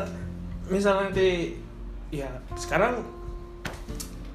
[0.68, 1.58] misal nanti
[2.12, 3.02] ya sekarang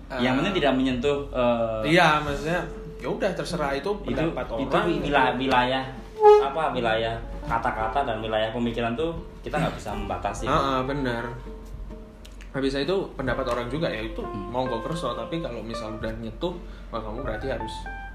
[0.09, 1.19] eh, Yang penting tidak menyentuh.
[1.31, 2.67] eh, iya maksudnya
[2.99, 5.85] ya udah terserah itu itu pendapat itu orang wilayah wilayah
[6.21, 10.45] apa wilayah kata-kata dan wilayah pemikiran tuh kita nggak bisa membatasi.
[10.45, 11.25] Ah, ah, benar
[12.51, 14.51] habis itu pendapat orang juga ya itu Hmm.
[14.51, 16.51] mau gue kerso tapi kalau misal udah nyetuh
[16.91, 17.71] wah kamu berarti harus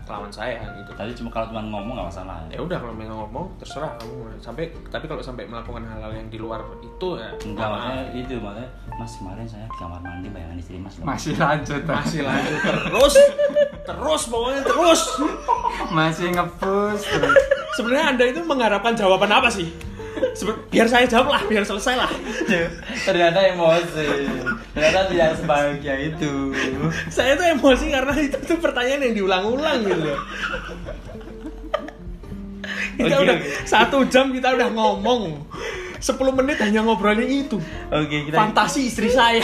[0.05, 2.37] kelawan saya gitu Tadi cuma kalau cuma ngomong nggak masalah.
[2.47, 6.37] ya udah kalau memang ngomong terserah kamu sampai tapi kalau sampai melakukan hal-hal yang di
[6.37, 10.77] luar itu ya Enggak, maksudnya itu maksudnya Mas kemarin saya di kamar mandi bayangan istri
[10.77, 11.05] Mas loh.
[11.05, 11.95] Masih lanjut Mas.
[11.99, 13.13] masih lanjut terus
[13.83, 15.01] terus pokoknya terus
[15.87, 17.37] Masih ngepush terus.
[17.73, 19.67] sebenarnya anda itu mengharapkan jawaban apa sih
[20.67, 22.11] biar saya jawab lah biar selesai lah
[23.01, 24.07] Ternyata emosi.
[24.71, 26.51] Ternyata tidak sebahagia itu.
[27.07, 30.19] saya tuh emosi karena itu tuh pertanyaan yang diulang-ulang gitu loh
[32.95, 33.47] kita Oke, udah oke.
[33.63, 35.43] satu jam kita udah ngomong
[35.97, 37.59] 10 menit hanya ngobrolin itu
[37.89, 39.43] Oke, kita fantasi istri saya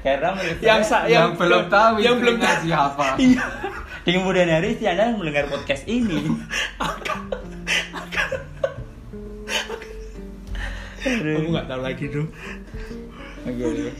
[0.00, 3.16] karena menurut yang saya, sa- yang, belum tahu yang belum tahu siapa.
[3.16, 3.44] iya
[4.04, 6.28] di kemudian hari si Anda mendengar podcast ini.
[11.04, 12.26] Aku nggak tahu lagi tuh
[13.44, 13.92] Oke, oke.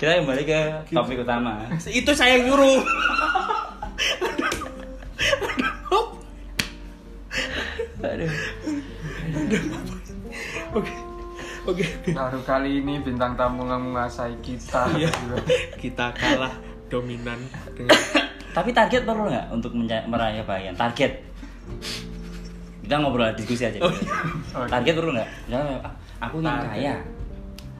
[0.00, 1.68] Kita kembali ke topik utama.
[1.86, 2.80] itu saya yang nyuruh
[7.98, 8.30] Aduh.
[10.72, 10.92] oke
[11.66, 14.86] oke Baru kali ini bintang tamu menguasai kita.
[14.94, 15.10] Iya.
[15.76, 16.54] kita kalah
[16.88, 17.36] dominan
[17.74, 17.98] dengan
[18.48, 20.74] Tapi target perlu nggak untuk meraih kebahagiaan?
[20.74, 21.12] Target.
[22.82, 23.78] Kita ngobrol diskusi aja.
[23.84, 24.66] Oh, Oke.
[24.66, 25.28] Target perlu nggak?
[25.52, 26.70] Ah, aku ingin Target.
[26.72, 26.94] kaya.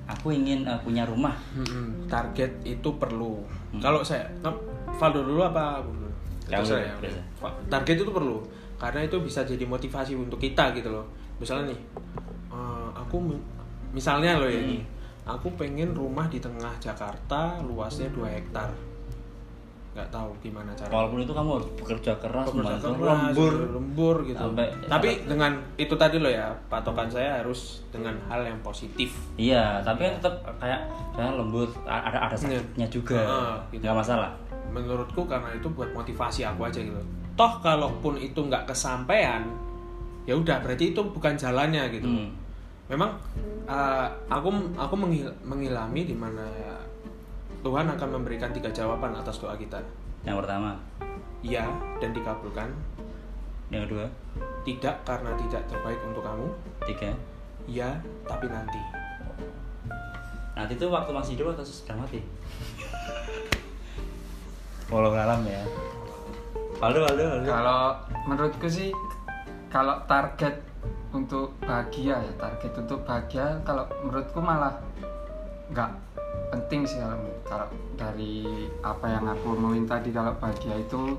[0.08, 1.36] Aku ingin eh, punya rumah.
[1.52, 3.44] Mm-mm, target itu perlu
[3.76, 4.24] kalau saya
[4.90, 6.08] Valdo dulu apa aku dulu?
[6.48, 6.56] Ya.
[6.64, 6.96] terserah.
[7.36, 8.40] Fa- target itu perlu
[8.74, 11.04] karena itu bisa jadi motivasi untuk kita gitu loh
[11.36, 11.80] misalnya nih
[12.48, 13.44] eh, aku mi-
[13.90, 14.80] misalnya loh ini
[15.24, 18.72] aku pengen rumah di tengah Jakarta luasnya 2 hektar
[19.88, 23.54] nggak tahu gimana cara Walaupun itu kamu harus bekerja keras, Bekerja keras, lembur.
[23.72, 24.38] lembur gitu.
[24.38, 29.10] Sampai- Tapi dengan itu tadi loh ya, patokan saya harus dengan hal yang positif.
[29.34, 30.80] Iya, tapi kan tetap kayak
[31.12, 32.62] kayak lembut, a- ada ada Iya.
[32.62, 33.18] sakitnya juga.
[33.20, 33.82] Ah, gitu.
[33.82, 34.30] Nggak masalah.
[34.68, 37.00] Menurutku karena itu buat motivasi aku aja gitu.
[37.34, 39.42] Toh kalaupun itu nggak kesampaian,
[40.24, 42.06] ya udah berarti itu bukan jalannya gitu.
[42.06, 42.30] Hmm.
[42.86, 43.18] Memang
[43.64, 46.44] uh, aku aku menghil- mengilami di mana
[47.58, 49.78] Tuhan akan memberikan tiga jawaban atas doa kita.
[50.22, 50.78] Yang pertama,
[51.38, 51.70] Iya
[52.02, 52.66] dan dikabulkan.
[53.68, 54.08] yang kedua,
[54.64, 56.48] Tidak karena tidak terbaik untuk kamu.
[56.86, 57.10] tiga.
[57.68, 58.80] Iya tapi nanti.
[60.56, 62.18] Nanti itu waktu masih hidup atau sudah mati?
[64.90, 65.62] Walau alam ya.
[66.80, 67.44] Waldo, Waldo, Waldo.
[67.44, 67.82] Kalau
[68.24, 68.88] menurutku sih
[69.68, 70.64] kalau target
[71.12, 74.80] untuk bahagia ya target untuk bahagia kalau menurutku malah
[75.68, 75.90] nggak
[76.48, 78.44] penting sih kalau kalau dari
[78.80, 81.16] apa yang aku omongin tadi kalau bahagia itu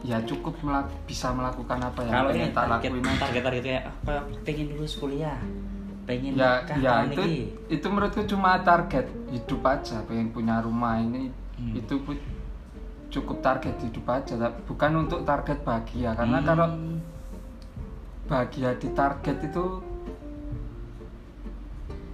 [0.00, 3.18] ya cukup melak- bisa melakukan apa yang Kalau pengen tak target, lakuin aja.
[3.18, 4.12] target target kayak apa?
[4.46, 5.38] Pengen lulus kuliah,
[6.04, 7.38] pengen ya nikah ya itu ini.
[7.68, 11.74] itu menurutku cuma target hidup aja pengen punya rumah ini Hmm.
[11.74, 11.94] itu
[13.10, 16.46] cukup target hidup aja bukan untuk target bahagia karena Hmm.
[16.46, 16.68] kalau
[18.24, 19.64] bahagia di target itu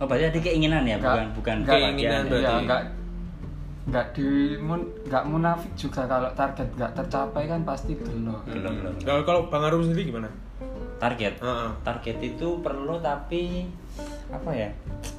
[0.04, 2.28] Oh, berarti ada keinginan ya, bukan bukan kebahagiaan keinginan ya?
[2.28, 2.44] berarti.
[2.44, 2.82] ya nggak
[3.84, 4.28] nggak di
[4.58, 8.92] mun- nggak munafik juga kalau target nggak tercapai kan pasti gelo Belum, belum.
[9.00, 10.28] Kalau kalau Bang Arum sendiri gimana?
[10.94, 11.36] Target.
[11.36, 11.68] Heeh.
[11.82, 13.68] Target itu perlu tapi
[14.26, 14.68] apa ya?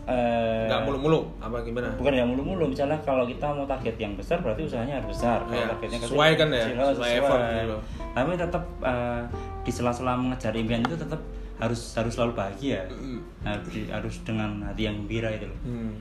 [0.06, 1.90] Eh, Nggak mulu-mulu apa gimana?
[1.94, 5.56] bukan yang mulu-mulu misalnya kalau kita mau target yang besar berarti usahanya harus besar kalau
[5.56, 7.82] Iya, targetnya kecil, sesuai kan ya, oh, sesuai effort gitu loh.
[8.14, 9.22] tapi tetap eh,
[9.62, 11.22] di sela-sela mengejar impian itu tetap
[11.56, 13.20] harus harus selalu bahagia Mm.
[13.42, 15.92] harus, harus dengan hati yang gembira itu loh Hmm.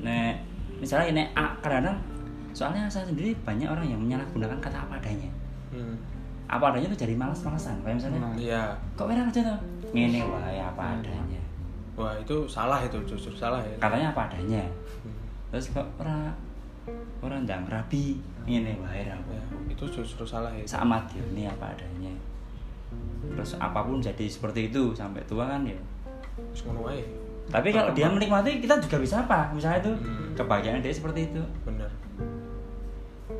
[0.00, 0.32] nah
[0.76, 1.96] misalnya ini A kadang
[2.50, 5.30] soalnya saya sendiri banyak orang yang menyalahgunakan kata apa adanya
[5.70, 5.96] Hmm.
[6.44, 8.34] apa adanya itu jadi malas-malasan kayak misalnya Nah.
[8.34, 8.62] Iya.
[8.94, 9.58] kok enak aja tuh
[9.90, 11.40] ngene wae apa adanya
[11.94, 13.76] Wah itu salah itu justru salah ya.
[13.78, 14.64] katanya apa adanya
[15.00, 15.14] Hmm.
[15.48, 16.32] terus kok orang
[17.20, 20.64] orang ndang rabi ngene wae ra Ya, itu justru salah ya.
[20.64, 22.12] sama ini apa adanya
[23.30, 25.76] terus apa pun jadi seperti itu sampai tua kan ya
[26.50, 27.04] Terus ngono wae.
[27.46, 30.32] tapi kalau dia menikmati kita juga bisa apa misalnya itu Hmm.
[30.34, 31.90] kebahagiaan dia seperti itu Benar.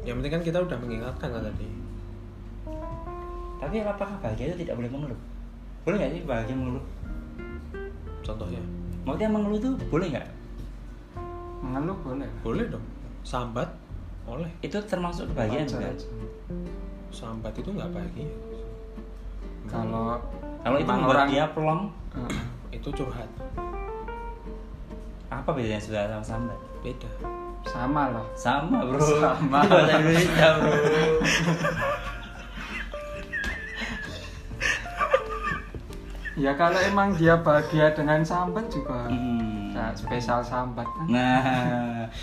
[0.01, 1.69] Yang penting kan kita udah mengingatkan kan tadi.
[3.59, 5.21] tapi apakah bahagia itu tidak boleh mengeluh
[5.81, 6.85] boleh nggak sih bahagia mengeluh
[8.21, 8.61] Contohnya.
[9.03, 10.29] maksudnya mengeluh tuh boleh nggak
[11.63, 12.85] mengeluh boleh Boleh dong.
[13.21, 13.69] Sambat
[14.25, 14.49] oleh.
[14.61, 16.07] itu termasuk kebahagiaan juga aja.
[17.11, 18.29] Sambat itu nggak bahagia.
[19.67, 20.17] Kalau
[20.61, 22.45] kalau itu membuat dia plong Heeh.
[22.71, 23.29] Itu curhat.
[25.29, 27.11] apa bedanya sudah sama sambat Beda.
[27.63, 29.59] sama lah sama bro Sama.
[29.63, 30.73] itu bahasa Indonesia bro
[36.37, 39.50] ya kalau emang dia bahagia dengan sambat juga Hmm.
[39.81, 41.41] Kayak spesial sambat kan Nah,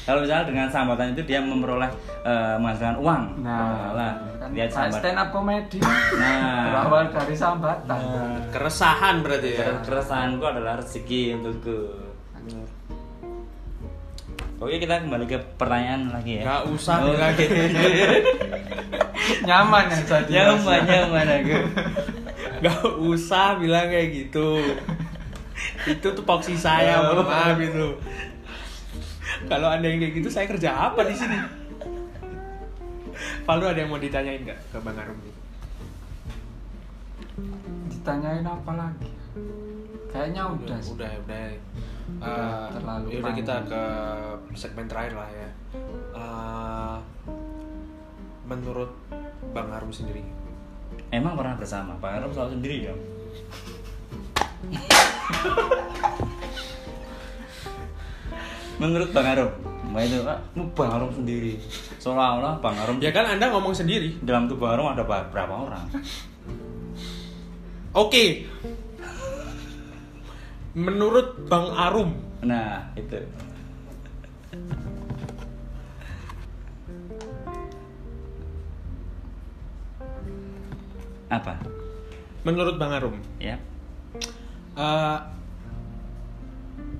[0.04, 1.90] kalau misalnya dengan sambatan itu dia memperoleh
[2.22, 3.24] eh, menghasilkan uang.
[3.42, 5.02] nah lah, kan dia sambat.
[5.02, 5.82] stand up comedy
[6.14, 8.38] Nah, berawal dari sambatan Nah.
[8.48, 9.66] Keresahan berarti ya.
[9.82, 11.80] keresahanku adalah rezeki untukku.
[14.58, 16.44] Oke, kita kembali ke pertanyaan lagi ya.
[16.44, 17.14] Gak usah Oh.
[17.14, 17.54] gitu.
[19.48, 21.58] nyaman ya jadi Nyaman, nyaman aku.
[22.58, 24.58] Gak usah bilang kayak gitu.
[25.86, 27.98] Itu tuh poksi saya, mohon maaf gitu.
[29.46, 31.38] Kalau ada yang kayak gitu, saya kerja apa di sini?
[33.44, 35.18] Valdo ada yang mau ditanyain nggak ke Bang Arum?
[37.88, 39.12] ditanyain apa lagi
[40.08, 40.96] kayaknya udah sih.
[40.96, 41.46] udah, udah.
[42.08, 43.68] Udah Eh, terlalu yaudah kita panjang.
[43.68, 43.84] ke
[44.56, 45.50] segmen terakhir lah ya.
[46.16, 46.98] Eh,
[48.44, 48.90] menurut
[49.52, 50.24] Bang Arum sendiri,
[51.10, 52.00] Emang pernah bersama?
[52.00, 53.02] Pak Arum selalu sendiri dong.
[58.78, 59.52] Menurut Bang Arum,
[59.90, 61.58] Mbak itu Pak, lu Bang Arum sendiri.
[61.98, 64.22] Seolah-olah Bang Arum ya kan Anda ngomong sendiri.
[64.22, 65.90] dalam tubuh Arum ada berapa orang?
[67.98, 68.46] Oke.
[70.78, 72.14] Menurut Bang Arum,
[72.46, 73.18] Nah, itu.
[81.28, 81.60] Apa?
[82.46, 83.60] menurut Bang Arum, Ya.
[84.78, 85.20] Eh,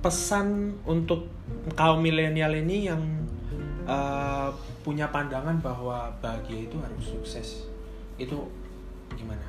[0.02, 1.30] pesan untuk
[1.78, 3.02] kaum milenial ini yang
[3.86, 4.50] eh,
[4.82, 7.48] punya pandangan bahwa bahagia itu harus sukses,
[8.18, 8.36] itu
[9.14, 9.46] gimana?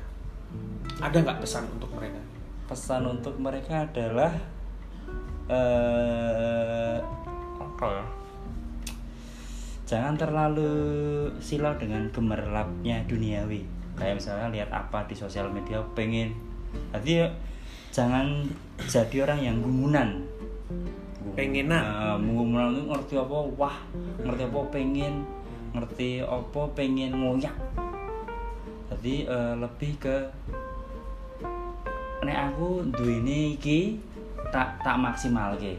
[1.02, 2.30] Ada nggak pesan untuk mereka?
[2.70, 4.30] pesan untuk mereka adalah
[5.50, 7.02] eh
[7.58, 8.04] apa ya?
[9.90, 10.70] Jangan terlalu
[11.42, 13.66] silau dengan gemerlapnya duniawi.
[13.98, 16.30] Kayak misalnya lihat apa di sosial media pengen.
[17.02, 17.26] Ya,
[17.90, 18.46] jangan
[18.86, 20.08] jadi orang yang gumunan.
[21.34, 21.82] Pengenan.
[21.82, 23.38] Eh, gumunan itu ngerti apa?
[23.54, 23.76] Wah,
[24.22, 25.14] ngerti apa pengen,
[25.76, 27.54] ngerti apa pengen ngoyak.
[28.90, 30.16] Jadi eh, lebih ke
[32.20, 33.96] nek aku duwene iki
[34.52, 35.72] tak tak maksimal ke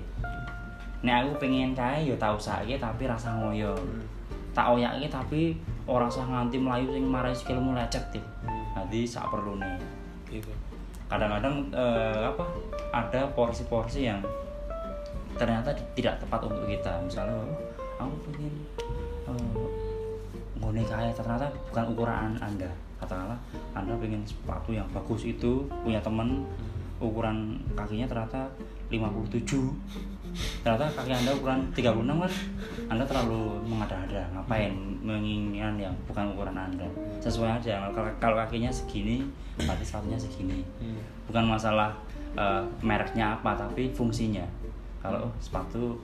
[1.06, 3.78] nek aku pengen kae ya tak usahake tapi rasa ngoyo
[4.54, 5.54] tak oyake tapi
[5.86, 8.24] ora usah nganti melayu sing marai sikilmu lecet ya
[8.74, 9.78] nanti sak perlune
[10.32, 10.48] Gitu.
[11.12, 12.48] Kadang-kadang eh, apa
[12.96, 14.24] ada porsi-porsi yang
[15.36, 17.04] ternyata tidak tepat untuk kita.
[17.04, 17.52] Misalnya oh,
[18.00, 18.54] aku pengen
[19.28, 19.68] eh,
[20.64, 22.72] ngone kae ternyata bukan ukuran anda.
[22.96, 23.40] Katakanlah
[23.76, 26.48] anda pengen sepatu yang bagus itu punya teman
[27.02, 28.48] ukuran kakinya ternyata
[28.94, 29.58] 57
[30.62, 32.32] ternyata kaki anda ukuran 36 kan
[32.88, 36.88] anda terlalu mengada-ada ngapain menginginkan yang bukan ukuran anda
[37.20, 39.26] sesuai aja kalau, kakinya segini
[39.58, 40.99] berarti sepatunya segini Hmm.
[41.28, 41.91] bukan masalah
[42.34, 44.44] eh, mereknya apa tapi fungsinya
[45.02, 45.98] kalau sepatu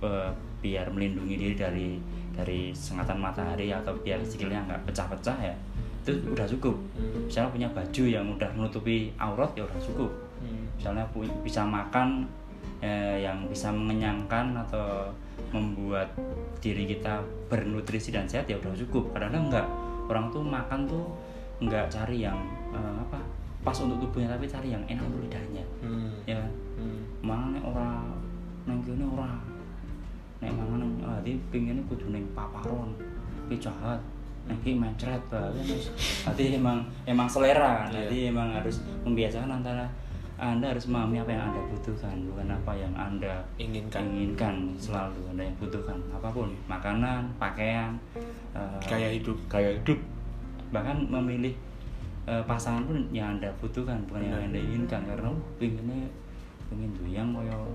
[0.00, 1.88] eh, biar melindungi diri dari
[2.34, 5.54] dari sengatan matahari atau biar sikilnya nggak pecah-pecah ya
[6.02, 7.26] itu udah cukup Hmm.
[7.28, 10.64] misalnya punya baju yang udah menutupi aurat ya udah cukup Hmm.
[10.78, 11.04] misalnya
[11.42, 12.22] bisa makan
[12.80, 15.10] eh, yang bisa mengenyangkan atau
[15.50, 16.10] membuat
[16.58, 19.66] diri kita bernutrisi dan sehat ya udah cukup kadang-kadang enggak
[20.06, 21.04] orang tuh makan tuh
[21.58, 22.38] nggak cari yang
[22.70, 23.18] eh, apa
[23.58, 26.14] pas untuk tubuhnya tapi cari yang enak untuk lidahnya Hmm.
[26.24, 27.02] ya kan Hmm.
[27.20, 27.90] mangan nek ora
[28.64, 29.34] nang kene ora
[30.38, 32.94] nek mangan nang ati pingine kudu ning paparon
[33.46, 33.98] iki jahat
[34.48, 35.90] iki mencret bae wis
[36.24, 38.06] ati emang emang selera Iya.
[38.06, 39.84] jadi emang harus membiasakan antara
[40.38, 44.02] anda harus memahami apa yang anda butuhkan bukan apa yang anda Inginkan.
[44.06, 47.90] inginkan selalu anda yang butuhkan apa pun makanan pakaian
[48.54, 49.34] eh, Gaya hidup.
[49.50, 49.98] gaya hidup
[50.70, 51.50] bahkan memilih
[52.24, 54.46] eh, pasangan pun yang anda butuhkan bukan yang Benar.
[54.46, 56.06] anda inginkan karena oh, pinginnya
[56.70, 57.28] pengen duyang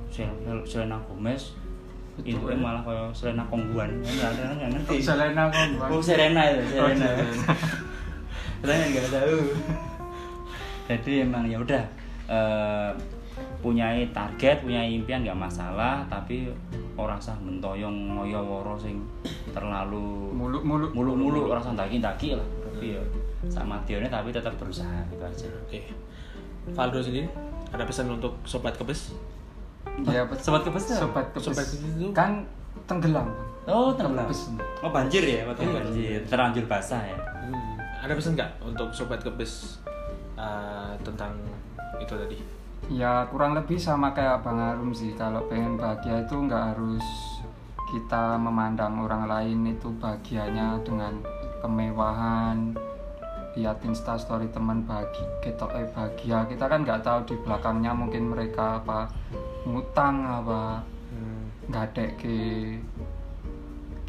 [0.08, 1.60] Sel- Selena Gomez
[2.22, 2.54] itu ya.
[2.56, 5.92] malah kaya Selena Kongguan nggak ada nggak ngerti Selena Gomez.
[5.92, 7.08] oh Serena itu Oh, Serena.
[8.64, 9.38] Saya nggak tahu
[10.86, 11.84] jadi emang ya udah
[12.26, 12.92] eh,
[13.60, 16.52] punya target punya impian nggak masalah tapi
[16.94, 19.02] orang sah mentoyong ngoyo woro sing
[19.50, 20.92] terlalu Muluk-muluk.
[20.94, 23.02] mulu-mulu orang sah daki-daki lah tapi ya
[23.48, 25.82] sama Tionnya tapi tetap berusaha gitu aja Oke.
[26.70, 27.28] Valdo sendiri
[27.70, 29.18] ada pesan untuk sobat kebes?
[30.06, 30.84] Ya, sobat kebes?
[30.88, 31.44] Sobat kebes.
[31.44, 32.14] Sobat kebes itu?
[32.14, 32.46] kan
[32.86, 33.28] tenggelam.
[33.66, 34.42] oh tenggelam Kebes.
[34.80, 35.74] oh banjir ya waktu Iya.
[35.74, 37.76] banjir terlanjur basah ya Hmm.
[38.00, 39.84] Ada pesan nggak untuk sobat kebes
[40.36, 41.36] uh, tentang
[42.04, 42.38] itu tadi?
[42.92, 47.06] Ya kurang lebih sama kayak Bang Arum sih Kalau pengen bahagia itu nggak harus
[47.94, 51.14] kita memandang orang lain itu bahagianya dengan
[51.62, 52.74] kemewahan
[53.54, 58.82] lihat instastory teman bagi kita eh bahagia kita kan nggak tahu di belakangnya mungkin mereka
[58.82, 59.14] apa
[59.70, 60.82] ngutang apa
[61.14, 61.46] Hmm.
[61.70, 62.34] nggak ada ke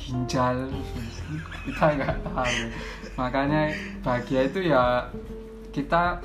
[0.01, 0.73] ginjal
[1.69, 2.57] kita nggak tahu
[3.21, 3.69] makanya
[4.01, 5.05] bahagia itu ya
[5.69, 6.25] kita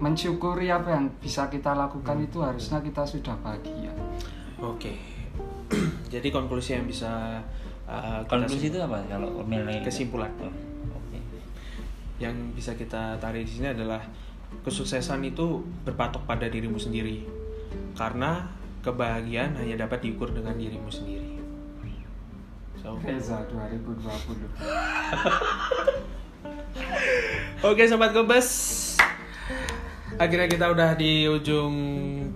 [0.00, 3.92] mensyukuri apa yang bisa kita lakukan itu harusnya kita sudah bahagia.
[4.60, 4.96] Oke.
[6.12, 7.38] Jadi konklusi yang bisa
[7.86, 10.32] uh, Konklusi itu apa kalau milih Kesimpulan.
[10.42, 10.50] Oh,
[10.98, 11.18] Oke.
[12.18, 14.02] yang bisa kita tarik di sini adalah
[14.66, 17.22] kesuksesan itu berpatok pada dirimu sendiri.
[17.94, 18.50] Karena
[18.82, 21.40] kebahagiaan hanya dapat diukur dengan dirimu sendiri.
[22.80, 24.00] So, Reza 2020
[27.68, 28.48] oke sobat kebes
[30.16, 31.72] akhirnya kita udah di ujung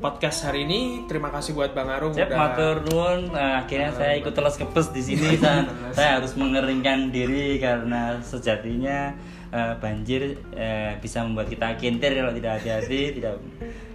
[0.00, 3.20] podcast hari ini terima kasih buat bang Arum Siap, udah matur nuwun.
[3.28, 5.36] Nah, akhirnya saya ikut telas kepes di sini.
[5.42, 9.12] saya, saya harus mengeringkan diri karena sejatinya
[9.50, 13.36] eh, banjir eh, bisa membuat kita kintir kalau tidak hati-hati, tidak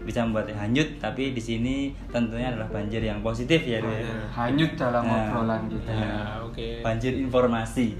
[0.05, 0.97] bisa membuat hanyut.
[0.97, 1.75] Tapi di sini
[2.09, 4.05] tentunya adalah banjir yang positif ya, Dwi.
[4.33, 5.29] hanyut dalam Nah.
[5.29, 7.95] obrolan kita ya oke Banjir informasi.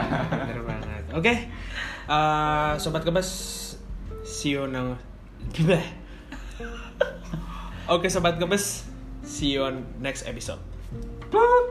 [0.68, 1.02] Banget.
[1.12, 1.34] Oke,
[2.08, 3.28] eh, sobat kebas,
[4.42, 4.98] see you now
[7.86, 8.90] Oke sobat gemes,
[9.22, 10.58] see you on next episode.
[11.30, 11.70] Bye.